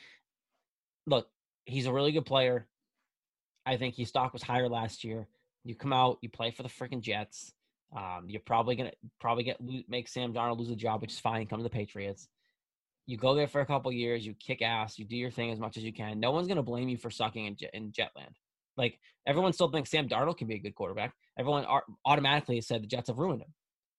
look, 1.06 1.28
he's 1.64 1.86
a 1.86 1.92
really 1.92 2.12
good 2.12 2.26
player. 2.26 2.66
I 3.68 3.76
think 3.76 3.96
his 3.96 4.08
stock 4.08 4.32
was 4.32 4.42
higher 4.42 4.68
last 4.68 5.04
year. 5.04 5.28
You 5.62 5.74
come 5.74 5.92
out, 5.92 6.18
you 6.22 6.30
play 6.30 6.50
for 6.50 6.62
the 6.62 6.70
freaking 6.70 7.02
Jets. 7.02 7.52
Um, 7.94 8.24
you're 8.26 8.40
probably 8.40 8.76
gonna 8.76 8.92
probably 9.20 9.44
get 9.44 9.58
make 9.88 10.08
Sam 10.08 10.32
Darnold 10.32 10.58
lose 10.58 10.70
a 10.70 10.76
job, 10.76 11.02
which 11.02 11.12
is 11.12 11.20
fine. 11.20 11.46
Come 11.46 11.58
to 11.58 11.64
the 11.64 11.70
Patriots. 11.70 12.28
You 13.06 13.18
go 13.18 13.34
there 13.34 13.46
for 13.46 13.60
a 13.60 13.66
couple 13.66 13.92
years, 13.92 14.24
you 14.24 14.34
kick 14.34 14.62
ass, 14.62 14.98
you 14.98 15.04
do 15.04 15.16
your 15.16 15.30
thing 15.30 15.50
as 15.50 15.58
much 15.58 15.76
as 15.76 15.82
you 15.82 15.92
can. 15.92 16.18
No 16.18 16.30
one's 16.30 16.48
gonna 16.48 16.62
blame 16.62 16.88
you 16.88 16.96
for 16.96 17.10
sucking 17.10 17.44
in, 17.44 17.56
in 17.74 17.92
Jetland. 17.92 18.32
Like 18.78 18.98
everyone 19.26 19.52
still 19.52 19.70
thinks 19.70 19.90
Sam 19.90 20.08
Darnold 20.08 20.38
can 20.38 20.48
be 20.48 20.54
a 20.54 20.60
good 20.60 20.74
quarterback. 20.74 21.12
Everyone 21.38 21.66
automatically 22.06 22.62
said 22.62 22.82
the 22.82 22.86
Jets 22.86 23.08
have 23.08 23.18
ruined 23.18 23.42
him 23.42 23.52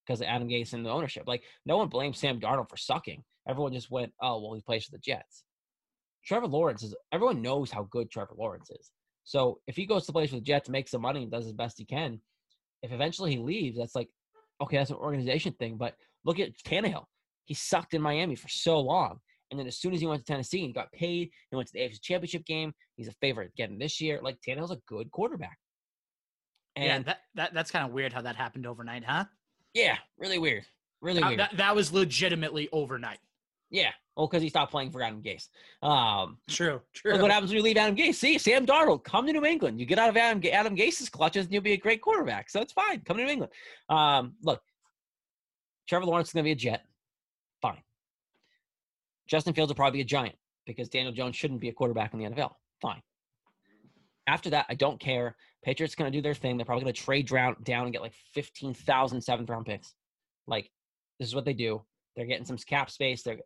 because 0.06 0.22
of 0.22 0.28
Adam 0.28 0.50
Gase 0.50 0.74
and 0.74 0.84
the 0.84 0.90
ownership. 0.90 1.26
Like 1.28 1.44
no 1.64 1.78
one 1.78 1.90
blames 1.90 2.18
Sam 2.18 2.40
Darnold 2.40 2.70
for 2.70 2.78
sucking. 2.78 3.24
Everyone 3.48 3.74
just 3.74 3.92
went, 3.92 4.14
oh 4.20 4.42
well, 4.42 4.56
he 4.56 4.62
plays 4.62 4.86
for 4.86 4.94
the 4.94 4.98
Jets. 4.98 5.44
Trevor 6.26 6.48
Lawrence 6.48 6.82
is. 6.82 6.96
Everyone 7.12 7.44
knows 7.44 7.70
how 7.70 7.84
good 7.84 8.10
Trevor 8.10 8.34
Lawrence 8.36 8.72
is. 8.72 8.92
So 9.30 9.60
if 9.68 9.76
he 9.76 9.86
goes 9.86 10.08
to 10.08 10.12
play 10.12 10.26
for 10.26 10.38
the 10.38 10.42
Jets, 10.42 10.70
makes 10.70 10.90
some 10.90 11.04
money, 11.04 11.22
and 11.22 11.32
does 11.32 11.44
his 11.44 11.54
best 11.54 11.78
he 11.78 11.86
can, 11.86 12.20
if 12.82 12.92
eventually 12.92 13.30
he 13.30 13.38
leaves, 13.38 13.78
that's 13.78 13.94
like, 13.94 14.10
okay, 14.60 14.78
that's 14.78 14.90
an 14.90 14.96
organization 14.96 15.54
thing. 15.54 15.78
But 15.78 15.94
look 16.26 16.40
at 16.40 16.58
Tannehill. 16.66 17.06
He 17.46 17.54
sucked 17.54 17.94
in 17.94 18.02
Miami 18.02 18.34
for 18.34 18.48
so 18.48 18.80
long. 18.80 19.20
And 19.52 19.60
then 19.60 19.68
as 19.68 19.78
soon 19.78 19.94
as 19.94 20.02
he 20.02 20.08
went 20.08 20.26
to 20.26 20.32
Tennessee, 20.34 20.62
he 20.62 20.74
got 20.74 20.92
paid. 20.94 21.30
He 21.52 21.56
went 21.56 21.68
to 21.68 21.74
the 21.74 21.82
AFC 21.82 22.02
Championship 22.02 22.44
game. 22.44 22.74
He's 22.96 23.08
a 23.08 23.14
favorite 23.22 23.52
getting 23.56 23.78
this 23.78 24.02
year. 24.02 24.20
Like 24.20 24.40
Tannehill's 24.42 24.72
a 24.72 24.80
good 24.88 25.12
quarterback. 25.12 25.60
And 26.76 27.06
yeah, 27.06 27.14
that, 27.14 27.18
that 27.36 27.54
that's 27.54 27.70
kind 27.70 27.86
of 27.86 27.92
weird 27.92 28.12
how 28.12 28.24
that 28.24 28.36
happened 28.36 28.66
overnight, 28.66 29.04
huh? 29.04 29.26
Yeah, 29.76 29.98
really 30.18 30.40
weird. 30.40 30.66
Really 31.02 31.24
weird. 31.24 31.40
That, 31.40 31.56
that 31.58 31.76
was 31.76 31.94
legitimately 31.94 32.68
overnight. 32.72 33.20
Yeah. 33.70 33.92
Well, 34.20 34.28
because 34.28 34.44
he 34.44 34.50
stopped 34.50 34.72
playing 34.72 34.92
for 34.92 35.02
Adam 35.02 35.22
Gase. 35.22 35.48
Um, 35.82 36.40
true. 36.50 36.82
True. 36.94 37.14
Look 37.14 37.22
what 37.22 37.32
happens 37.32 37.52
when 37.52 37.58
you 37.60 37.64
leave 37.64 37.78
Adam 37.78 37.96
Gase. 37.96 38.16
See, 38.16 38.38
Sam 38.38 38.66
Darnold, 38.66 39.06
come 39.06 39.26
to 39.26 39.32
New 39.32 39.46
England. 39.46 39.80
You 39.80 39.86
get 39.86 39.98
out 39.98 40.10
of 40.10 40.18
Adam, 40.18 40.44
Adam 40.52 40.76
Gase's 40.76 41.08
clutches, 41.08 41.46
and 41.46 41.54
you'll 41.54 41.64
be 41.64 41.72
a 41.72 41.78
great 41.78 42.02
quarterback. 42.02 42.50
So 42.50 42.60
it's 42.60 42.74
fine. 42.74 43.00
Come 43.06 43.16
to 43.16 43.24
New 43.24 43.30
England. 43.30 43.54
Um, 43.88 44.34
look, 44.44 44.62
Trevor 45.88 46.06
Lawrence 46.06 46.28
is 46.28 46.34
going 46.34 46.44
to 46.44 46.48
be 46.50 46.52
a 46.52 46.56
Jet. 46.56 46.84
Fine. 47.62 47.82
Justin 49.26 49.54
Fields 49.54 49.70
will 49.70 49.78
probably 49.78 50.00
be 50.00 50.02
a 50.02 50.06
Giant 50.06 50.36
because 50.66 50.90
Daniel 50.90 51.14
Jones 51.14 51.38
shouldn't 51.38 51.62
be 51.62 51.70
a 51.70 51.74
quarterback 51.74 52.14
in 52.14 52.20
the 52.20 52.26
NFL. 52.26 52.56
Fine. 52.82 53.02
After 54.28 54.50
that, 54.50 54.66
I 54.68 54.74
don't 54.74 55.00
care. 55.00 55.38
Patriots 55.64 55.96
going 55.96 56.12
to 56.12 56.18
do 56.18 56.22
their 56.22 56.34
thing. 56.34 56.58
They're 56.58 56.66
probably 56.66 56.84
going 56.84 56.94
to 56.94 57.02
trade 57.02 57.30
down, 57.30 57.56
down 57.64 57.86
and 57.86 57.94
get 57.94 58.02
like 58.02 58.16
15,000 58.34 59.22
seventh 59.22 59.50
round 59.50 59.66
picks. 59.66 59.94
Like, 60.46 60.70
this 61.22 61.30
is 61.30 61.36
what 61.36 61.46
they 61.46 61.54
do. 61.54 61.84
They're 62.18 62.26
getting 62.26 62.46
some 62.46 62.58
cap 62.58 62.92
space. 62.92 63.24
They're 63.24 63.40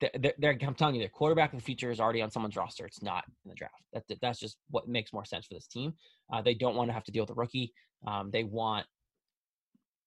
they're, 0.00 0.34
they're, 0.38 0.58
I'm 0.62 0.74
telling 0.74 0.94
you, 0.94 1.00
their 1.00 1.08
quarterback 1.08 1.52
of 1.52 1.58
the 1.58 1.64
future 1.64 1.90
is 1.90 2.00
already 2.00 2.22
on 2.22 2.30
someone's 2.30 2.56
roster. 2.56 2.86
It's 2.86 3.02
not 3.02 3.24
in 3.44 3.50
the 3.50 3.54
draft. 3.54 3.82
That, 3.92 4.04
that's 4.20 4.38
just 4.38 4.56
what 4.70 4.88
makes 4.88 5.12
more 5.12 5.24
sense 5.24 5.46
for 5.46 5.54
this 5.54 5.66
team. 5.66 5.94
Uh, 6.32 6.42
they 6.42 6.54
don't 6.54 6.76
want 6.76 6.88
to 6.88 6.94
have 6.94 7.04
to 7.04 7.12
deal 7.12 7.22
with 7.22 7.30
a 7.30 7.34
rookie. 7.34 7.72
Um, 8.06 8.30
they 8.32 8.44
want 8.44 8.86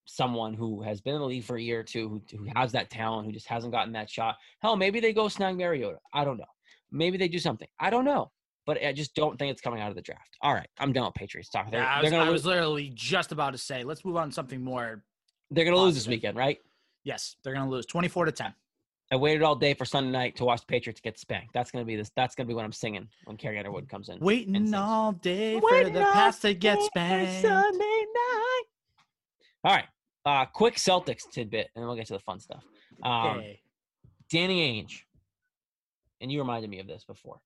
someone 0.05 0.53
who 0.53 0.81
has 0.81 1.01
been 1.01 1.15
in 1.15 1.21
the 1.21 1.27
league 1.27 1.43
for 1.43 1.55
a 1.55 1.61
year 1.61 1.79
or 1.79 1.83
two, 1.83 2.09
who, 2.09 2.37
who 2.37 2.47
has 2.55 2.71
that 2.73 2.89
talent, 2.89 3.25
who 3.25 3.31
just 3.31 3.47
hasn't 3.47 3.71
gotten 3.71 3.93
that 3.93 4.09
shot. 4.09 4.35
Hell, 4.61 4.75
maybe 4.75 4.99
they 4.99 5.13
go 5.13 5.27
snag 5.27 5.57
Mariota. 5.57 5.97
I 6.13 6.25
don't 6.25 6.37
know. 6.37 6.45
Maybe 6.91 7.17
they 7.17 7.27
do 7.27 7.39
something. 7.39 7.67
I 7.79 7.89
don't 7.89 8.05
know. 8.05 8.31
But 8.65 8.83
I 8.83 8.93
just 8.93 9.13
don't 9.13 9.37
think 9.37 9.51
it's 9.51 9.61
coming 9.61 9.81
out 9.81 9.89
of 9.89 9.95
the 9.95 10.01
draft. 10.01 10.37
All 10.41 10.53
right, 10.53 10.69
I'm 10.79 10.93
done 10.93 11.03
with 11.03 11.15
Patriots 11.15 11.49
talk. 11.49 11.69
They're, 11.69 11.81
yeah, 11.81 11.95
I 11.95 12.01
was, 12.01 12.13
I 12.13 12.29
was 12.29 12.45
literally 12.45 12.91
just 12.95 13.33
about 13.33 13.51
to 13.51 13.57
say, 13.57 13.83
let's 13.83 14.05
move 14.05 14.15
on 14.15 14.29
to 14.29 14.33
something 14.33 14.63
more. 14.63 15.03
They're 15.51 15.65
going 15.65 15.75
to 15.75 15.81
lose 15.81 15.95
this 15.95 16.07
weekend, 16.07 16.37
right? 16.37 16.59
Yes, 17.03 17.35
they're 17.43 17.53
going 17.53 17.65
to 17.65 17.71
lose 17.71 17.85
24 17.85 18.25
to 18.25 18.31
10. 18.31 18.53
I 19.11 19.15
waited 19.15 19.43
all 19.43 19.55
day 19.55 19.73
for 19.73 19.85
Sunday 19.85 20.11
night 20.11 20.35
to 20.37 20.45
watch 20.45 20.61
the 20.61 20.67
Patriots 20.67 20.99
get 20.99 21.19
spanked. 21.19 21.53
That's 21.53 21.71
gonna 21.71 21.85
be 21.85 21.95
this. 21.95 22.11
That's 22.15 22.35
gonna 22.35 22.47
be 22.47 22.53
what 22.53 22.65
I'm 22.65 22.71
singing 22.71 23.07
when 23.25 23.37
Carrie 23.37 23.57
Underwood 23.59 23.87
comes 23.89 24.09
in. 24.09 24.19
Waiting 24.19 24.73
all 24.73 25.11
day 25.11 25.59
for 25.59 25.83
the 25.83 25.99
past 25.99 26.41
to 26.43 26.53
get 26.53 26.81
spanked. 26.81 27.41
Sunday 27.41 27.79
night. 27.79 28.63
All 29.65 29.75
right. 29.75 29.85
Uh, 30.25 30.45
quick 30.45 30.75
Celtics 30.75 31.29
tidbit, 31.31 31.69
and 31.75 31.81
then 31.81 31.87
we'll 31.87 31.97
get 31.97 32.07
to 32.07 32.13
the 32.13 32.19
fun 32.19 32.39
stuff. 32.39 32.63
Um, 33.03 33.41
hey. 33.41 33.59
Danny 34.31 34.81
Ainge, 34.81 35.01
and 36.21 36.31
you 36.31 36.39
reminded 36.39 36.69
me 36.69 36.79
of 36.79 36.87
this 36.87 37.03
before, 37.03 37.39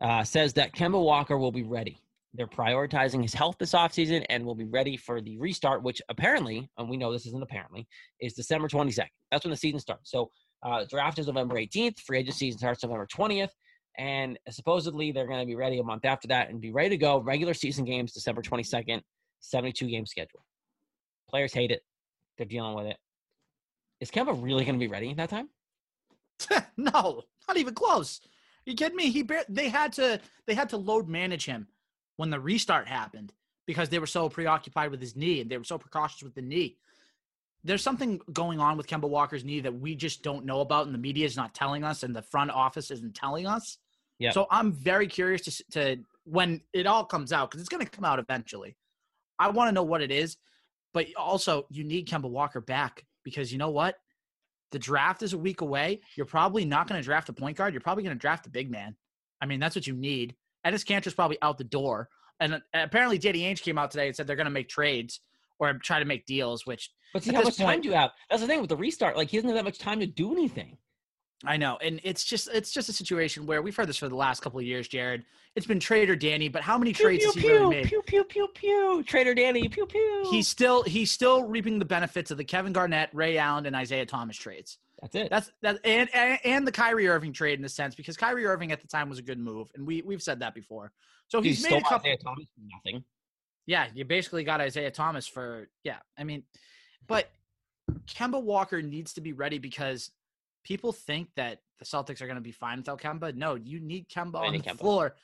uh, 0.00 0.22
says 0.22 0.52
that 0.54 0.74
Kemba 0.74 1.02
Walker 1.02 1.38
will 1.38 1.52
be 1.52 1.62
ready. 1.62 1.98
They're 2.34 2.46
prioritizing 2.46 3.22
his 3.22 3.32
health 3.32 3.56
this 3.58 3.72
offseason 3.72 4.24
and 4.28 4.44
will 4.44 4.54
be 4.54 4.66
ready 4.66 4.96
for 4.96 5.22
the 5.22 5.38
restart, 5.38 5.82
which 5.82 6.02
apparently, 6.10 6.68
and 6.76 6.88
we 6.88 6.98
know 6.98 7.10
this 7.10 7.26
isn't 7.26 7.42
apparently, 7.42 7.88
is 8.20 8.34
December 8.34 8.68
22nd. 8.68 9.08
That's 9.30 9.44
when 9.44 9.50
the 9.50 9.56
season 9.56 9.80
starts. 9.80 10.10
So 10.10 10.30
uh, 10.62 10.84
draft 10.88 11.18
is 11.18 11.26
November 11.26 11.56
18th. 11.56 12.00
Free 12.00 12.18
agency 12.18 12.50
starts 12.52 12.82
November 12.82 13.06
20th. 13.06 13.50
And 13.98 14.38
supposedly 14.50 15.12
they're 15.12 15.26
going 15.26 15.40
to 15.40 15.46
be 15.46 15.54
ready 15.54 15.78
a 15.78 15.82
month 15.82 16.04
after 16.04 16.28
that 16.28 16.50
and 16.50 16.60
be 16.60 16.70
ready 16.70 16.90
to 16.90 16.96
go. 16.96 17.18
Regular 17.18 17.54
season 17.54 17.84
games 17.84 18.12
December 18.12 18.42
22nd, 18.42 19.00
72 19.40 19.86
game 19.86 20.04
schedule. 20.04 20.44
Players 21.30 21.52
hate 21.52 21.70
it. 21.70 21.82
They're 22.36 22.46
dealing 22.46 22.74
with 22.74 22.86
it. 22.86 22.98
Is 24.00 24.10
Kemba 24.10 24.36
really 24.42 24.64
going 24.64 24.78
to 24.78 24.84
be 24.84 24.90
ready 24.90 25.14
that 25.14 25.30
time? 25.30 25.48
no, 26.76 27.22
not 27.48 27.56
even 27.56 27.74
close. 27.74 28.20
Are 28.22 28.70
you 28.70 28.76
kidding 28.76 28.96
me? 28.96 29.10
He 29.10 29.26
they 29.48 29.68
had 29.68 29.92
to 29.94 30.20
they 30.46 30.54
had 30.54 30.68
to 30.70 30.76
load 30.76 31.08
manage 31.08 31.46
him 31.46 31.68
when 32.16 32.30
the 32.30 32.40
restart 32.40 32.88
happened 32.88 33.32
because 33.66 33.88
they 33.88 33.98
were 33.98 34.06
so 34.06 34.28
preoccupied 34.28 34.90
with 34.90 35.00
his 35.00 35.16
knee 35.16 35.40
and 35.40 35.50
they 35.50 35.56
were 35.56 35.64
so 35.64 35.78
precautious 35.78 36.22
with 36.22 36.34
the 36.34 36.42
knee 36.42 36.76
there's 37.66 37.82
something 37.82 38.20
going 38.32 38.60
on 38.60 38.76
with 38.76 38.86
Kemba 38.86 39.08
Walker's 39.08 39.44
knee 39.44 39.60
that 39.60 39.74
we 39.74 39.96
just 39.96 40.22
don't 40.22 40.44
know 40.44 40.60
about, 40.60 40.86
and 40.86 40.94
the 40.94 40.98
media 40.98 41.26
is 41.26 41.36
not 41.36 41.52
telling 41.52 41.82
us, 41.82 42.04
and 42.04 42.14
the 42.14 42.22
front 42.22 42.52
office 42.52 42.90
isn't 42.92 43.14
telling 43.14 43.46
us. 43.46 43.78
Yeah. 44.18 44.30
So 44.30 44.46
I'm 44.50 44.72
very 44.72 45.08
curious 45.08 45.42
to 45.42 45.64
to 45.72 46.02
when 46.24 46.60
it 46.72 46.86
all 46.86 47.04
comes 47.04 47.32
out 47.32 47.50
because 47.50 47.60
it's 47.60 47.68
going 47.68 47.84
to 47.84 47.90
come 47.90 48.04
out 48.04 48.18
eventually. 48.18 48.76
I 49.38 49.50
want 49.50 49.68
to 49.68 49.72
know 49.72 49.82
what 49.82 50.00
it 50.00 50.10
is, 50.10 50.36
but 50.94 51.06
also 51.16 51.66
you 51.68 51.84
need 51.84 52.08
Kemba 52.08 52.30
Walker 52.30 52.60
back 52.60 53.04
because 53.24 53.52
you 53.52 53.58
know 53.58 53.70
what? 53.70 53.96
The 54.72 54.78
draft 54.78 55.22
is 55.22 55.32
a 55.32 55.38
week 55.38 55.60
away. 55.60 56.00
You're 56.16 56.26
probably 56.26 56.64
not 56.64 56.88
going 56.88 57.00
to 57.00 57.04
draft 57.04 57.28
a 57.28 57.32
point 57.32 57.56
guard. 57.56 57.74
You're 57.74 57.80
probably 57.80 58.04
going 58.04 58.16
to 58.16 58.20
draft 58.20 58.46
a 58.46 58.50
big 58.50 58.70
man. 58.70 58.96
I 59.40 59.46
mean, 59.46 59.60
that's 59.60 59.74
what 59.74 59.86
you 59.86 59.94
need. 59.94 60.34
Enes 60.64 60.84
Kanter's 60.84 61.14
probably 61.14 61.38
out 61.42 61.58
the 61.58 61.64
door. 61.64 62.08
And 62.40 62.54
uh, 62.54 62.58
apparently, 62.74 63.18
Danny 63.18 63.42
Ainge 63.42 63.62
came 63.62 63.78
out 63.78 63.90
today 63.90 64.06
and 64.06 64.16
said 64.16 64.26
they're 64.26 64.36
going 64.36 64.46
to 64.46 64.50
make 64.50 64.68
trades 64.68 65.20
or 65.58 65.74
try 65.74 65.98
to 65.98 66.04
make 66.04 66.26
deals, 66.26 66.66
which 66.66 66.90
but 67.12 67.22
see 67.22 67.32
how 67.32 67.42
much 67.42 67.56
point, 67.56 67.68
time 67.68 67.80
do 67.80 67.88
you 67.88 67.94
have? 67.94 68.10
That's 68.30 68.42
the 68.42 68.48
thing 68.48 68.60
with 68.60 68.68
the 68.68 68.76
restart. 68.76 69.16
Like 69.16 69.30
he 69.30 69.36
doesn't 69.36 69.48
have 69.48 69.56
that 69.56 69.64
much 69.64 69.78
time 69.78 70.00
to 70.00 70.06
do 70.06 70.32
anything. 70.32 70.76
I 71.44 71.56
know, 71.58 71.76
and 71.82 72.00
it's 72.02 72.24
just 72.24 72.48
it's 72.52 72.72
just 72.72 72.88
a 72.88 72.92
situation 72.92 73.44
where 73.44 73.60
we've 73.60 73.76
heard 73.76 73.88
this 73.88 73.98
for 73.98 74.08
the 74.08 74.16
last 74.16 74.40
couple 74.40 74.58
of 74.58 74.64
years, 74.64 74.88
Jared. 74.88 75.24
It's 75.54 75.66
been 75.66 75.80
Trader 75.80 76.16
Danny, 76.16 76.48
but 76.48 76.62
how 76.62 76.78
many 76.78 76.92
pew, 76.92 77.04
trades 77.04 77.24
pew, 77.24 77.26
has 77.26 77.34
he 77.34 77.40
pew, 77.40 77.52
really 77.52 77.76
made? 77.76 77.86
Pew 77.88 78.02
pew 78.02 78.24
pew 78.24 78.48
pew. 78.54 79.02
Trader 79.06 79.34
Danny, 79.34 79.68
pew 79.68 79.86
pew. 79.86 80.28
He's 80.30 80.48
still 80.48 80.82
he's 80.82 81.12
still 81.12 81.44
reaping 81.44 81.78
the 81.78 81.84
benefits 81.84 82.30
of 82.30 82.38
the 82.38 82.44
Kevin 82.44 82.72
Garnett, 82.72 83.10
Ray 83.12 83.36
Allen, 83.36 83.66
and 83.66 83.76
Isaiah 83.76 84.06
Thomas 84.06 84.36
trades. 84.36 84.78
That's 85.02 85.14
it. 85.14 85.28
That's 85.30 85.52
that, 85.60 85.78
and, 85.84 86.08
and 86.14 86.38
and 86.44 86.66
the 86.66 86.72
Kyrie 86.72 87.06
Irving 87.06 87.34
trade 87.34 87.58
in 87.58 87.64
a 87.66 87.68
sense 87.68 87.94
because 87.94 88.16
Kyrie 88.16 88.46
Irving 88.46 88.72
at 88.72 88.80
the 88.80 88.88
time 88.88 89.10
was 89.10 89.18
a 89.18 89.22
good 89.22 89.38
move, 89.38 89.70
and 89.74 89.86
we 89.86 90.02
we've 90.02 90.22
said 90.22 90.40
that 90.40 90.54
before. 90.54 90.90
So 91.28 91.42
he's, 91.42 91.58
he's 91.62 91.70
made 91.70 91.82
a 91.82 91.84
couple. 91.84 92.10
Nothing. 92.84 93.04
Yeah, 93.66 93.86
you 93.94 94.04
basically 94.04 94.44
got 94.44 94.60
Isaiah 94.60 94.90
Thomas 94.90 95.26
for 95.26 95.68
yeah. 95.82 95.98
I 96.18 96.24
mean, 96.24 96.44
but 97.06 97.30
Kemba 98.06 98.42
Walker 98.42 98.80
needs 98.82 99.12
to 99.14 99.20
be 99.20 99.32
ready 99.32 99.58
because 99.58 100.10
people 100.64 100.92
think 100.92 101.28
that 101.36 101.58
the 101.78 101.84
Celtics 101.84 102.20
are 102.20 102.26
going 102.26 102.36
to 102.36 102.42
be 102.42 102.52
fine 102.52 102.78
without 102.78 103.00
Kemba. 103.00 103.34
No, 103.34 103.54
you 103.54 103.80
need 103.80 104.08
Kemba 104.08 104.36
on 104.36 104.52
the 104.52 104.60
Kemba. 104.60 104.78
floor. 104.78 105.16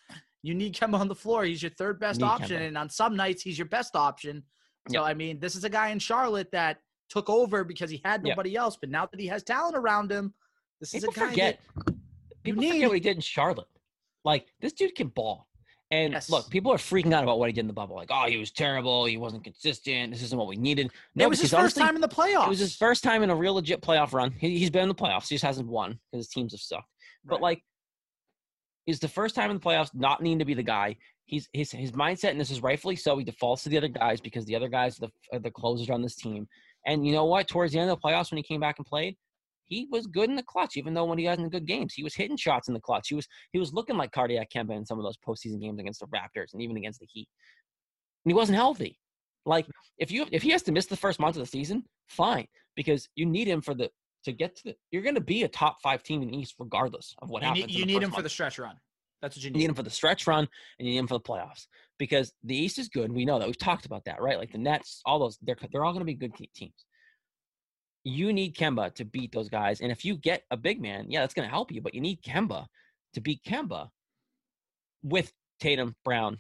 You 0.42 0.54
need 0.54 0.74
Kemba 0.74 0.98
on 0.98 1.08
the 1.08 1.14
floor. 1.14 1.44
He's 1.44 1.62
your 1.62 1.70
third 1.70 2.00
best 2.00 2.22
option, 2.22 2.60
Kemba. 2.60 2.68
and 2.68 2.78
on 2.78 2.90
some 2.90 3.16
nights 3.16 3.42
he's 3.42 3.58
your 3.58 3.68
best 3.68 3.94
option. 3.94 4.42
So 4.88 5.00
yep. 5.00 5.04
I 5.04 5.14
mean, 5.14 5.38
this 5.38 5.54
is 5.54 5.64
a 5.64 5.70
guy 5.70 5.90
in 5.90 6.00
Charlotte 6.00 6.50
that 6.50 6.78
took 7.08 7.30
over 7.30 7.62
because 7.62 7.90
he 7.90 8.00
had 8.04 8.24
nobody 8.24 8.50
yep. 8.50 8.62
else, 8.62 8.76
but 8.80 8.90
now 8.90 9.06
that 9.06 9.20
he 9.20 9.28
has 9.28 9.42
talent 9.44 9.76
around 9.76 10.10
him, 10.10 10.34
this 10.80 10.90
people 10.90 11.10
is 11.10 11.16
a 11.16 11.20
guy 11.20 11.28
forget. 11.28 11.60
That 11.76 11.94
people 12.42 12.62
need. 12.62 12.72
forget 12.72 12.88
what 12.88 12.94
he 12.94 13.00
did 13.00 13.16
in 13.16 13.22
Charlotte. 13.22 13.68
Like 14.24 14.46
this 14.60 14.72
dude 14.72 14.94
can 14.94 15.08
ball. 15.08 15.46
And 15.92 16.14
yes. 16.14 16.30
look, 16.30 16.48
people 16.48 16.72
are 16.72 16.78
freaking 16.78 17.12
out 17.12 17.22
about 17.22 17.38
what 17.38 17.50
he 17.50 17.52
did 17.52 17.60
in 17.60 17.66
the 17.66 17.74
bubble. 17.74 17.94
Like, 17.94 18.08
oh, 18.10 18.26
he 18.26 18.38
was 18.38 18.50
terrible. 18.50 19.04
He 19.04 19.18
wasn't 19.18 19.44
consistent. 19.44 20.10
This 20.10 20.22
isn't 20.22 20.38
what 20.38 20.48
we 20.48 20.56
needed. 20.56 20.90
No, 21.14 21.26
it 21.26 21.28
was 21.28 21.38
his 21.38 21.50
first 21.50 21.58
honestly, 21.58 21.82
time 21.82 21.96
in 21.96 22.00
the 22.00 22.08
playoffs. 22.08 22.46
It 22.46 22.48
was 22.48 22.58
his 22.60 22.74
first 22.74 23.04
time 23.04 23.22
in 23.22 23.28
a 23.28 23.36
real 23.36 23.54
legit 23.54 23.82
playoff 23.82 24.14
run. 24.14 24.32
He, 24.38 24.58
has 24.60 24.70
been 24.70 24.84
in 24.84 24.88
the 24.88 24.94
playoffs. 24.94 25.28
He 25.28 25.34
just 25.34 25.44
hasn't 25.44 25.68
won 25.68 25.98
because 26.10 26.24
his 26.24 26.28
teams 26.28 26.54
have 26.54 26.62
sucked. 26.62 26.88
Right. 27.26 27.34
But 27.34 27.42
like, 27.42 27.62
is 28.86 29.00
the 29.00 29.08
first 29.08 29.34
time 29.34 29.50
in 29.50 29.58
the 29.58 29.62
playoffs 29.62 29.90
not 29.94 30.22
needing 30.22 30.38
to 30.38 30.46
be 30.46 30.54
the 30.54 30.62
guy. 30.62 30.96
He's 31.26 31.46
his 31.52 31.70
his 31.70 31.92
mindset, 31.92 32.30
and 32.30 32.40
this 32.40 32.50
is 32.50 32.62
rightfully 32.62 32.96
so. 32.96 33.18
He 33.18 33.24
defaults 33.24 33.62
to 33.64 33.68
the 33.68 33.76
other 33.76 33.88
guys 33.88 34.18
because 34.18 34.46
the 34.46 34.56
other 34.56 34.68
guys 34.68 34.96
are 34.98 35.06
the, 35.06 35.36
are 35.36 35.40
the 35.40 35.50
closers 35.50 35.90
on 35.90 36.00
this 36.00 36.16
team. 36.16 36.48
And 36.86 37.06
you 37.06 37.12
know 37.12 37.26
what? 37.26 37.48
Towards 37.48 37.74
the 37.74 37.78
end 37.78 37.90
of 37.90 38.00
the 38.00 38.08
playoffs, 38.08 38.30
when 38.30 38.38
he 38.38 38.42
came 38.42 38.60
back 38.60 38.78
and 38.78 38.86
played, 38.86 39.16
he 39.72 39.88
was 39.90 40.06
good 40.06 40.28
in 40.28 40.36
the 40.36 40.42
clutch, 40.42 40.76
even 40.76 40.94
though 40.94 41.04
when 41.06 41.18
he 41.18 41.26
wasn't 41.26 41.50
good 41.52 41.66
games, 41.66 41.94
he 41.94 42.02
was 42.04 42.14
hitting 42.14 42.36
shots 42.36 42.68
in 42.68 42.74
the 42.74 42.80
clutch. 42.80 43.08
He 43.08 43.14
was 43.14 43.26
he 43.52 43.58
was 43.58 43.72
looking 43.72 43.96
like 43.96 44.12
cardiac 44.12 44.48
Kemba 44.54 44.76
in 44.76 44.84
some 44.84 44.98
of 44.98 45.04
those 45.04 45.16
postseason 45.26 45.60
games 45.60 45.80
against 45.80 46.00
the 46.00 46.06
Raptors 46.06 46.52
and 46.52 46.62
even 46.62 46.76
against 46.76 47.00
the 47.00 47.06
Heat. 47.10 47.28
And 48.24 48.30
he 48.32 48.34
wasn't 48.34 48.56
healthy. 48.56 48.98
Like 49.46 49.66
if 49.98 50.10
you 50.10 50.26
if 50.30 50.42
he 50.42 50.50
has 50.50 50.62
to 50.64 50.72
miss 50.72 50.86
the 50.86 50.96
first 50.96 51.18
month 51.18 51.36
of 51.36 51.42
the 51.42 51.46
season, 51.46 51.84
fine, 52.08 52.46
because 52.76 53.08
you 53.16 53.26
need 53.26 53.48
him 53.48 53.60
for 53.60 53.74
the 53.74 53.90
to 54.24 54.32
get 54.32 54.54
to 54.56 54.62
the. 54.66 54.74
You're 54.90 55.02
going 55.02 55.16
to 55.16 55.20
be 55.20 55.42
a 55.42 55.48
top 55.48 55.78
five 55.82 56.02
team 56.02 56.22
in 56.22 56.28
the 56.28 56.36
East 56.36 56.54
regardless 56.58 57.14
of 57.22 57.30
what 57.30 57.42
you 57.42 57.48
happens. 57.48 57.66
Need, 57.66 57.78
you 57.78 57.86
need 57.86 57.96
him 57.96 58.02
month. 58.02 58.16
for 58.16 58.22
the 58.22 58.28
stretch 58.28 58.58
run. 58.58 58.76
That's 59.20 59.36
what 59.36 59.44
you 59.44 59.48
You 59.48 59.52
need 59.54 59.58
need. 59.60 59.68
him 59.70 59.74
for 59.74 59.82
the 59.84 59.90
stretch 59.90 60.26
run, 60.26 60.48
and 60.78 60.86
you 60.86 60.92
need 60.94 60.98
him 60.98 61.06
for 61.06 61.14
the 61.14 61.20
playoffs 61.20 61.66
because 61.98 62.32
the 62.44 62.56
East 62.56 62.78
is 62.78 62.88
good. 62.88 63.12
We 63.12 63.24
know 63.24 63.38
that. 63.38 63.46
We've 63.46 63.58
talked 63.58 63.86
about 63.86 64.04
that, 64.06 64.20
right? 64.20 64.38
Like 64.38 64.52
the 64.52 64.58
Nets, 64.58 65.00
all 65.06 65.18
those, 65.20 65.38
they're 65.42 65.56
they're 65.72 65.84
all 65.84 65.92
going 65.92 66.00
to 66.00 66.04
be 66.04 66.14
good 66.14 66.34
teams. 66.54 66.84
You 68.04 68.32
need 68.32 68.56
Kemba 68.56 68.94
to 68.94 69.04
beat 69.04 69.32
those 69.32 69.48
guys, 69.48 69.80
and 69.80 69.92
if 69.92 70.04
you 70.04 70.16
get 70.16 70.42
a 70.50 70.56
big 70.56 70.80
man, 70.80 71.06
yeah, 71.08 71.20
that's 71.20 71.34
going 71.34 71.46
to 71.46 71.52
help 71.52 71.70
you. 71.70 71.80
But 71.80 71.94
you 71.94 72.00
need 72.00 72.22
Kemba 72.22 72.66
to 73.14 73.20
beat 73.20 73.44
Kemba 73.44 73.88
with 75.02 75.32
Tatum, 75.60 75.94
Brown, 76.04 76.38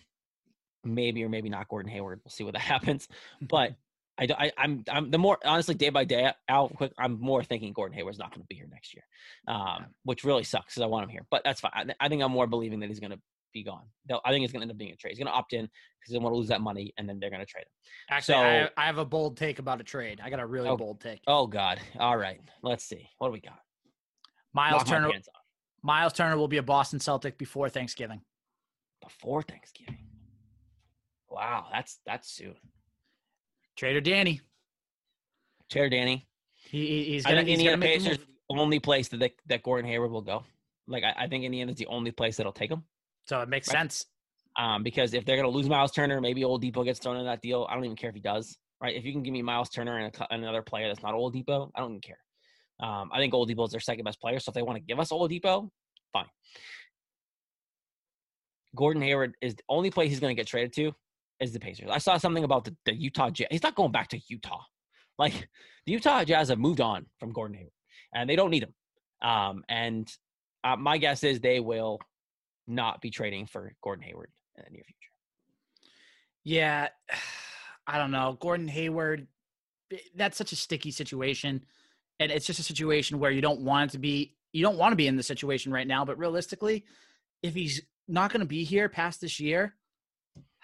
maybe 0.84 1.22
or 1.24 1.28
maybe 1.28 1.48
not 1.48 1.68
Gordon 1.68 1.90
Hayward. 1.90 2.20
We'll 2.24 2.30
see 2.30 2.44
what 2.44 2.54
that 2.54 2.60
happens. 2.62 3.08
But 3.40 3.74
I, 4.18 4.26
I 4.38 4.52
I'm 4.58 4.84
I'm 4.90 5.10
the 5.10 5.18
more 5.18 5.38
honestly 5.44 5.74
day 5.74 5.88
by 5.88 6.04
day 6.04 6.32
out 6.48 6.74
quick. 6.76 6.92
I'm 6.98 7.18
more 7.20 7.42
thinking 7.42 7.72
Gordon 7.72 7.96
Hayward's 7.96 8.18
not 8.18 8.30
going 8.30 8.42
to 8.42 8.46
be 8.46 8.56
here 8.56 8.68
next 8.70 8.94
year, 8.94 9.04
um, 9.48 9.86
which 10.04 10.24
really 10.24 10.44
sucks 10.44 10.74
because 10.74 10.82
I 10.82 10.86
want 10.86 11.04
him 11.04 11.10
here. 11.10 11.26
But 11.30 11.42
that's 11.44 11.60
fine. 11.60 11.72
I, 11.74 11.84
I 11.98 12.08
think 12.08 12.22
I'm 12.22 12.32
more 12.32 12.46
believing 12.46 12.80
that 12.80 12.88
he's 12.88 13.00
going 13.00 13.12
to 13.12 13.20
be 13.52 13.62
gone. 13.62 13.84
They'll, 14.08 14.20
I 14.24 14.30
think 14.30 14.44
it's 14.44 14.52
going 14.52 14.60
to 14.60 14.64
end 14.64 14.70
up 14.72 14.78
being 14.78 14.92
a 14.92 14.96
trade. 14.96 15.10
He's 15.10 15.18
going 15.18 15.26
to 15.28 15.32
opt 15.32 15.52
in 15.52 15.68
because 16.00 16.12
they 16.12 16.18
want 16.18 16.32
to 16.34 16.36
lose 16.38 16.48
that 16.48 16.60
money, 16.60 16.92
and 16.98 17.08
then 17.08 17.18
they're 17.20 17.30
going 17.30 17.40
to 17.40 17.46
trade 17.46 17.62
him. 17.62 17.68
Actually, 18.10 18.34
so- 18.34 18.40
I, 18.40 18.82
I 18.82 18.86
have 18.86 18.98
a 18.98 19.04
bold 19.04 19.36
take 19.36 19.58
about 19.58 19.80
a 19.80 19.84
trade. 19.84 20.20
I 20.22 20.30
got 20.30 20.40
a 20.40 20.46
really 20.46 20.68
Oh. 20.68 20.76
bold 20.76 21.00
take. 21.00 21.20
Oh 21.26 21.46
God! 21.46 21.80
All 21.98 22.16
right, 22.16 22.40
let's 22.62 22.84
see. 22.84 23.08
What 23.18 23.28
do 23.28 23.32
we 23.32 23.40
got? 23.40 23.58
Miles 24.54 24.84
Turner. 24.84 25.10
Miles 25.82 26.12
Turner 26.12 26.36
will 26.36 26.48
be 26.48 26.58
a 26.58 26.62
Boston 26.62 27.00
Celtic 27.00 27.38
before 27.38 27.68
Thanksgiving. 27.68 28.20
before 29.02 29.42
Thanksgiving. 29.42 29.98
Wow, 31.28 31.66
that's 31.72 31.98
that's 32.06 32.30
soon. 32.30 32.54
Trader 33.76 34.00
Danny. 34.00 34.40
Trader 35.70 35.88
Danny. 35.88 36.28
He, 36.70 36.86
he- 36.86 37.04
he's 37.12 37.24
gonna, 37.24 37.36
think 37.38 37.48
he's 37.48 37.58
Indiana 37.58 37.76
gonna 37.78 37.90
make 37.90 38.00
a 38.00 38.04
Pacers 38.10 38.18
the 38.50 38.56
only 38.60 38.78
place 38.78 39.08
that 39.08 39.16
they, 39.18 39.32
that 39.46 39.62
Gordon 39.62 39.90
Hayward 39.90 40.10
will 40.10 40.20
go. 40.22 40.44
Like 40.86 41.04
I, 41.04 41.14
I 41.24 41.26
think 41.28 41.44
Indiana's 41.44 41.76
the 41.76 41.86
only 41.86 42.10
place 42.10 42.36
that'll 42.36 42.52
take 42.52 42.70
him. 42.70 42.84
So 43.26 43.40
it 43.40 43.48
makes 43.48 43.68
Right. 43.68 43.78
sense. 43.78 44.06
Um, 44.58 44.82
because 44.82 45.14
if 45.14 45.24
they're 45.24 45.36
gonna 45.36 45.48
lose 45.48 45.68
Miles 45.68 45.92
Turner, 45.92 46.20
maybe 46.20 46.42
Oladipo 46.42 46.84
gets 46.84 46.98
thrown 47.00 47.16
in 47.16 47.24
that 47.24 47.40
deal. 47.40 47.66
I 47.70 47.74
don't 47.74 47.84
even 47.84 47.96
care 47.96 48.10
if 48.10 48.14
he 48.14 48.20
does. 48.20 48.56
Right? 48.82 48.96
If 48.96 49.04
you 49.04 49.12
can 49.12 49.22
give 49.22 49.32
me 49.32 49.42
Miles 49.42 49.70
Turner 49.70 49.98
and 49.98 50.14
a, 50.14 50.32
and 50.32 50.42
another 50.42 50.62
player 50.62 50.88
that's 50.88 51.02
not 51.02 51.14
Oladipo, 51.14 51.70
I 51.74 51.80
don't 51.80 51.90
even 51.90 52.00
care. 52.00 52.18
Um, 52.80 53.10
I 53.12 53.18
think 53.18 53.32
Oladipo 53.32 53.64
is 53.64 53.70
their 53.70 53.80
second 53.80 54.04
best 54.04 54.20
player. 54.20 54.40
So 54.40 54.50
if 54.50 54.54
they 54.54 54.62
want 54.62 54.76
to 54.76 54.82
give 54.82 54.98
us 54.98 55.10
Oladipo, 55.10 55.70
fine. 56.12 56.26
Gordon 58.74 59.02
Hayward 59.02 59.34
is 59.40 59.54
the 59.54 59.62
only 59.68 59.90
place 59.90 60.10
he's 60.10 60.20
going 60.20 60.34
to 60.34 60.40
get 60.40 60.46
traded 60.48 60.72
to 60.74 60.92
is 61.40 61.52
the 61.52 61.60
Pacers. 61.60 61.90
I 61.90 61.98
saw 61.98 62.16
something 62.16 62.44
about 62.44 62.64
the, 62.64 62.76
the 62.86 62.94
Utah 62.94 63.30
Jazz. 63.30 63.48
He's 63.50 63.62
not 63.62 63.74
going 63.74 63.92
back 63.92 64.08
to 64.08 64.20
Utah. 64.28 64.60
Like 65.18 65.46
the 65.84 65.92
Utah 65.92 66.24
Jazz 66.24 66.48
have 66.48 66.58
moved 66.58 66.80
on 66.80 67.04
from 67.20 67.32
Gordon 67.34 67.54
Hayward, 67.58 67.72
and 68.14 68.28
they 68.28 68.34
don't 68.34 68.50
need 68.50 68.62
him. 68.62 68.74
Um, 69.20 69.62
and 69.68 70.10
uh, 70.64 70.76
my 70.76 70.96
guess 70.96 71.22
is 71.22 71.38
they 71.38 71.60
will 71.60 72.00
not 72.66 73.00
be 73.00 73.10
trading 73.10 73.46
for 73.46 73.74
Gordon 73.82 74.04
Hayward 74.04 74.30
in 74.56 74.64
the 74.64 74.70
near 74.70 74.84
future. 74.84 74.98
Yeah, 76.44 76.88
I 77.86 77.98
don't 77.98 78.10
know. 78.10 78.36
Gordon 78.40 78.68
Hayward, 78.68 79.26
eh, 79.92 79.98
that's 80.14 80.36
such 80.36 80.52
a 80.52 80.56
sticky 80.56 80.90
situation. 80.90 81.64
And 82.20 82.30
it's 82.30 82.46
just 82.46 82.60
a 82.60 82.64
situation 82.64 83.18
where 83.18 83.30
you 83.30 83.40
don't 83.40 83.60
want 83.60 83.90
it 83.90 83.92
to 83.92 83.98
be, 83.98 84.36
you 84.52 84.62
don't 84.62 84.78
want 84.78 84.92
to 84.92 84.96
be 84.96 85.08
in 85.08 85.16
the 85.16 85.22
situation 85.22 85.72
right 85.72 85.86
now. 85.86 86.04
But 86.04 86.18
realistically, 86.18 86.84
if 87.42 87.54
he's 87.54 87.82
not 88.06 88.32
going 88.32 88.40
to 88.40 88.46
be 88.46 88.62
here 88.62 88.88
past 88.88 89.20
this 89.20 89.40
year, 89.40 89.74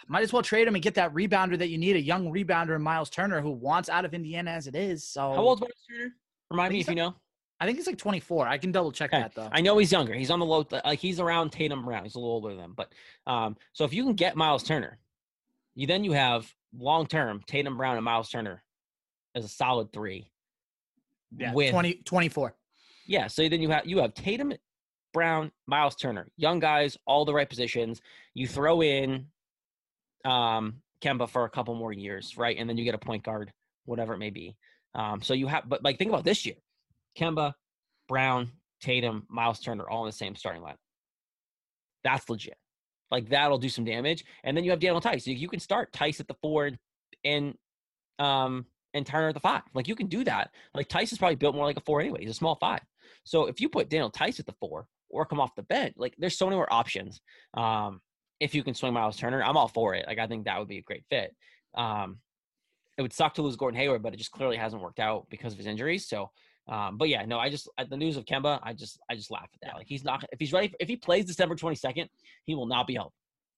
might 0.07 0.23
as 0.23 0.33
well 0.33 0.43
trade 0.43 0.69
him 0.69 0.75
and 0.75 0.83
get 0.83 0.95
that 0.95 1.13
rebounder 1.13 1.59
that 1.59 1.69
you 1.69 1.79
need 1.79 1.97
a 1.97 2.01
young 2.01 2.33
rebounder 2.33 2.77
in 2.77 2.83
Miles 2.83 3.11
Turner 3.11 3.41
who 3.41 3.51
wants 3.51 3.89
out 3.89 4.05
of 4.05 4.15
Indiana 4.15 4.53
as 4.53 4.67
it 4.67 4.77
is. 4.77 5.05
So 5.05 5.21
How 5.21 5.43
old's 5.43 5.61
Miles 5.61 5.73
Turner? 5.91 6.13
Remind 6.51 6.73
me 6.73 6.81
if 6.81 6.89
you 6.89 6.95
know. 6.95 7.15
I 7.61 7.67
think 7.67 7.77
he's 7.79 7.87
like 7.87 7.99
24. 7.99 8.47
I 8.47 8.57
can 8.59 8.71
double 8.71 8.93
check 8.93 9.13
Okay. 9.13 9.21
that 9.23 9.35
though. 9.35 9.49
I 9.51 9.61
know 9.61 9.79
he's 9.79 9.91
younger. 9.91 10.15
He's 10.15 10.31
on 10.31 10.39
the 10.39 10.47
low, 10.47 10.65
like 10.85 10.99
he's 11.01 11.19
around 11.19 11.51
Tatum 11.51 11.85
Brown. 11.85 12.05
He's 12.05 12.15
a 12.15 12.19
little 12.19 12.35
older 12.35 12.51
than 12.51 12.59
them. 12.59 12.75
But 12.77 12.93
um, 13.27 13.57
so 13.73 13.85
if 13.85 13.93
you 13.93 14.05
can 14.05 14.15
get 14.15 14.37
Miles 14.37 14.63
Turner, 14.63 14.99
you 15.75 15.87
then 15.87 16.05
you 16.05 16.13
have 16.13 16.53
long 16.77 17.07
term 17.07 17.43
Tatum 17.47 17.77
Brown 17.77 17.97
and 17.97 18.05
Miles 18.05 18.29
Turner 18.31 18.63
as 19.35 19.45
a 19.45 19.49
solid 19.49 19.93
three. 19.93 20.31
yeah, 21.37 21.53
with 21.53 21.71
20, 21.71 21.95
24. 22.05 22.55
yeah, 23.07 23.27
so 23.27 23.49
then 23.49 23.61
you 23.61 23.71
have 23.71 23.87
you 23.87 23.99
have 23.99 24.15
Tatum, 24.15 24.53
Brown, 25.13 25.51
Miles 25.67 25.97
Turner, 25.97 26.29
young 26.37 26.61
guys, 26.61 26.97
all 27.07 27.25
the 27.25 27.35
right 27.35 27.49
positions. 27.49 28.01
You 28.35 28.47
throw 28.47 28.83
in 28.83 29.27
um 30.25 30.81
Kemba 31.01 31.29
for 31.29 31.45
a 31.45 31.51
couple 31.51 31.75
more 31.75 31.93
years, 31.93 32.37
right? 32.37 32.57
And 32.59 32.69
then 32.69 32.77
you 32.77 32.85
get 32.85 32.95
a 32.95 32.99
point 32.99 33.23
guard, 33.25 33.53
whatever 33.85 34.15
it 34.15 34.19
may 34.19 34.31
be. 34.31 34.57
Um, 34.95 35.23
so 35.23 35.35
you 35.35 35.47
have, 35.47 35.69
but 35.69 35.83
like 35.85 35.97
think 35.99 36.11
about 36.11 36.25
this 36.25 36.45
year: 36.45 36.57
Kemba, 37.17 37.53
Brown, 38.09 38.51
Tatum, 38.81 39.27
Miles 39.29 39.61
Turner, 39.61 39.89
all 39.89 40.05
in 40.05 40.09
the 40.09 40.17
same 40.17 40.35
starting 40.35 40.63
line. 40.63 40.77
That's 42.05 42.29
legit. 42.29 42.57
Like 43.11 43.29
that'll 43.29 43.59
do 43.59 43.69
some 43.69 43.85
damage. 43.85 44.25
And 44.45 44.57
then 44.57 44.65
you 44.65 44.71
have 44.71 44.81
Daniel 44.81 45.01
Theis. 45.01 45.27
You, 45.27 45.49
can 45.49 45.61
start 45.61 45.93
Theis 45.93 46.21
at 46.21 46.29
the 46.29 46.37
four 46.43 46.67
and, 46.67 46.79
and 47.25 47.55
um 48.19 48.67
and 48.95 49.07
Turner 49.07 49.29
at 49.29 49.35
the 49.35 49.41
five. 49.41 49.63
Like 49.75 49.89
you 49.89 49.95
can 49.95 50.07
do 50.07 50.25
that. 50.25 50.51
Like 50.75 50.89
Theis 50.89 51.13
is 51.13 51.19
probably 51.19 51.37
built 51.37 51.55
more 51.55 51.65
like 51.65 51.77
a 51.77 51.83
four 51.83 52.01
anyway. 52.01 52.21
He's 52.21 52.31
a 52.31 52.35
small 52.35 52.57
five. 52.57 52.81
So 53.25 53.47
if 53.47 53.61
you 53.61 53.69
put 53.69 53.89
Daniel 53.89 54.11
Theis 54.11 54.41
at 54.41 54.47
the 54.47 54.55
four 54.61 54.87
or 55.11 55.25
come 55.27 55.41
off 55.41 55.55
the 55.55 55.63
bench, 55.63 55.95
like 55.97 56.15
there's 56.19 56.37
so 56.37 56.47
many 56.47 56.57
more 56.57 56.73
options. 56.73 57.21
Um, 57.55 58.01
if 58.41 58.55
you 58.55 58.63
can 58.63 58.75
swing 58.75 58.93
Miles 58.95 59.17
Turner, 59.17 59.43
I'm 59.43 59.57
all 59.57 59.69
for 59.69 59.95
it. 59.95 60.07
Like 60.07 60.19
I 60.19 60.27
think 60.27 60.45
that 60.45 60.59
would 60.59 60.69
be 60.69 60.79
a 60.79 60.83
great 60.83 61.05
fit. 61.11 61.35
Um, 61.75 62.19
it 62.97 63.03
would 63.03 63.13
suck 63.13 63.35
to 63.35 63.43
lose 63.43 63.57
Gordon 63.57 63.79
Hayward, 63.79 64.03
but 64.03 64.13
it 64.13 64.17
just 64.17 64.33
clearly 64.33 64.57
hasn't 64.57 64.83
worked 64.83 64.99
out 64.99 65.27
because 65.31 65.53
of 65.53 65.59
his 65.59 65.69
injuries. 65.69 66.09
So, 66.09 66.31
um, 66.69 66.99
but 66.99 67.09
yeah, 67.09 67.25
no, 67.25 67.39
I 67.39 67.49
just 67.51 67.69
the 67.89 67.97
news 67.97 68.17
of 68.17 68.25
Kemba, 68.25 68.61
I 68.63 68.73
just 68.73 68.99
I 69.11 69.15
just 69.15 69.31
laugh 69.31 69.49
at 69.55 69.61
that. 69.63 69.77
Like 69.77 69.87
he's 69.89 70.05
not 70.05 70.25
if 70.33 70.39
he's 70.39 70.53
ready 70.53 70.73
if 70.81 70.89
he 70.89 70.97
plays 70.97 71.25
December 71.25 71.55
22nd, 71.57 72.09
he 72.45 72.55
will 72.55 72.67
not 72.67 72.87
be 72.87 72.95
helped. 72.95 73.15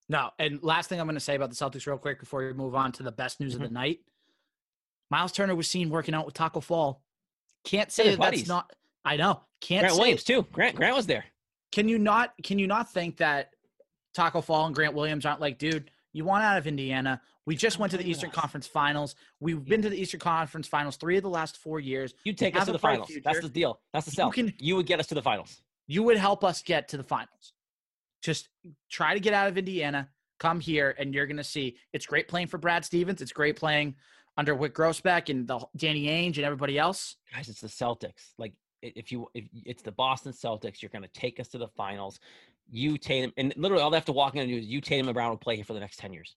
No, 0.09 0.31
and 0.38 0.61
last 0.62 0.88
thing 0.88 0.99
I'm 1.01 1.07
going 1.07 1.14
to 1.14 1.20
say 1.20 1.37
about 1.37 1.51
the 1.51 1.57
Celtics, 1.57 1.87
real 1.87 1.96
quick, 1.99 2.18
before 2.18 2.44
we 2.44 2.53
move 2.53 2.75
on 2.75 2.90
to 2.92 3.03
the 3.03 3.12
best 3.12 3.38
news 3.40 3.55
of 3.55 3.61
the 3.61 3.66
Mm-hmm. 3.66 3.75
night. 3.75 3.99
Miles 5.11 5.33
Turner 5.33 5.55
was 5.55 5.68
seen 5.68 5.90
working 5.90 6.14
out 6.14 6.25
with 6.25 6.35
Taco 6.35 6.61
Fall. 6.61 7.03
Can't 7.64 7.90
say 7.90 8.11
that 8.11 8.20
that's 8.20 8.46
not. 8.49 8.73
I 9.05 9.16
know. 9.16 9.42
Can't 9.61 9.83
Grant 9.83 9.94
say. 9.94 10.01
Williams 10.01 10.25
too. 10.25 10.46
Grant 10.53 10.77
Grant 10.77 10.96
was 10.96 11.07
there. 11.07 11.25
Can 11.73 11.88
you 11.88 11.99
not? 11.99 12.33
Can 12.42 12.59
you 12.59 12.66
not 12.66 12.92
think 12.92 13.16
that 13.18 13.51
Taco 14.14 14.40
Fall 14.40 14.66
and 14.66 14.75
Grant 14.75 14.94
Williams 14.94 15.27
aren't 15.27 15.40
like, 15.40 15.59
dude? 15.59 15.90
You 16.12 16.25
want 16.25 16.42
out 16.44 16.59
of 16.59 16.66
Indiana? 16.66 17.20
We 17.46 17.57
just 17.57 17.79
went 17.79 17.90
to 17.92 17.99
the 17.99 18.09
Eastern. 18.09 18.31
Conference 18.31 18.66
Finals. 18.66 19.14
We've 19.40 19.64
been 19.64 19.83
to 19.83 19.88
the 19.88 20.01
Eastern 20.01 20.20
Conference 20.20 20.66
Finals 20.68 20.96
three 20.96 21.16
of 21.16 21.23
the 21.23 21.29
last 21.29 21.57
four 21.57 21.81
years. 21.81 22.14
You 22.25 22.33
take 22.33 22.57
us 22.57 22.66
to 22.66 22.73
the 22.73 22.79
finals. 22.79 23.11
That's 23.25 23.40
the 23.40 23.49
deal. 23.49 23.81
That's 23.92 24.07
the 24.07 24.25
You 24.25 24.31
can- 24.31 24.55
you 24.59 24.77
would 24.77 24.87
get 24.87 25.01
us 25.01 25.07
to 25.09 25.14
the 25.14 25.23
finals. 25.23 25.62
You 25.87 26.03
would 26.05 26.16
help 26.16 26.44
us 26.44 26.62
get 26.62 26.88
to 26.88 26.96
the 26.96 27.05
finals. 27.05 27.53
Just 28.23 28.49
try 28.88 29.14
to 29.14 29.20
get 29.20 29.33
out 29.33 29.49
of 29.49 29.57
Indiana. 29.59 30.09
Come 30.38 30.61
here, 30.61 30.94
and 30.99 31.14
you're 31.14 31.27
going 31.27 31.37
to 31.37 31.44
see. 31.44 31.77
It's 31.92 32.07
great 32.07 32.29
playing 32.29 32.46
for 32.46 32.59
Brad 32.59 32.85
Stevens. 32.85 33.20
It's 33.20 33.33
great 33.33 33.57
playing 33.57 33.96
under 34.37 34.55
Wyc 34.55 34.70
Grousbeck 34.70 35.29
and 35.29 35.46
the 35.46 35.59
Danny 35.77 36.07
Ainge 36.07 36.37
and 36.37 36.44
everybody 36.44 36.79
else. 36.79 37.16
guys, 37.35 37.49
it's 37.49 37.61
the 37.61 37.68
Celtics. 37.68 38.33
Like 38.38 38.55
if 38.82 39.12
you 39.12 39.28
if 39.34 39.44
it's 39.64 39.82
the 39.82 39.92
Boston 39.92 40.32
Celtics, 40.32 40.82
you're 40.82 40.90
going 40.90 41.02
to 41.02 41.08
take 41.08 41.40
us 41.40 41.48
to 41.48 41.58
the 41.58 41.68
finals. 41.68 42.20
You 42.70 42.98
Tatum 42.98 43.32
and 43.36 43.52
literally 43.56 43.82
all 43.82 43.90
they 43.90 43.96
have 43.96 44.04
to 44.06 44.12
walk 44.12 44.34
in 44.34 44.40
and 44.40 44.50
do 44.50 44.56
is 44.56 44.66
you 44.66 44.80
Tatum 44.80 45.08
and 45.08 45.14
Brown 45.14 45.30
will 45.30 45.36
play 45.36 45.56
here 45.56 45.64
for 45.64 45.74
the 45.74 45.80
next 45.80 45.98
ten 45.98 46.12
years. 46.12 46.36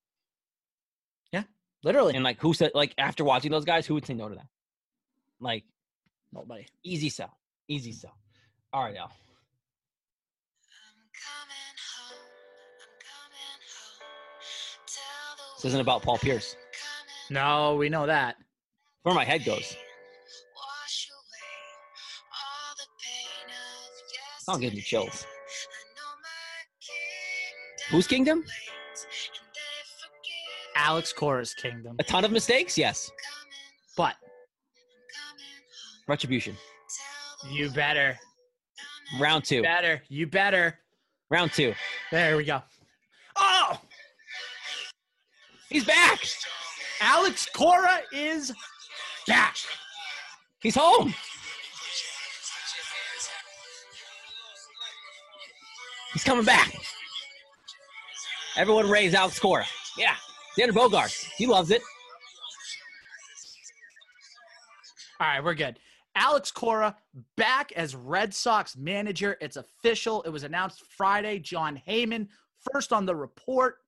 Yeah, 1.31 1.43
literally, 1.83 2.15
And 2.15 2.23
like 2.23 2.39
who 2.39 2.53
said 2.53 2.71
like 2.73 2.93
after 2.97 3.23
watching 3.23 3.51
those 3.51 3.65
guys, 3.65 3.85
who 3.85 3.93
would 3.95 4.05
say 4.05 4.13
no 4.13 4.29
to 4.29 4.35
that? 4.35 4.47
Like 5.39 5.63
nobody. 6.31 6.65
easy 6.83 7.09
sell, 7.09 7.37
easy 7.67 7.91
sell. 7.91 8.15
All 8.71 8.83
right, 8.83 8.95
y'all. 8.95 9.11
This 15.57 15.69
isn't 15.69 15.79
about 15.79 16.01
Paul 16.01 16.17
Pierce. 16.17 16.57
No, 17.29 17.75
we 17.75 17.87
know 17.87 18.05
that. 18.05 18.35
Where 19.03 19.15
my 19.15 19.23
head 19.23 19.45
goes. 19.45 19.77
Song 24.43 24.59
gives 24.59 24.75
me 24.75 24.81
chills. 24.81 25.25
Whose 27.91 28.07
kingdom? 28.07 28.43
Alex 30.75 31.13
Cora's 31.13 31.53
kingdom, 31.53 31.95
A 31.99 32.03
ton 32.03 32.25
of 32.25 32.31
mistakes, 32.31 32.77
yes. 32.77 33.09
but 33.95 34.15
Retribution. 36.07 36.57
you 37.51 37.69
better, 37.69 38.17
Round 39.19 39.45
two. 39.45 39.61
better, 39.61 40.01
you 40.09 40.27
better. 40.27 40.77
Round 41.29 41.51
two. 41.53 41.73
There 42.11 42.35
we 42.35 42.43
go. 42.43 42.61
Oh, 43.37 43.79
He's 45.69 45.85
back. 45.85 46.19
Alex 47.01 47.47
Cora 47.55 48.01
is 48.11 48.51
back. 49.27 49.55
He's 50.61 50.75
home. 50.75 51.13
He's 56.23 56.29
coming 56.29 56.45
back. 56.45 56.73
Everyone 58.55 58.89
raise 58.89 59.13
Alex 59.13 59.37
Cora. 59.39 59.65
Yeah. 59.97 60.15
Xander 60.57 60.73
Bogart. 60.73 61.11
He 61.37 61.45
loves 61.45 61.69
it. 61.69 61.81
All 65.19 65.27
right, 65.27 65.43
we're 65.43 65.53
good. 65.53 65.79
Alex 66.15 66.49
Cora 66.49 66.95
back 67.35 67.73
as 67.73 67.93
Red 67.93 68.33
Sox 68.33 68.77
manager. 68.77 69.35
It's 69.41 69.57
official. 69.57 70.21
It 70.23 70.29
was 70.29 70.43
announced 70.43 70.83
Friday. 70.95 71.39
Jon 71.39 71.81
Heyman 71.85 72.29
first 72.71 72.93
on 72.93 73.05
the 73.05 73.15
report. 73.15 73.79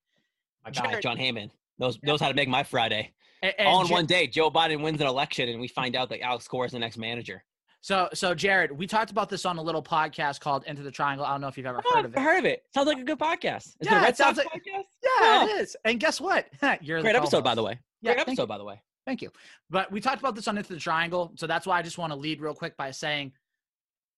My 0.65 0.71
God, 0.71 0.89
Jared- 0.89 1.03
Jon 1.03 1.17
Heyman 1.17 1.51
knows 1.79 1.97
knows 2.03 2.19
how 2.19 2.27
to 2.27 2.33
make 2.33 2.49
my 2.49 2.63
Friday. 2.63 3.13
A- 3.43 3.57
and 3.61 3.67
All 3.69 3.81
in 3.81 3.87
Jer- 3.87 3.93
one 3.93 4.05
day, 4.07 4.27
Joe 4.27 4.51
Biden 4.51 4.81
wins 4.83 4.99
an 4.99 5.07
election, 5.07 5.47
and 5.47 5.61
we 5.61 5.69
find 5.69 5.95
out 5.95 6.09
that 6.09 6.19
Alex 6.21 6.49
Cora 6.49 6.65
is 6.65 6.73
the 6.73 6.79
next 6.79 6.97
manager. 6.97 7.45
So, 7.85 8.09
so 8.15 8.33
Jared, 8.33 8.71
we 8.71 8.87
talked 8.87 9.11
about 9.11 9.29
this 9.29 9.45
on 9.45 9.59
a 9.59 9.61
little 9.61 9.83
podcast 9.83 10.39
called 10.39 10.63
Into 10.65 10.81
the 10.81 10.89
Triangle. 10.89 11.23
I 11.23 11.29
don't 11.29 11.41
know 11.41 11.47
if 11.49 11.55
you've 11.55 11.67
ever 11.67 11.83
Oh, 11.85 11.95
heard 11.97 12.05
of 12.05 12.15
it. 12.15 12.19
heard 12.19 12.39
of 12.39 12.45
it. 12.45 12.63
Sounds 12.73 12.87
like 12.87 12.97
a 12.97 13.03
good 13.03 13.19
podcast. 13.19 13.67
Is 13.67 13.75
Yeah, 13.83 14.01
Red 14.01 14.17
Sox 14.17 14.17
sounds 14.17 14.37
like- 14.37 14.47
podcast? 14.47 14.85
Yeah, 15.03 15.09
Oh. 15.19 15.47
it 15.47 15.61
is. 15.61 15.77
And 15.85 15.99
guess 15.99 16.19
what? 16.19 16.47
You're 16.81 17.01
Great 17.03 17.15
episode, 17.15 17.43
by 17.43 17.53
the 17.53 17.61
way. 17.61 17.77
Yeah, 18.01 18.13
Great 18.15 18.21
episode, 18.21 18.41
you. 18.41 18.47
by 18.47 18.57
the 18.57 18.63
way. 18.63 18.81
Thank 19.05 19.21
you. 19.21 19.29
But 19.69 19.91
we 19.91 20.01
talked 20.01 20.17
about 20.19 20.33
this 20.33 20.47
on 20.47 20.57
Into 20.57 20.73
the 20.73 20.79
Triangle, 20.79 21.31
so 21.35 21.45
that's 21.45 21.67
why 21.67 21.77
I 21.77 21.83
just 21.83 21.99
want 21.99 22.11
to 22.11 22.15
lead 22.17 22.41
real 22.41 22.55
quick 22.55 22.75
by 22.75 22.89
saying, 22.89 23.33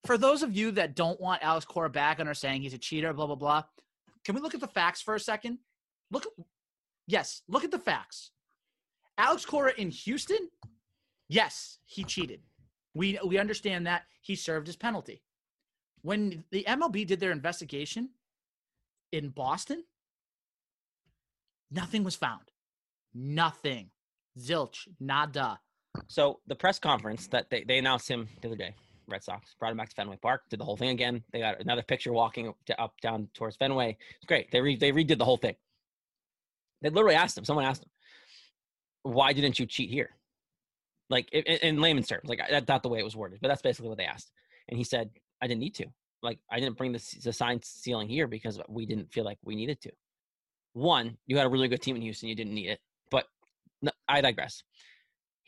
for 0.06 0.18
those 0.18 0.44
of 0.44 0.56
you 0.56 0.72
that 0.72 0.96
don't 0.96 1.20
want 1.20 1.44
Alex 1.44 1.66
Cora 1.66 1.90
back 1.90 2.20
and 2.20 2.30
are 2.30 2.34
saying 2.34 2.62
he's 2.62 2.74
a 2.74 2.78
cheater, 2.78 3.12
blah 3.12 3.26
blah 3.26 3.36
blah, 3.36 3.64
can 4.24 4.34
we 4.34 4.40
look 4.40 4.54
at 4.54 4.62
the 4.62 4.68
facts 4.68 5.02
for 5.02 5.14
a 5.14 5.20
second? 5.20 5.58
Look, 6.10 6.26
yes, 7.06 7.42
look 7.50 7.66
at 7.66 7.72
the 7.72 7.80
facts. 7.80 8.32
Alex 9.18 9.46
Cora 9.46 9.74
in 9.78 9.90
Houston, 9.90 10.50
yes, 11.28 11.80
he 11.86 12.06
cheated. 12.06 12.40
We 12.98 13.20
we 13.24 13.38
understand 13.38 13.86
that 13.86 14.04
he 14.22 14.36
served 14.36 14.66
his 14.66 14.76
penalty. 14.76 15.22
When 16.02 16.44
the 16.50 16.66
MLB 16.68 17.06
did 17.06 17.20
their 17.20 17.32
investigation 17.32 18.10
in 19.12 19.30
Boston, 19.30 19.84
nothing 21.70 22.04
was 22.04 22.16
found. 22.16 22.52
Nothing. 23.14 23.92
Zilch. 24.40 24.88
Nada. 25.00 25.60
So 26.08 26.40
the 26.48 26.56
press 26.56 26.80
conference 26.80 27.28
that 27.28 27.50
they, 27.52 27.64
they 27.64 27.78
announced 27.78 28.08
him 28.08 28.28
the 28.42 28.48
other 28.48 28.58
day, 28.58 28.74
Red 29.08 29.24
Sox 29.24 29.56
brought 29.60 29.72
him 29.72 29.78
back 29.78 29.90
to 29.90 29.96
Fenway 29.96 30.18
Park, 30.18 30.44
did 30.50 30.60
the 30.60 30.66
whole 30.66 30.78
thing 30.78 30.90
again. 30.90 31.24
They 31.32 31.40
got 31.40 31.60
another 31.60 31.84
picture 31.84 32.14
walking 32.14 32.54
up, 32.80 32.94
down 33.02 33.30
towards 33.36 33.58
Fenway. 33.58 33.98
It's 34.16 34.26
great. 34.26 34.52
They 34.52 34.62
re, 34.62 34.76
they 34.76 34.92
redid 34.92 35.20
the 35.20 35.26
whole 35.26 35.38
thing. 35.38 35.56
They 36.82 36.90
literally 36.90 37.16
asked 37.16 37.38
him. 37.38 37.46
Someone 37.46 37.66
asked 37.66 37.84
him, 37.84 37.92
"Why 39.04 39.34
didn't 39.34 39.60
you 39.60 39.68
cheat 39.68 39.92
here?" 39.92 40.17
Like 41.10 41.32
in, 41.32 41.44
in 41.44 41.82
layman's 41.82 42.08
terms, 42.08 42.28
like 42.28 42.42
that's 42.50 42.68
not 42.68 42.84
the 42.84 42.90
way 42.90 43.00
it 43.00 43.06
was 43.06 43.16
worded, 43.16 43.40
but 43.42 43.48
that's 43.48 43.62
basically 43.62 43.90
what 43.90 43.98
they 43.98 44.06
asked. 44.06 44.32
And 44.68 44.78
he 44.78 44.84
said, 44.84 45.10
"I 45.42 45.48
didn't 45.48 45.62
need 45.62 45.76
to. 45.76 45.86
Like 46.22 46.40
I 46.52 46.60
didn't 46.60 46.78
bring 46.78 46.92
the, 46.92 47.18
the 47.24 47.32
sign 47.32 47.62
stealing 47.64 48.10
here 48.10 48.28
because 48.28 48.60
we 48.68 48.86
didn't 48.86 49.12
feel 49.14 49.24
like 49.24 49.38
we 49.44 49.56
needed 49.56 49.80
to. 49.82 49.92
One, 50.74 51.18
you 51.26 51.38
had 51.38 51.46
a 51.46 51.50
really 51.50 51.68
good 51.68 51.82
team 51.82 51.96
in 51.96 52.02
Houston. 52.02 52.30
You 52.30 52.36
didn't 52.36 52.54
need 52.54 52.70
it, 52.70 52.80
but 53.10 53.26
no, 53.82 53.92
I 54.08 54.22
digress." 54.22 54.64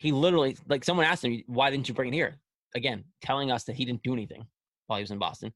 he 0.00 0.12
literally 0.12 0.56
like 0.66 0.82
someone 0.82 1.04
asked 1.06 1.24
him 1.24 1.42
why 1.46 1.70
didn't 1.70 1.86
you 1.86 1.94
bring 1.94 2.12
it 2.12 2.16
here 2.16 2.40
again 2.74 3.04
telling 3.20 3.52
us 3.52 3.64
that 3.64 3.76
he 3.76 3.84
didn't 3.84 4.02
do 4.02 4.12
anything 4.12 4.44
while 4.86 4.98
he 4.98 5.02
was 5.02 5.10
in 5.10 5.18
boston 5.18 5.52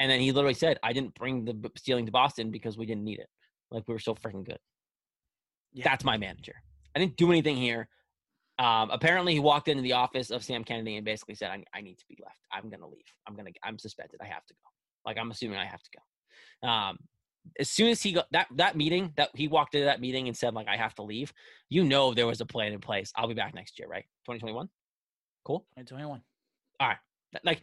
and 0.00 0.10
then 0.10 0.18
he 0.18 0.32
literally 0.32 0.54
said 0.54 0.78
i 0.82 0.92
didn't 0.92 1.14
bring 1.14 1.44
the 1.44 1.70
stealing 1.76 2.06
to 2.06 2.10
boston 2.12 2.50
because 2.50 2.76
we 2.76 2.86
didn't 2.86 3.04
need 3.04 3.18
it 3.18 3.28
like 3.70 3.86
we 3.86 3.92
were 3.92 4.00
so 4.00 4.14
freaking 4.14 4.44
good 4.44 4.58
Yeah. 5.72 5.84
that's 5.84 6.04
my 6.04 6.16
manager 6.16 6.54
i 6.96 6.98
didn't 6.98 7.16
do 7.16 7.30
anything 7.30 7.56
here 7.56 7.88
um, 8.62 8.90
apparently 8.90 9.32
he 9.32 9.40
walked 9.40 9.68
into 9.68 9.82
the 9.82 9.92
office 9.92 10.30
of 10.30 10.44
sam 10.44 10.62
kennedy 10.64 10.96
and 10.96 11.04
basically 11.04 11.34
said 11.34 11.50
I, 11.50 11.64
I 11.74 11.80
need 11.80 11.98
to 11.98 12.04
be 12.08 12.18
left. 12.22 12.38
I'm 12.52 12.70
gonna 12.70 12.88
leave. 12.88 13.04
I'm 13.26 13.34
gonna 13.34 13.50
i'm 13.64 13.78
suspended. 13.78 14.20
I 14.22 14.26
have 14.26 14.46
to 14.46 14.54
go. 14.54 14.68
Like 15.04 15.18
i'm 15.18 15.30
assuming 15.30 15.58
i 15.58 15.66
have 15.66 15.82
to 15.82 15.90
go. 15.96 16.68
Um, 16.68 16.98
as 17.58 17.68
soon 17.68 17.88
as 17.88 18.00
he 18.00 18.12
got 18.12 18.26
that 18.30 18.46
that 18.56 18.76
meeting 18.76 19.12
that 19.16 19.30
he 19.34 19.48
walked 19.48 19.74
into 19.74 19.86
that 19.86 20.00
meeting 20.00 20.28
and 20.28 20.36
said 20.36 20.54
like 20.54 20.68
i 20.68 20.76
have 20.76 20.94
to 20.94 21.02
leave 21.02 21.32
you 21.68 21.82
know 21.82 22.14
there 22.14 22.26
was 22.26 22.40
a 22.40 22.46
plan 22.46 22.72
in 22.72 22.78
place. 22.78 23.12
I'll 23.16 23.26
be 23.26 23.34
back 23.34 23.54
next 23.54 23.78
year 23.78 23.88
right? 23.88 24.04
2021 24.26 24.68
cool? 25.44 25.60
2021. 25.76 26.22
All 26.80 26.88
right. 26.88 26.96
like 27.44 27.62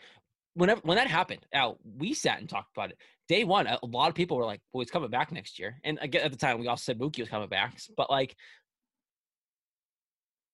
whenever 0.53 0.81
when 0.83 0.97
that 0.97 1.07
happened 1.07 1.45
Al, 1.53 1.79
we 1.97 2.13
sat 2.13 2.39
and 2.39 2.49
talked 2.49 2.75
about 2.75 2.89
it. 2.91 2.97
Day 3.27 3.43
one 3.43 3.67
a 3.67 3.79
a 3.81 3.85
lot 3.85 4.09
of 4.09 4.15
people 4.15 4.37
were 4.37 4.45
like 4.45 4.61
well 4.73 4.81
he's 4.81 4.91
coming 4.91 5.09
back 5.09 5.31
next 5.31 5.59
year. 5.59 5.79
And 5.83 5.97
again 6.01 6.23
at 6.23 6.31
the 6.31 6.37
time 6.37 6.59
we 6.59 6.67
all 6.67 6.77
said 6.77 6.99
mookie 6.99 7.19
was 7.19 7.29
coming 7.29 7.49
back 7.49 7.79
but 7.95 8.09
like 8.09 8.35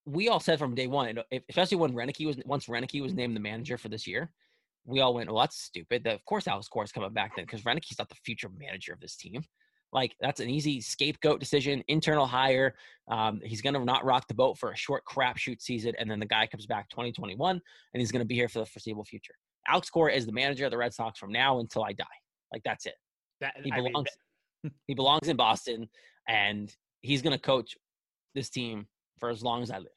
we 0.05 0.29
all 0.29 0.39
said 0.39 0.59
from 0.59 0.75
day 0.75 0.87
one 0.87 1.17
especially 1.49 1.77
when 1.77 1.93
Roenicke 1.93 2.25
was 2.25 2.37
once 2.45 2.67
Roenicke 2.67 3.01
was 3.01 3.13
named 3.13 3.35
the 3.35 3.39
manager 3.39 3.77
for 3.77 3.89
this 3.89 4.05
year 4.05 4.29
we 4.85 4.99
all 4.99 5.13
went 5.13 5.29
well 5.29 5.41
that's 5.41 5.57
stupid 5.57 6.03
that 6.03 6.15
of 6.15 6.25
course 6.25 6.47
Alex 6.47 6.67
Cora's 6.67 6.91
coming 6.91 7.11
back 7.13 7.35
then 7.35 7.45
because 7.45 7.61
Roenicke's 7.61 7.97
not 7.97 8.09
the 8.09 8.15
future 8.23 8.49
manager 8.57 8.93
of 8.93 8.99
this 8.99 9.15
team 9.15 9.43
like 9.91 10.15
that's 10.19 10.39
an 10.39 10.49
easy 10.49 10.81
scapegoat 10.81 11.39
decision 11.39 11.83
internal 11.87 12.25
hire 12.25 12.75
um, 13.07 13.39
he's 13.43 13.61
going 13.61 13.73
to 13.73 13.83
not 13.83 14.05
rock 14.05 14.27
the 14.27 14.33
boat 14.33 14.57
for 14.57 14.71
a 14.71 14.75
short 14.75 15.03
crapshoot 15.05 15.61
season 15.61 15.93
and 15.97 16.09
then 16.09 16.19
the 16.19 16.25
guy 16.25 16.45
comes 16.45 16.65
back 16.65 16.89
2021 16.89 17.61
and 17.93 18.01
he's 18.01 18.11
going 18.11 18.21
to 18.21 18.27
be 18.27 18.35
here 18.35 18.49
for 18.49 18.59
the 18.59 18.65
foreseeable 18.65 19.05
future. 19.05 19.35
Alex 19.67 19.89
Cora 19.89 20.13
is 20.13 20.25
the 20.25 20.31
manager 20.31 20.65
of 20.65 20.71
the 20.71 20.77
Red 20.77 20.93
Sox 20.93 21.19
from 21.19 21.31
now 21.31 21.59
until 21.59 21.83
I 21.83 21.93
die. 21.93 22.05
Like 22.53 22.61
that's 22.63 22.85
it. 22.85 22.95
That, 23.41 23.55
He 23.63 23.71
I 23.71 23.81
mean, 23.81 23.91
belongs. 23.91 24.09
he 24.87 24.93
belongs 24.93 25.27
in 25.27 25.35
Boston, 25.35 25.89
and 26.27 26.73
he's 27.01 27.21
going 27.21 27.35
to 27.35 27.41
coach 27.41 27.75
this 28.33 28.49
team 28.49 28.87
for 29.19 29.29
as 29.29 29.43
long 29.43 29.61
as 29.63 29.71
I 29.71 29.79
live. 29.79 29.87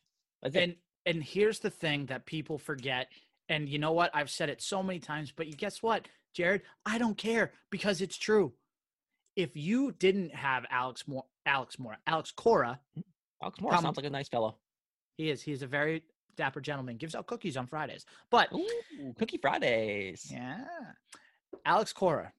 That's 0.43 0.57
it. 0.57 0.63
and 0.63 0.75
and 1.07 1.23
here's 1.23 1.61
the 1.61 1.71
thing 1.71 2.07
that 2.07 2.27
people 2.27 2.59
forget 2.59 3.09
and 3.49 3.69
you 3.69 3.79
know 3.79 3.93
what? 3.93 4.11
I've 4.15 4.31
said 4.31 4.51
it 4.51 4.61
so 4.63 4.83
many 4.83 4.99
times 4.99 5.33
but 5.35 5.47
you 5.47 5.55
guess 5.55 5.83
what 5.83 6.09
jared? 6.35 6.63
I 6.87 6.99
don't 6.99 7.17
care 7.17 7.53
because 7.71 8.01
it's 8.01 8.17
true. 8.17 8.53
If 9.37 9.57
you 9.57 9.93
didn't 9.93 10.35
have 10.35 10.65
alex 10.71 11.07
moore 11.07 11.25
alex 11.47 11.79
moore 11.79 11.97
alex 12.07 12.33
cora 12.33 12.81
mm-hmm. 12.99 13.01
Alex 13.43 13.61
Moore 13.61 13.71
come- 13.73 13.83
sounds 13.83 13.97
like 13.97 14.07
a 14.07 14.11
nice 14.11 14.29
fellow. 14.29 14.57
he 15.17 15.31
is. 15.31 15.41
He's 15.43 15.63
a 15.63 15.67
very 15.67 16.03
dapper 16.37 16.61
gentleman. 16.61 16.97
Gives 16.97 17.15
out 17.15 17.27
cookies 17.27 17.57
on 17.57 17.67
fridays. 17.67 18.05
But 18.31 18.53
Ooh, 18.53 19.15
Cookie 19.19 19.39
Fridays. 19.39 20.27
yeah. 20.31 20.65
Alex 21.65 21.93
cora. 21.93 22.33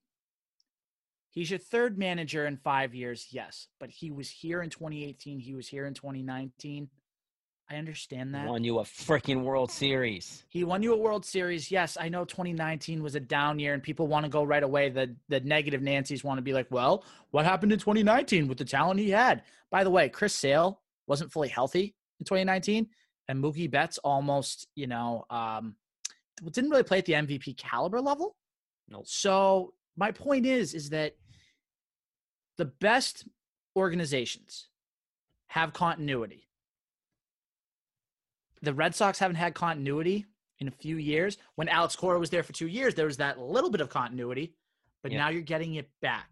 He's 1.32 1.50
your 1.50 1.60
third 1.60 1.98
manager 1.98 2.46
in 2.48 2.58
five 2.58 2.94
years 2.96 3.28
yes 3.32 3.68
but 3.80 3.90
he 3.90 4.12
was 4.12 4.30
here 4.30 4.62
in 4.62 4.70
2018 4.70 5.40
he 5.40 5.54
was 5.54 5.68
here 5.68 5.86
in 5.86 5.94
2019 5.94 6.90
i 7.70 7.76
understand 7.76 8.34
that 8.34 8.48
Won 8.48 8.64
you 8.64 8.80
a 8.80 8.84
freaking 8.84 9.44
World 9.44 9.72
Series. 9.72 10.44
He 10.50 10.64
won 10.64 10.82
you 10.82 10.94
a 10.94 10.98
World 10.98 11.26
Series. 11.26 11.70
Yes, 11.70 11.98
I 12.00 12.10
know 12.10 12.26
2019 12.26 13.04
was 13.04 13.16
a 13.16 13.20
down 13.20 13.60
year 13.60 13.74
and 13.74 13.84
people 13.84 14.08
want 14.08 14.26
to 14.26 14.30
go 14.30 14.44
right 14.44 14.64
away. 14.64 14.90
The 14.90 15.16
the 15.28 15.40
negative 15.42 15.82
Nancy's 15.82 16.24
want 16.24 16.38
to 16.40 16.42
be 16.42 16.54
like, 16.54 16.68
well, 16.70 17.04
what 17.32 17.46
happened 17.46 17.72
in 17.72 17.80
2019 17.80 18.48
with 18.48 18.58
the 18.58 18.66
talent 18.66 19.00
he 19.00 19.12
had? 19.12 19.44
By 19.70 19.84
the 19.84 19.92
way, 19.92 20.10
Chris 20.10 20.34
Sale 20.34 20.82
wasn't 21.08 21.32
fully 21.32 21.50
healthy 21.50 21.96
in 22.20 22.26
2019, 22.26 22.88
and 23.28 23.44
Mookie 23.44 23.70
Betts 23.70 23.98
almost, 24.00 24.68
you 24.76 24.88
know, 24.88 25.26
um, 25.30 25.76
didn't 26.52 26.70
really 26.70 26.84
play 26.84 27.00
at 27.00 27.06
the 27.06 27.14
MVP 27.14 27.58
caliber 27.58 28.02
level. 28.02 28.36
Nope. 28.88 29.04
So 29.06 29.74
my 29.96 30.12
point 30.12 30.46
is, 30.46 30.74
is 30.74 30.90
that 30.90 31.16
the 32.58 32.66
best 32.66 33.26
organizations 33.76 34.70
have 35.48 35.74
continuity. 35.74 36.49
The 38.62 38.74
Red 38.74 38.96
Sox 38.96 39.20
haven't 39.20 39.36
had 39.38 39.54
continuity 39.54 40.26
in 40.60 40.68
a 40.68 40.72
few 40.72 40.98
years. 40.98 41.38
When 41.56 41.70
Alex 41.70 41.96
Cora 41.96 42.20
was 42.20 42.30
there 42.30 42.44
for 42.44 42.54
two 42.54 42.68
years, 42.68 42.96
there 42.96 43.06
was 43.06 43.18
that 43.18 43.40
little 43.40 43.70
bit 43.70 43.82
of 43.82 43.90
continuity, 43.90 44.54
but 45.02 45.12
Yeah. 45.12 45.20
now 45.20 45.30
you're 45.30 45.42
getting 45.42 45.76
it 45.76 45.90
back. 46.02 46.30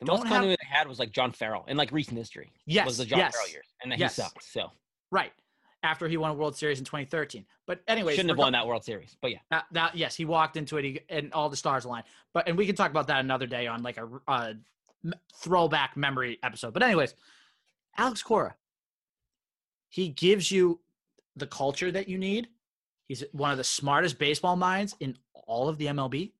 The 0.00 0.06
Don't 0.06 0.18
most 0.18 0.24
have- 0.24 0.32
continuity 0.32 0.62
they 0.62 0.76
had 0.76 0.88
was 0.88 0.98
like 0.98 1.12
John 1.12 1.32
Farrell 1.32 1.64
in 1.66 1.76
like 1.76 1.90
recent 1.92 2.16
history. 2.16 2.52
Yes, 2.66 2.86
was 2.86 2.98
the 2.98 3.04
John 3.04 3.18
yes, 3.18 3.34
Farrell 3.34 3.48
years, 3.50 3.66
and 3.82 3.90
then 3.90 3.98
yes. 3.98 4.16
he 4.16 4.22
sucked. 4.22 4.44
So 4.44 4.70
right. 5.10 5.32
After 5.82 6.08
he 6.08 6.16
won 6.16 6.30
a 6.30 6.34
World 6.34 6.56
Series 6.56 6.78
in 6.78 6.84
2013, 6.86 7.44
but 7.66 7.82
anyway, 7.86 8.12
shouldn't 8.14 8.30
have 8.30 8.38
won 8.38 8.52
that 8.54 8.66
World 8.66 8.84
Series. 8.84 9.18
But 9.20 9.32
yeah, 9.32 9.40
That, 9.50 9.66
that 9.72 9.94
yes, 9.94 10.14
he 10.16 10.24
walked 10.24 10.56
into 10.56 10.78
it, 10.78 10.84
he, 10.84 11.00
and 11.10 11.30
all 11.34 11.50
the 11.50 11.58
stars 11.58 11.84
aligned. 11.84 12.06
But 12.32 12.48
and 12.48 12.56
we 12.56 12.64
can 12.64 12.74
talk 12.74 12.90
about 12.90 13.06
that 13.08 13.20
another 13.20 13.46
day 13.46 13.66
on 13.66 13.82
like 13.82 13.98
a, 13.98 14.56
throwback 15.42 15.94
memory 15.94 16.38
episode. 16.42 16.72
But 16.72 16.82
anyways, 16.82 17.14
Alex 17.98 18.22
Cora, 18.22 18.56
he 19.90 20.08
gives 20.08 20.50
you 20.50 20.80
the 21.36 21.46
culture 21.46 21.90
that 21.90 22.08
you 22.08 22.18
need. 22.18 22.48
He's 23.08 23.24
one 23.32 23.50
of 23.50 23.58
the 23.58 23.64
smartest 23.64 24.18
baseball 24.18 24.56
minds 24.56 24.96
in 25.00 25.16
all 25.46 25.68
of 25.68 25.78
the 25.78 25.86
MLB. 25.86 26.32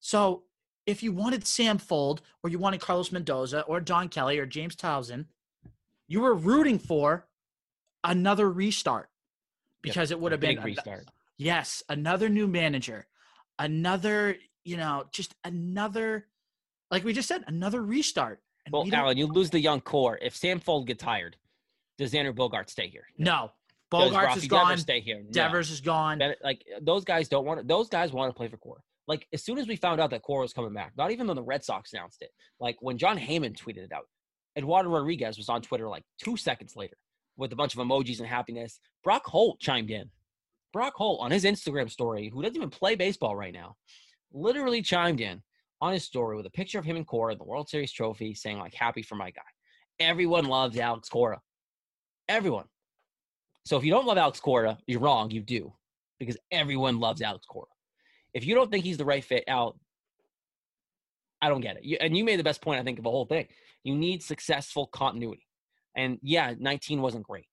So 0.00 0.44
if 0.86 1.02
you 1.02 1.12
wanted 1.12 1.46
Sam 1.46 1.78
Fuld 1.78 2.20
or 2.42 2.50
you 2.50 2.58
wanted 2.58 2.80
Carlos 2.80 3.12
Mendoza 3.12 3.62
or 3.62 3.80
Don 3.80 4.08
Kelly 4.08 4.38
or 4.38 4.46
James 4.46 4.76
Townsend, 4.76 5.26
you 6.08 6.20
were 6.20 6.34
rooting 6.34 6.78
for 6.78 7.26
another 8.02 8.50
restart 8.50 9.08
because 9.82 10.10
it 10.10 10.20
would 10.20 10.32
have 10.32 10.40
been 10.40 10.60
restart. 10.62 11.06
Yes, 11.36 11.82
another 11.88 12.28
new 12.28 12.46
manager, 12.46 13.06
another, 13.58 14.36
you 14.64 14.76
know, 14.76 15.04
just 15.10 15.34
another, 15.44 16.26
like 16.90 17.04
we 17.04 17.12
just 17.12 17.28
said, 17.28 17.44
another 17.46 17.82
restart. 17.82 18.40
Well, 18.70 18.84
we 18.84 18.92
Alan, 18.92 19.16
you 19.18 19.26
lose 19.26 19.50
the 19.50 19.60
young 19.60 19.80
core. 19.80 20.18
If 20.22 20.36
Sam 20.36 20.60
Fuld 20.60 20.86
gets 20.86 21.02
hired, 21.02 21.36
does 21.98 22.14
Andrew 22.14 22.32
Bogart 22.32 22.70
stay 22.70 22.88
here? 22.88 23.06
no, 23.18 23.52
Bogaerts 23.94 24.36
is 24.36 24.46
gone. 24.46 24.68
Devers 24.68 24.80
stay 24.82 25.00
here? 25.00 25.22
No. 25.24 25.30
Devers 25.30 25.70
is 25.70 25.80
gone. 25.80 26.20
Like 26.42 26.64
those 26.82 27.04
guys 27.04 27.28
don't 27.28 27.44
want 27.44 27.60
to, 27.60 27.66
those 27.66 27.88
guys 27.88 28.12
want 28.12 28.30
to 28.30 28.36
play 28.36 28.48
for 28.48 28.56
Core. 28.56 28.82
Like 29.06 29.26
as 29.32 29.44
soon 29.44 29.58
as 29.58 29.66
we 29.66 29.76
found 29.76 30.00
out 30.00 30.10
that 30.10 30.22
Core 30.22 30.40
was 30.40 30.52
coming 30.52 30.72
back, 30.72 30.92
not 30.96 31.10
even 31.10 31.26
though 31.26 31.34
the 31.34 31.42
Red 31.42 31.64
Sox 31.64 31.92
announced 31.92 32.22
it, 32.22 32.30
like 32.60 32.76
when 32.80 32.98
Jon 32.98 33.18
Heyman 33.18 33.56
tweeted 33.56 33.78
it 33.78 33.92
out, 33.92 34.04
Eduardo 34.56 34.90
Rodriguez 34.90 35.36
was 35.36 35.48
on 35.48 35.62
Twitter 35.62 35.88
like 35.88 36.04
two 36.22 36.36
seconds 36.36 36.74
later 36.76 36.96
with 37.36 37.52
a 37.52 37.56
bunch 37.56 37.74
of 37.74 37.80
emojis 37.80 38.20
and 38.20 38.28
happiness. 38.28 38.80
Brock 39.02 39.24
Holt 39.26 39.60
chimed 39.60 39.90
in. 39.90 40.10
Brock 40.72 40.94
Holt 40.96 41.20
on 41.20 41.30
his 41.30 41.44
Instagram 41.44 41.90
story, 41.90 42.30
who 42.32 42.42
doesn't 42.42 42.56
even 42.56 42.70
play 42.70 42.94
baseball 42.94 43.36
right 43.36 43.52
now, 43.52 43.76
literally 44.32 44.82
chimed 44.82 45.20
in 45.20 45.42
on 45.80 45.92
his 45.92 46.04
story 46.04 46.36
with 46.36 46.46
a 46.46 46.50
picture 46.50 46.78
of 46.78 46.84
him 46.84 46.96
and 46.96 47.06
Cora, 47.06 47.36
the 47.36 47.44
World 47.44 47.68
Series 47.68 47.92
trophy, 47.92 48.34
saying 48.34 48.58
like 48.58 48.74
"Happy 48.74 49.02
for 49.02 49.14
my 49.16 49.30
guy." 49.30 49.42
Everyone 50.00 50.46
loves 50.46 50.78
Alex 50.78 51.08
Cora. 51.08 51.40
Everyone. 52.28 52.64
So 53.64 53.76
if 53.76 53.84
you 53.84 53.90
don't 53.90 54.06
love 54.06 54.18
Alex 54.18 54.40
Cora, 54.40 54.78
you're 54.86 55.00
wrong. 55.00 55.30
You 55.30 55.40
do, 55.40 55.72
because 56.18 56.36
everyone 56.50 57.00
loves 57.00 57.22
Alex 57.22 57.46
Cora. 57.46 57.66
If 58.34 58.44
you 58.46 58.54
don't 58.54 58.70
think 58.70 58.84
he's 58.84 58.98
the 58.98 59.04
right 59.04 59.24
fit 59.24 59.44
out, 59.48 59.78
I 61.40 61.48
don't 61.48 61.60
get 61.60 61.76
it. 61.76 61.84
You, 61.84 61.98
and 62.00 62.16
you 62.16 62.24
made 62.24 62.38
the 62.38 62.44
best 62.44 62.60
point, 62.60 62.80
I 62.80 62.84
think, 62.84 62.98
of 62.98 63.04
the 63.04 63.10
whole 63.10 63.26
thing. 63.26 63.46
You 63.84 63.94
need 63.94 64.22
successful 64.22 64.86
continuity. 64.86 65.46
And 65.96 66.18
yeah, 66.22 66.54
19 66.58 67.00
wasn't 67.00 67.24
great, 67.24 67.46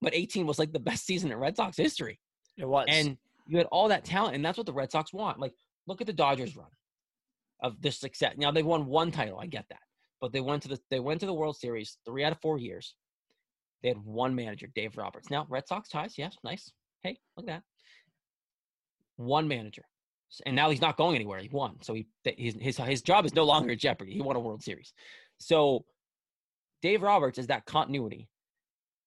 but 0.00 0.14
18 0.14 0.46
was 0.46 0.58
like 0.58 0.72
the 0.72 0.78
best 0.78 1.04
season 1.04 1.32
in 1.32 1.38
Red 1.38 1.56
Sox 1.56 1.76
history. 1.76 2.20
It 2.56 2.68
was. 2.68 2.86
And 2.88 3.16
you 3.48 3.58
had 3.58 3.66
all 3.66 3.88
that 3.88 4.04
talent, 4.04 4.36
and 4.36 4.44
that's 4.44 4.56
what 4.56 4.66
the 4.66 4.72
Red 4.72 4.92
Sox 4.92 5.12
want. 5.12 5.40
Like, 5.40 5.52
look 5.86 6.00
at 6.00 6.06
the 6.06 6.12
Dodgers 6.12 6.56
run 6.56 6.68
of 7.60 7.80
this 7.80 7.98
success. 7.98 8.34
Now 8.36 8.50
they 8.50 8.62
won 8.62 8.86
one 8.86 9.10
title, 9.10 9.38
I 9.38 9.46
get 9.46 9.66
that, 9.70 9.80
but 10.20 10.32
they 10.32 10.40
went 10.40 10.62
to 10.62 10.68
the 10.68 10.78
they 10.90 11.00
went 11.00 11.20
to 11.20 11.26
the 11.26 11.34
World 11.34 11.56
Series 11.56 11.98
three 12.04 12.24
out 12.24 12.32
of 12.32 12.40
four 12.40 12.58
years. 12.58 12.94
They 13.86 13.90
had 13.90 14.04
one 14.04 14.34
manager, 14.34 14.66
Dave 14.74 14.98
Roberts. 14.98 15.30
Now 15.30 15.46
Red 15.48 15.68
Sox 15.68 15.88
ties, 15.88 16.18
yes, 16.18 16.36
nice. 16.42 16.72
Hey, 17.04 17.20
look 17.36 17.46
at 17.48 17.54
that. 17.54 17.62
One 19.14 19.46
manager, 19.46 19.84
and 20.44 20.56
now 20.56 20.70
he's 20.70 20.80
not 20.80 20.96
going 20.96 21.14
anywhere. 21.14 21.38
He 21.38 21.48
won, 21.48 21.76
so 21.82 21.94
he 21.94 22.08
his 22.24 22.56
his 22.60 22.76
his 22.78 23.00
job 23.00 23.26
is 23.26 23.32
no 23.32 23.44
longer 23.44 23.70
in 23.70 23.78
jeopardy. 23.78 24.14
He 24.14 24.20
won 24.20 24.34
a 24.34 24.40
World 24.40 24.64
Series, 24.64 24.92
so 25.38 25.84
Dave 26.82 27.00
Roberts 27.00 27.38
is 27.38 27.46
that 27.46 27.64
continuity. 27.64 28.28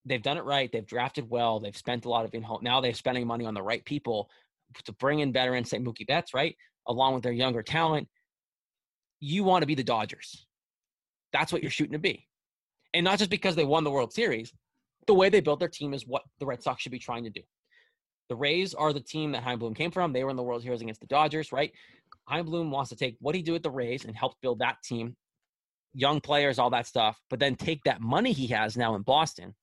They've 0.06 0.24
done 0.24 0.38
it 0.38 0.46
right. 0.46 0.72
They've 0.72 0.86
drafted 0.86 1.30
well. 1.30 1.60
They've 1.60 1.76
spent 1.76 2.06
a 2.06 2.10
lot 2.10 2.24
of 2.24 2.34
in 2.34 2.42
home. 2.42 2.60
Now 2.62 2.80
they're 2.80 2.94
spending 2.94 3.28
money 3.28 3.46
on 3.46 3.56
the 3.56 3.62
right 3.62 3.84
people 3.84 4.30
to 4.86 4.94
bring 4.94 5.20
in 5.20 5.34
veterans, 5.34 5.72
say 5.72 5.80
Mookie 5.80 6.08
Betts, 6.08 6.34
right, 6.34 6.56
along 6.88 7.16
with 7.16 7.24
their 7.24 7.34
younger 7.34 7.64
talent. 7.64 8.08
You 9.20 9.44
want 9.44 9.62
to 9.64 9.68
be 9.68 9.76
the 9.76 9.84
Dodgers. 9.84 10.46
That's 11.34 11.52
what 11.52 11.64
you're 11.64 11.70
shooting 11.70 11.92
to 11.92 12.00
be, 12.00 12.26
and 12.94 13.04
not 13.04 13.20
just 13.20 13.30
because 13.30 13.58
they 13.58 13.66
won 13.66 13.84
the 13.84 13.92
World 13.92 14.14
Series. 14.14 14.54
The 15.10 15.16
way 15.16 15.30
they 15.30 15.40
built 15.40 15.58
their 15.58 15.68
team 15.68 15.96
is 15.96 16.06
what 16.06 16.22
the 16.40 16.46
Red 16.46 16.62
Sox 16.62 16.84
should 16.84 16.92
be 16.92 17.00
trying 17.00 17.24
to 17.24 17.32
do. 17.32 17.42
The 18.30 18.36
Rays 18.36 18.76
are 18.76 18.94
the 18.94 19.00
team 19.00 19.32
that 19.32 19.42
Chaim 19.42 19.58
Bloom 19.58 19.74
came 19.74 19.90
from. 19.90 20.14
They 20.14 20.24
were 20.24 20.30
in 20.30 20.36
the 20.36 20.44
World 20.44 20.62
Series 20.62 20.82
against 20.82 21.02
the 21.02 21.08
Dodgers, 21.08 21.52
right? 21.52 21.72
Chaim 22.28 22.46
Bloom 22.46 22.70
wants 22.70 22.92
to 22.92 22.96
take 22.96 23.18
what 23.20 23.34
he 23.34 23.42
did 23.42 23.54
with 23.54 23.64
the 23.64 23.72
Rays 23.72 24.06
and 24.06 24.16
help 24.16 24.34
build 24.44 24.60
that 24.60 24.76
team, 24.84 25.16
young 25.96 26.22
players, 26.22 26.60
all 26.60 26.70
that 26.70 26.86
stuff, 26.86 27.20
but 27.32 27.40
then 27.40 27.56
take 27.56 27.84
that 27.86 28.02
money 28.02 28.34
he 28.34 28.46
has 28.50 28.78
now 28.78 28.94
in 28.94 29.02
Boston, 29.02 29.56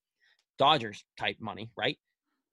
Dodgers 0.59 1.05
type 1.17 1.37
money, 1.39 1.71
right? 1.77 1.97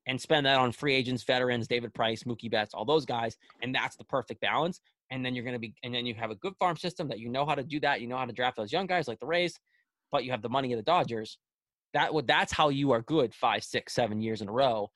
And 0.06 0.20
spend 0.20 0.46
that 0.46 0.60
on 0.60 0.70
free 0.70 0.94
agents, 0.94 1.24
veterans, 1.24 1.66
David 1.66 1.92
Price, 1.94 2.22
Mookie 2.22 2.48
Betts, 2.48 2.74
all 2.74 2.84
those 2.84 3.04
guys, 3.04 3.36
and 3.60 3.74
that's 3.74 3.96
the 3.96 4.04
perfect 4.04 4.40
balance. 4.40 4.80
And 5.10 5.26
then 5.26 5.34
you're 5.34 5.42
going 5.42 5.54
to 5.54 5.58
be, 5.58 5.74
and 5.82 5.92
then 5.92 6.06
you 6.06 6.14
have 6.14 6.30
a 6.30 6.36
good 6.36 6.54
farm 6.60 6.76
system 6.76 7.08
that 7.08 7.18
you 7.18 7.28
know 7.28 7.44
how 7.44 7.56
to 7.56 7.64
do 7.64 7.80
that. 7.80 8.00
You 8.00 8.06
know 8.06 8.18
how 8.18 8.24
to 8.24 8.32
draft 8.32 8.56
those 8.56 8.70
young 8.70 8.86
guys 8.86 9.08
like 9.08 9.18
the 9.18 9.26
Rays, 9.26 9.58
but 10.12 10.24
you 10.24 10.30
have 10.30 10.42
the 10.42 10.48
money 10.48 10.72
of 10.72 10.76
the 10.76 10.84
Dodgers. 10.84 11.38
That 11.94 12.12
would 12.12 12.26
that's 12.26 12.52
how 12.52 12.68
you 12.68 12.90
are 12.90 13.02
good 13.02 13.34
five, 13.34 13.64
six, 13.64 13.94
seven 13.94 14.20
years 14.20 14.42
in 14.42 14.48
a 14.48 14.52
row 14.52 14.90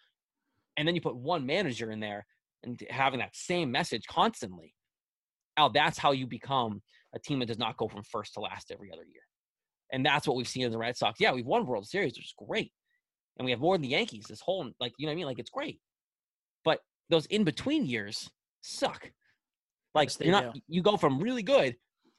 and 0.78 0.86
then 0.86 0.94
you 0.94 1.00
put 1.00 1.16
one 1.16 1.44
manager 1.44 1.90
in 1.90 2.00
there 2.00 2.24
and 2.62 2.80
having 2.88 3.18
that 3.18 3.34
same 3.34 3.70
message 3.70 4.06
constantly. 4.06 4.74
Now 5.58 5.68
that's 5.68 5.98
how 5.98 6.12
you 6.12 6.26
become 6.26 6.80
a 7.14 7.18
team 7.18 7.40
that 7.40 7.46
does 7.46 7.58
not 7.58 7.76
go 7.76 7.88
from 7.88 8.04
first 8.04 8.34
to 8.34 8.40
last 8.40 8.70
every 8.70 8.92
other 8.92 9.02
year. 9.04 9.22
And 9.92 10.06
that's 10.06 10.26
what 10.26 10.36
we've 10.36 10.48
seen 10.48 10.64
in 10.64 10.70
the 10.70 10.78
Red 10.78 10.96
Sox. 10.96 11.18
Yeah, 11.18 11.32
we've 11.32 11.46
won 11.46 11.66
World 11.66 11.86
Series, 11.86 12.12
which 12.12 12.26
is 12.26 12.34
great. 12.46 12.72
And 13.38 13.44
we 13.44 13.50
have 13.50 13.60
more 13.60 13.74
than 13.74 13.82
the 13.82 13.88
Yankees. 13.88 14.26
This 14.28 14.40
whole 14.40 14.70
like, 14.78 14.92
you 14.98 15.06
know 15.06 15.10
what 15.10 15.14
I 15.14 15.16
mean? 15.16 15.26
Like 15.26 15.40
it's 15.40 15.50
great. 15.50 15.80
But 16.64 16.80
those 17.10 17.26
in 17.26 17.42
between 17.42 17.84
years 17.84 18.30
suck. 18.60 19.10
Like 19.94 20.10
Yes, 20.10 20.18
you're 20.20 20.32
not 20.32 20.54
do. 20.54 20.60
you 20.68 20.82
go 20.82 20.96
from 20.96 21.20
really 21.20 21.42
good 21.42 21.74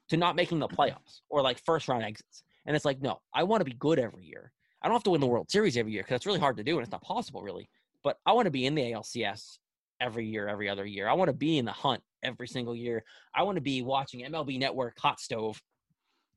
to 0.09 0.17
not 0.17 0.36
making 0.36 0.59
the 0.59 0.67
playoffs 0.67 1.21
or 1.30 1.41
like 1.41 1.63
first 1.63 1.88
round 1.88 2.03
exits. 2.03 2.43
And 2.65 2.75
it's 2.75 2.84
like, 2.84 3.01
no, 3.01 3.21
I 3.34 3.43
want 3.43 3.61
to 3.61 3.65
be 3.65 3.73
good 3.73 3.99
every 3.99 4.25
year. 4.25 4.51
I 4.82 4.88
don't 4.88 4.95
have 4.95 5.03
to 5.03 5.09
win 5.11 5.21
the 5.21 5.27
World 5.27 5.49
Series 5.51 5.77
every 5.77 5.91
year 5.91 6.03
because 6.03 6.15
it's 6.15 6.25
really 6.25 6.39
hard 6.39 6.57
to 6.57 6.63
do 6.63 6.77
and 6.77 6.84
it's 6.84 6.91
not 6.91 7.01
possible 7.01 7.41
really 7.41 7.69
but 8.03 8.17
I 8.25 8.34
want 8.34 8.45
to 8.45 8.51
be 8.51 8.65
in 8.65 8.75
the 8.75 8.82
ALCS 8.82 9.57
every 9.99 10.27
year, 10.27 10.47
every 10.47 10.69
other 10.69 10.86
year. 10.86 11.07
I 11.07 11.13
want 11.13 11.30
to 11.30 11.34
be 11.34 11.57
in 11.57 11.65
the 11.65 11.71
hunt 11.71 12.01
every 12.23 12.47
single 12.47 12.75
year. 12.75 13.03
I 13.36 13.43
want 13.43 13.55
to 13.55 13.61
be 13.61 13.82
watching 13.82 14.25
MLB 14.25 14.59
Network 14.59 14.97
Hot 14.99 15.19
Stove 15.19 15.61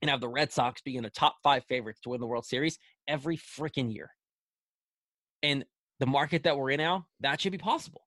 and 0.00 0.10
have 0.10 0.20
the 0.20 0.28
Red 0.28 0.52
Sox 0.52 0.80
be 0.82 0.96
in 0.96 1.04
the 1.04 1.10
top 1.10 1.36
five 1.42 1.64
favorites 1.68 2.00
to 2.00 2.10
win 2.10 2.20
the 2.20 2.26
World 2.26 2.44
Series 2.44 2.78
every 3.06 3.36
freaking 3.36 3.92
year. 3.92 4.10
And 5.42 5.64
the 6.00 6.06
market 6.06 6.44
that 6.44 6.56
we're 6.56 6.70
in 6.70 6.78
now, 6.78 7.06
that 7.20 7.40
should 7.40 7.52
be 7.52 7.58
possible. 7.58 8.02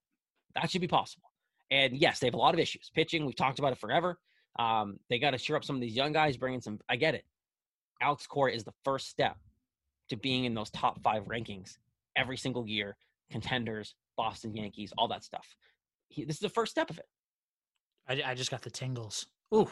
That 0.54 0.70
should 0.70 0.82
be 0.82 0.88
possible. 0.88 1.30
And 1.70 1.96
yes, 1.96 2.18
they 2.18 2.26
have 2.26 2.34
a 2.34 2.38
lot 2.38 2.54
of 2.54 2.60
issues. 2.60 2.90
Pitching, 2.94 3.24
we've 3.24 3.36
talked 3.36 3.58
about 3.58 3.72
it 3.72 3.78
forever. 3.78 4.18
Um, 4.58 4.98
they 5.10 5.18
got 5.18 5.30
to 5.30 5.38
cheer 5.38 5.56
up 5.56 5.64
some 5.64 5.76
of 5.76 5.82
these 5.82 5.96
young 5.96 6.12
guys, 6.12 6.36
bring 6.36 6.54
in 6.54 6.62
some. 6.62 6.78
I 6.88 6.96
get 6.96 7.14
it. 7.14 7.24
Alex 8.00 8.26
Cora 8.26 8.52
is 8.52 8.64
the 8.64 8.72
first 8.84 9.08
step 9.08 9.36
to 10.08 10.16
being 10.16 10.44
in 10.44 10.54
those 10.54 10.70
top 10.70 11.02
five 11.02 11.24
rankings 11.24 11.78
every 12.16 12.36
single 12.36 12.66
year 12.66 12.96
contenders, 13.30 13.94
Boston 14.16 14.54
Yankees, 14.54 14.92
all 14.96 15.08
that 15.08 15.24
stuff. 15.24 15.46
He, 16.08 16.24
this 16.24 16.36
is 16.36 16.40
the 16.40 16.48
first 16.48 16.70
step 16.70 16.90
of 16.90 16.98
it. 16.98 17.06
I, 18.08 18.30
I 18.30 18.34
just 18.34 18.50
got 18.50 18.62
the 18.62 18.70
tingles. 18.70 19.26
Ooh. 19.54 19.68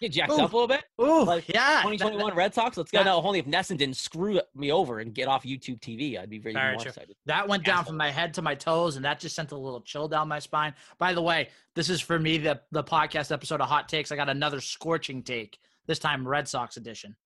Get 0.00 0.12
jacked 0.12 0.30
Ooh. 0.30 0.36
up 0.36 0.52
a 0.52 0.56
little 0.56 0.68
bit. 0.68 0.84
Ooh. 1.00 1.24
Like, 1.24 1.48
yeah. 1.48 1.80
2021 1.82 2.36
Red 2.36 2.54
Sox. 2.54 2.76
Let's 2.76 2.90
go 2.92 2.98
that- 2.98 3.04
now. 3.06 3.20
Only 3.20 3.40
if 3.40 3.46
NESN 3.46 3.78
didn't 3.78 3.96
screw 3.96 4.40
me 4.54 4.70
over 4.70 5.00
and 5.00 5.12
get 5.12 5.26
off 5.26 5.42
YouTube 5.42 5.80
TV, 5.80 6.16
I'd 6.20 6.30
be 6.30 6.38
very 6.38 6.54
Very 6.54 6.72
more 6.74 6.80
true. 6.82 6.90
excited. 6.90 7.16
That 7.26 7.48
went 7.48 7.64
down 7.64 7.78
Asshole. 7.80 7.86
from 7.88 7.96
my 7.96 8.10
head 8.10 8.32
to 8.34 8.42
my 8.42 8.54
toes, 8.54 8.94
and 8.96 9.04
that 9.04 9.18
just 9.18 9.34
sent 9.34 9.50
a 9.50 9.56
little 9.56 9.80
chill 9.80 10.06
down 10.06 10.28
my 10.28 10.38
spine. 10.38 10.74
By 10.98 11.14
the 11.14 11.22
way, 11.22 11.48
this 11.74 11.90
is 11.90 12.00
for 12.00 12.18
me 12.18 12.38
the 12.38 12.60
the 12.70 12.84
podcast 12.84 13.32
episode 13.32 13.60
of 13.60 13.68
Hot 13.68 13.88
Takes. 13.88 14.12
I 14.12 14.16
got 14.16 14.28
another 14.28 14.60
scorching 14.60 15.22
take 15.22 15.58
this 15.86 15.98
time, 15.98 16.28
Red 16.28 16.46
Sox 16.46 16.76
edition. 16.76 17.16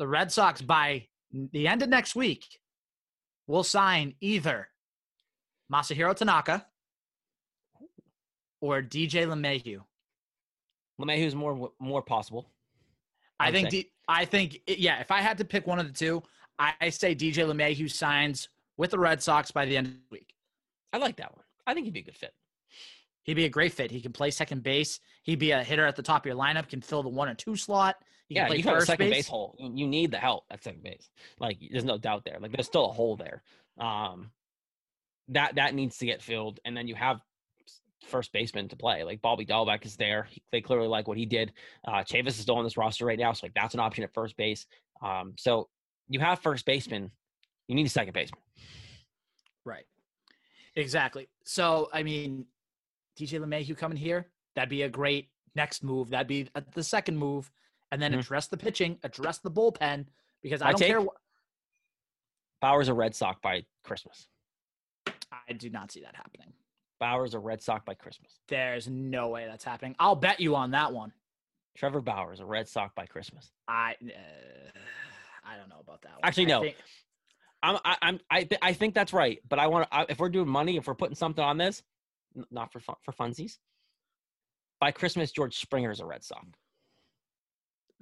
The 0.00 0.08
Red 0.08 0.32
Sox 0.32 0.62
by 0.62 1.08
the 1.30 1.68
end 1.68 1.82
of 1.82 1.90
next 1.90 2.16
week 2.16 2.58
will 3.46 3.62
sign 3.62 4.14
either 4.22 4.68
Masahiro 5.70 6.16
Tanaka 6.16 6.64
or 8.62 8.80
DJ 8.80 9.26
LeMahieu. 9.26 9.82
LeMahieu's 10.98 11.34
more 11.34 11.72
more 11.78 12.00
possible. 12.00 12.50
I 13.38 13.48
I'd 13.48 13.52
think 13.52 13.70
say. 13.70 13.82
D- 13.82 13.90
I 14.08 14.24
think 14.24 14.62
yeah. 14.66 15.00
If 15.00 15.10
I 15.10 15.20
had 15.20 15.36
to 15.36 15.44
pick 15.44 15.66
one 15.66 15.78
of 15.78 15.86
the 15.86 15.92
two, 15.92 16.22
I, 16.58 16.72
I 16.80 16.88
say 16.88 17.14
DJ 17.14 17.44
LeMahieu 17.44 17.90
signs 17.90 18.48
with 18.78 18.92
the 18.92 18.98
Red 18.98 19.22
Sox 19.22 19.50
by 19.50 19.66
the 19.66 19.76
end 19.76 19.88
of 19.88 19.92
the 19.92 19.98
week. 20.10 20.32
I 20.94 20.96
like 20.96 21.16
that 21.16 21.36
one. 21.36 21.44
I 21.66 21.74
think 21.74 21.84
he'd 21.84 21.92
be 21.92 22.00
a 22.00 22.04
good 22.04 22.16
fit. 22.16 22.32
He'd 23.24 23.34
be 23.34 23.44
a 23.44 23.50
great 23.50 23.74
fit. 23.74 23.90
He 23.90 24.00
can 24.00 24.14
play 24.14 24.30
second 24.30 24.62
base. 24.62 24.98
He'd 25.24 25.38
be 25.38 25.50
a 25.50 25.62
hitter 25.62 25.84
at 25.84 25.94
the 25.94 26.02
top 26.02 26.22
of 26.22 26.26
your 26.26 26.36
lineup. 26.36 26.70
Can 26.70 26.80
fill 26.80 27.02
the 27.02 27.10
one 27.10 27.28
or 27.28 27.34
two 27.34 27.54
slot. 27.54 27.96
He 28.30 28.36
yeah, 28.36 28.48
you 28.52 28.62
have 28.62 28.76
a 28.76 28.86
second 28.86 29.08
base. 29.08 29.16
base 29.16 29.28
hole. 29.28 29.56
You, 29.58 29.72
you 29.74 29.86
need 29.88 30.12
the 30.12 30.18
help 30.18 30.44
at 30.52 30.62
second 30.62 30.84
base. 30.84 31.10
Like, 31.40 31.58
there's 31.68 31.84
no 31.84 31.98
doubt 31.98 32.24
there. 32.24 32.38
Like, 32.40 32.52
there's 32.52 32.66
still 32.66 32.86
a 32.86 32.92
hole 32.92 33.16
there. 33.16 33.42
Um, 33.76 34.30
that 35.30 35.56
that 35.56 35.74
needs 35.74 35.98
to 35.98 36.06
get 36.06 36.22
filled, 36.22 36.60
and 36.64 36.76
then 36.76 36.86
you 36.86 36.94
have 36.94 37.20
first 38.06 38.32
baseman 38.32 38.68
to 38.68 38.76
play. 38.76 39.04
Like 39.04 39.20
Bobby 39.20 39.44
Dalbec 39.44 39.84
is 39.84 39.96
there. 39.96 40.28
He, 40.30 40.42
they 40.52 40.60
clearly 40.60 40.88
like 40.88 41.08
what 41.08 41.18
he 41.18 41.26
did. 41.26 41.52
Uh, 41.84 41.98
Chavis 41.98 42.28
is 42.28 42.36
still 42.36 42.56
on 42.56 42.64
this 42.64 42.76
roster 42.76 43.04
right 43.04 43.18
now, 43.18 43.32
so 43.32 43.46
like 43.46 43.54
that's 43.54 43.74
an 43.74 43.80
option 43.80 44.04
at 44.04 44.14
first 44.14 44.36
base. 44.36 44.66
Um, 45.02 45.34
so 45.36 45.68
you 46.08 46.20
have 46.20 46.40
first 46.40 46.64
baseman. 46.66 47.10
You 47.68 47.74
need 47.74 47.86
a 47.86 47.90
second 47.90 48.14
baseman. 48.14 48.40
Right. 49.64 49.84
Exactly. 50.76 51.28
So 51.44 51.88
I 51.92 52.02
mean, 52.02 52.46
DJ 53.18 53.40
LeMahieu 53.40 53.76
coming 53.76 53.98
here. 53.98 54.28
That'd 54.56 54.70
be 54.70 54.82
a 54.82 54.88
great 54.88 55.28
next 55.54 55.84
move. 55.84 56.10
That'd 56.10 56.26
be 56.26 56.48
uh, 56.54 56.62
the 56.74 56.82
second 56.82 57.18
move, 57.18 57.50
and 57.90 58.00
then 58.00 58.12
Mhm. 58.12 58.20
address 58.20 58.48
the 58.48 58.56
pitching, 58.56 58.98
address 59.02 59.38
the 59.38 59.50
bullpen 59.50 60.06
because 60.42 60.62
I 60.62 60.66
My 60.66 60.72
don't 60.72 60.80
care. 60.80 61.00
What, 61.00 61.16
Bauer's 62.60 62.88
a 62.88 62.94
Red 62.94 63.14
Sox 63.14 63.38
by 63.42 63.64
Christmas. 63.84 64.28
I 65.32 65.52
do 65.54 65.70
not 65.70 65.90
see 65.90 66.00
that 66.02 66.14
happening. 66.14 66.52
Bauer's 66.98 67.34
a 67.34 67.38
Red 67.38 67.62
Sox 67.62 67.82
by 67.84 67.94
Christmas. 67.94 68.38
There's 68.48 68.86
no 68.88 69.28
way 69.28 69.46
that's 69.46 69.64
happening. 69.64 69.96
I'll 69.98 70.16
bet 70.16 70.40
you 70.40 70.54
on 70.56 70.72
that 70.72 70.92
one. 70.92 71.12
Trevor 71.76 72.00
Bauer's 72.02 72.40
a 72.40 72.44
Red 72.44 72.68
Sox 72.68 72.92
by 72.94 73.06
Christmas. 73.06 73.50
I 73.66 73.96
uh, 74.02 74.78
I 75.44 75.56
don't 75.56 75.68
know 75.68 75.80
about 75.80 76.02
that 76.02 76.12
one. 76.12 76.20
Actually, 76.24 76.46
I 76.46 76.48
no. 76.48 76.62
think- 76.62 76.76
I'm 77.62 77.78
I, 77.84 77.96
I'm 78.02 78.20
I 78.30 78.44
th- 78.44 78.58
I 78.62 78.72
think 78.72 78.94
that's 78.94 79.12
right, 79.12 79.38
but 79.48 79.58
I 79.58 79.66
want 79.68 79.90
to 79.90 80.06
if 80.08 80.18
we're 80.18 80.28
doing 80.30 80.48
money, 80.48 80.76
if 80.76 80.86
we're 80.86 80.94
putting 80.94 81.14
something 81.14 81.44
on 81.44 81.56
this, 81.58 81.82
n- 82.36 82.44
not 82.50 82.72
for 82.72 82.80
fun, 82.80 82.96
for 83.02 83.12
funsies. 83.12 83.58
By 84.80 84.92
Christmas, 84.92 85.30
George 85.30 85.58
Springer 85.58 85.90
is 85.90 86.00
a 86.00 86.06
Red 86.06 86.24
Sox. 86.24 86.46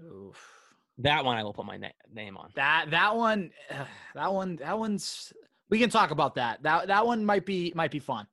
Oof. 0.03 0.55
That 0.99 1.25
one 1.25 1.37
I 1.37 1.45
will 1.45 1.53
put 1.53 1.67
my 1.67 1.77
na- 1.77 1.89
name 2.13 2.37
on. 2.37 2.51
That 2.57 2.87
that 2.91 3.17
one, 3.17 3.51
uh, 3.71 3.85
that 4.15 4.33
one, 4.33 4.57
that 4.57 4.79
one's. 4.79 5.33
We 5.71 5.79
can 5.79 5.91
talk 5.91 6.11
about 6.11 6.35
that. 6.37 6.63
That 6.63 6.89
that 6.89 7.07
one 7.07 7.25
might 7.25 7.45
be 7.47 7.73
might 7.75 7.91
be 7.91 7.99
fun. 7.99 8.27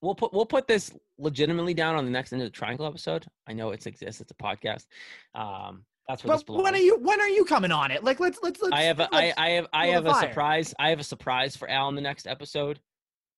We'll 0.00 0.14
put 0.14 0.32
we'll 0.32 0.46
put 0.46 0.68
this 0.68 0.92
legitimately 1.18 1.74
down 1.74 1.96
on 1.96 2.04
the 2.04 2.10
next 2.10 2.32
end 2.32 2.42
of 2.42 2.46
the 2.46 2.52
Triangle 2.52 2.86
episode. 2.86 3.26
I 3.48 3.52
know 3.52 3.70
it 3.70 3.86
exists; 3.86 4.20
it's 4.20 4.30
a 4.30 4.34
podcast. 4.34 4.86
Um, 5.34 5.84
that's 6.08 6.22
this 6.22 6.42
But 6.44 6.62
when 6.62 6.74
are 6.74 6.78
you 6.78 6.98
when 6.98 7.20
are 7.20 7.28
you 7.28 7.44
coming 7.44 7.72
on 7.72 7.90
it? 7.90 8.04
Like 8.04 8.20
let's 8.20 8.38
let's 8.42 8.62
let's. 8.62 8.72
I 8.74 8.82
have 8.82 9.00
a, 9.00 9.08
I, 9.12 9.16
let's- 9.26 9.34
I 9.38 9.48
have 9.50 9.66
I 9.72 9.86
have 9.88 10.06
a 10.06 10.10
fire. 10.12 10.28
surprise. 10.28 10.74
I 10.78 10.90
have 10.90 11.00
a 11.00 11.04
surprise 11.04 11.56
for 11.56 11.68
Al 11.68 11.88
in 11.88 11.94
the 11.96 12.00
next 12.00 12.26
episode. 12.26 12.78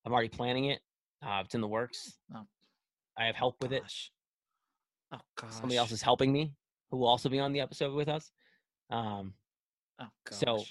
I'm 0.05 0.13
already 0.13 0.29
planning 0.29 0.67
it. 0.67 0.81
Uh, 1.25 1.43
it's 1.45 1.55
in 1.55 1.61
the 1.61 1.69
works. 1.69 2.15
Oh. 2.35 2.47
I 3.19 3.25
have 3.25 3.37
help 3.37 3.57
with 3.61 3.73
it. 3.73 3.83
Oh 5.13 5.19
gosh. 5.41 5.51
Somebody 5.53 5.77
else 5.77 5.93
is 5.93 6.03
helping 6.03 6.33
me, 6.33 6.53
who 6.91 6.99
will 6.99 7.07
also 7.09 7.29
be 7.29 7.39
on 7.39 7.53
the 7.53 7.61
episode 7.61 7.95
with 7.95 8.09
us. 8.09 8.31
Um, 8.91 9.35
Oh 10.01 10.07
gosh. 10.29 10.39
So- 10.39 10.65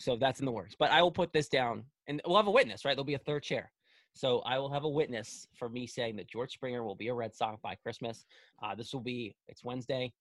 so 0.00 0.14
that's 0.16 0.38
in 0.38 0.46
the 0.46 0.52
works. 0.52 0.76
But 0.78 0.92
I 0.92 1.02
will 1.02 1.10
put 1.10 1.32
this 1.32 1.48
down, 1.48 1.84
and 2.06 2.20
we'll 2.24 2.36
have 2.36 2.46
a 2.46 2.52
witness, 2.52 2.84
right? 2.84 2.92
There'll 2.94 3.04
be 3.04 3.14
a 3.14 3.18
third 3.18 3.42
chair. 3.42 3.72
So 4.14 4.40
I 4.40 4.58
will 4.58 4.70
have 4.72 4.84
a 4.84 4.88
witness 4.88 5.48
for 5.56 5.68
me 5.68 5.86
saying 5.88 6.14
that 6.16 6.28
George 6.28 6.52
Springer 6.52 6.84
will 6.84 6.94
be 6.94 7.08
a 7.08 7.14
Red 7.14 7.34
Sox 7.34 7.60
by 7.62 7.74
Christmas. 7.76 8.24
Uh, 8.62 8.74
this 8.76 8.92
will 8.92 9.00
be 9.00 9.34
it's 9.48 9.64
Wednesday. 9.64 10.12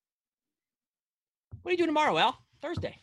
What 1.62 1.70
are 1.70 1.74
you 1.74 1.78
doing 1.78 1.90
tomorrow, 1.90 2.18
Al? 2.18 2.38
Thursday. 2.62 3.00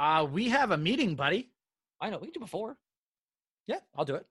uh, 0.00 0.26
we 0.30 0.48
have 0.48 0.72
a 0.72 0.76
meeting, 0.76 1.14
buddy. 1.14 1.50
I 2.00 2.10
know 2.10 2.18
we 2.18 2.26
can 2.26 2.32
do 2.32 2.40
before. 2.40 2.76
Yeah, 3.68 3.78
I'll 3.96 4.04
do 4.04 4.16
it. 4.16 4.26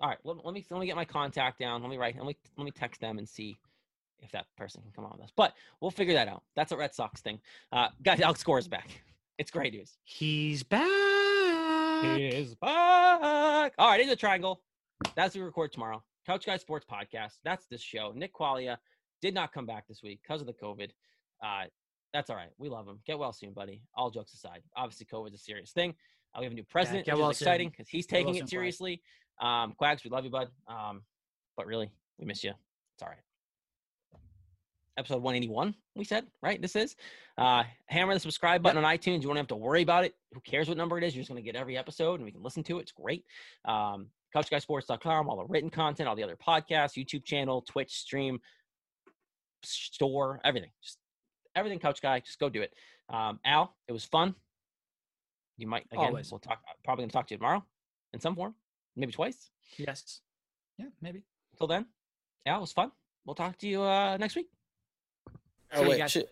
All 0.00 0.08
right, 0.10 0.18
let, 0.24 0.44
let 0.44 0.52
me 0.52 0.64
let 0.70 0.78
me 0.80 0.86
get 0.86 0.96
my 0.96 1.06
contact 1.06 1.58
down. 1.58 1.80
Let 1.80 1.88
me 1.90 1.96
write. 1.96 2.16
Let 2.16 2.26
me 2.26 2.36
let 2.58 2.64
me 2.64 2.70
text 2.70 3.00
them 3.00 3.16
and 3.16 3.26
see 3.26 3.56
if 4.20 4.32
that 4.32 4.46
person 4.56 4.82
can 4.82 4.90
come 4.92 5.04
on 5.04 5.12
with 5.12 5.22
us. 5.22 5.32
But 5.36 5.54
we'll 5.80 5.90
figure 5.90 6.14
that 6.14 6.28
out. 6.28 6.42
That's 6.54 6.72
a 6.72 6.76
Red 6.76 6.94
Sox 6.94 7.20
thing. 7.20 7.40
Uh, 7.72 7.88
guys, 8.02 8.20
Alex 8.20 8.42
Cora 8.42 8.60
is 8.60 8.68
back. 8.68 8.88
It's 9.38 9.50
great 9.50 9.74
news. 9.74 9.98
He's 10.02 10.62
back. 10.62 10.80
He 12.02 12.26
is 12.26 12.54
back. 12.54 13.74
All 13.76 13.90
right, 13.90 14.00
in 14.00 14.08
the 14.08 14.16
triangle. 14.16 14.62
That's 15.14 15.34
what 15.34 15.40
we 15.42 15.44
record 15.44 15.72
tomorrow. 15.72 16.02
Couch 16.26 16.46
Guy 16.46 16.56
Sports 16.56 16.86
Podcast. 16.90 17.34
That's 17.44 17.66
this 17.66 17.82
show. 17.82 18.12
Nick 18.16 18.32
Qualia 18.32 18.78
did 19.20 19.34
not 19.34 19.52
come 19.52 19.66
back 19.66 19.86
this 19.88 20.02
week 20.02 20.20
because 20.22 20.40
of 20.40 20.46
the 20.46 20.54
COVID. 20.54 20.88
Uh, 21.44 21.64
that's 22.14 22.30
all 22.30 22.36
right. 22.36 22.48
We 22.56 22.70
love 22.70 22.88
him. 22.88 22.98
Get 23.06 23.18
well 23.18 23.32
soon, 23.32 23.52
buddy. 23.52 23.82
All 23.94 24.10
jokes 24.10 24.32
aside, 24.32 24.62
obviously 24.74 25.06
COVID's 25.06 25.34
a 25.34 25.38
serious 25.38 25.72
thing. 25.72 25.94
Uh, 26.34 26.38
we 26.40 26.46
have 26.46 26.52
a 26.52 26.56
new 26.56 26.64
president, 26.64 27.04
get 27.04 27.14
which 27.14 27.20
well 27.20 27.30
is 27.30 27.40
exciting 27.40 27.68
because 27.68 27.88
he's 27.88 28.06
well 28.10 28.20
taking 28.20 28.34
soon, 28.34 28.44
it 28.44 28.48
seriously. 28.48 29.02
Um, 29.40 29.74
Quags, 29.80 30.02
we 30.02 30.10
love 30.10 30.24
you, 30.24 30.30
bud. 30.30 30.48
Um, 30.66 31.02
but 31.56 31.66
really, 31.66 31.90
we 32.18 32.24
miss 32.24 32.42
you. 32.42 32.52
It's 32.94 33.02
all 33.02 33.08
right. 33.08 33.18
Episode 34.98 35.22
181, 35.22 35.74
we 35.94 36.04
said, 36.04 36.26
right? 36.42 36.60
This 36.60 36.74
is. 36.74 36.96
Uh, 37.36 37.64
hammer 37.86 38.14
the 38.14 38.20
subscribe 38.20 38.62
button 38.62 38.82
on 38.82 38.96
iTunes. 38.96 39.22
You 39.22 39.28
won't 39.28 39.36
have 39.36 39.46
to 39.48 39.56
worry 39.56 39.82
about 39.82 40.04
it. 40.04 40.14
Who 40.32 40.40
cares 40.40 40.68
what 40.68 40.78
number 40.78 40.96
it 40.96 41.04
is? 41.04 41.14
You're 41.14 41.20
just 41.20 41.30
going 41.30 41.42
to 41.42 41.44
get 41.44 41.54
every 41.54 41.76
episode 41.76 42.14
and 42.14 42.24
we 42.24 42.32
can 42.32 42.42
listen 42.42 42.62
to 42.64 42.78
it. 42.78 42.82
It's 42.82 42.92
great. 42.92 43.24
Um, 43.66 44.06
CouchGuySports.com, 44.34 45.28
all 45.28 45.36
the 45.36 45.44
written 45.44 45.70
content, 45.70 46.08
all 46.08 46.16
the 46.16 46.22
other 46.22 46.36
podcasts, 46.36 46.96
YouTube 46.96 47.24
channel, 47.24 47.62
Twitch 47.62 47.92
stream, 47.92 48.40
store, 49.62 50.40
everything. 50.44 50.70
Just 50.82 50.98
everything, 51.54 51.78
Couch 51.78 52.00
Guy. 52.00 52.20
Just 52.20 52.38
go 52.38 52.48
do 52.48 52.62
it. 52.62 52.72
Um, 53.12 53.40
Al, 53.44 53.74
it 53.88 53.92
was 53.92 54.04
fun. 54.04 54.34
You 55.58 55.66
might 55.66 55.86
again. 55.92 56.06
Always. 56.06 56.30
We'll 56.30 56.38
talk. 56.38 56.58
Probably 56.84 57.02
gonna 57.02 57.12
talk 57.12 57.26
to 57.28 57.34
you 57.34 57.38
tomorrow 57.38 57.64
in 58.12 58.20
some 58.20 58.36
form, 58.36 58.54
maybe 58.94 59.12
twice. 59.12 59.50
Yes. 59.78 60.20
Yeah, 60.78 60.86
maybe. 61.00 61.22
Until 61.52 61.66
then, 61.66 61.86
Al, 62.44 62.58
it 62.58 62.60
was 62.60 62.72
fun. 62.72 62.92
We'll 63.24 63.34
talk 63.34 63.56
to 63.58 63.68
you 63.68 63.82
uh, 63.82 64.16
next 64.18 64.36
week. 64.36 64.48
Oh, 65.72 65.82
so 65.82 65.88
wait. 65.88 65.98
Got- 65.98 66.10
shit. 66.10 66.30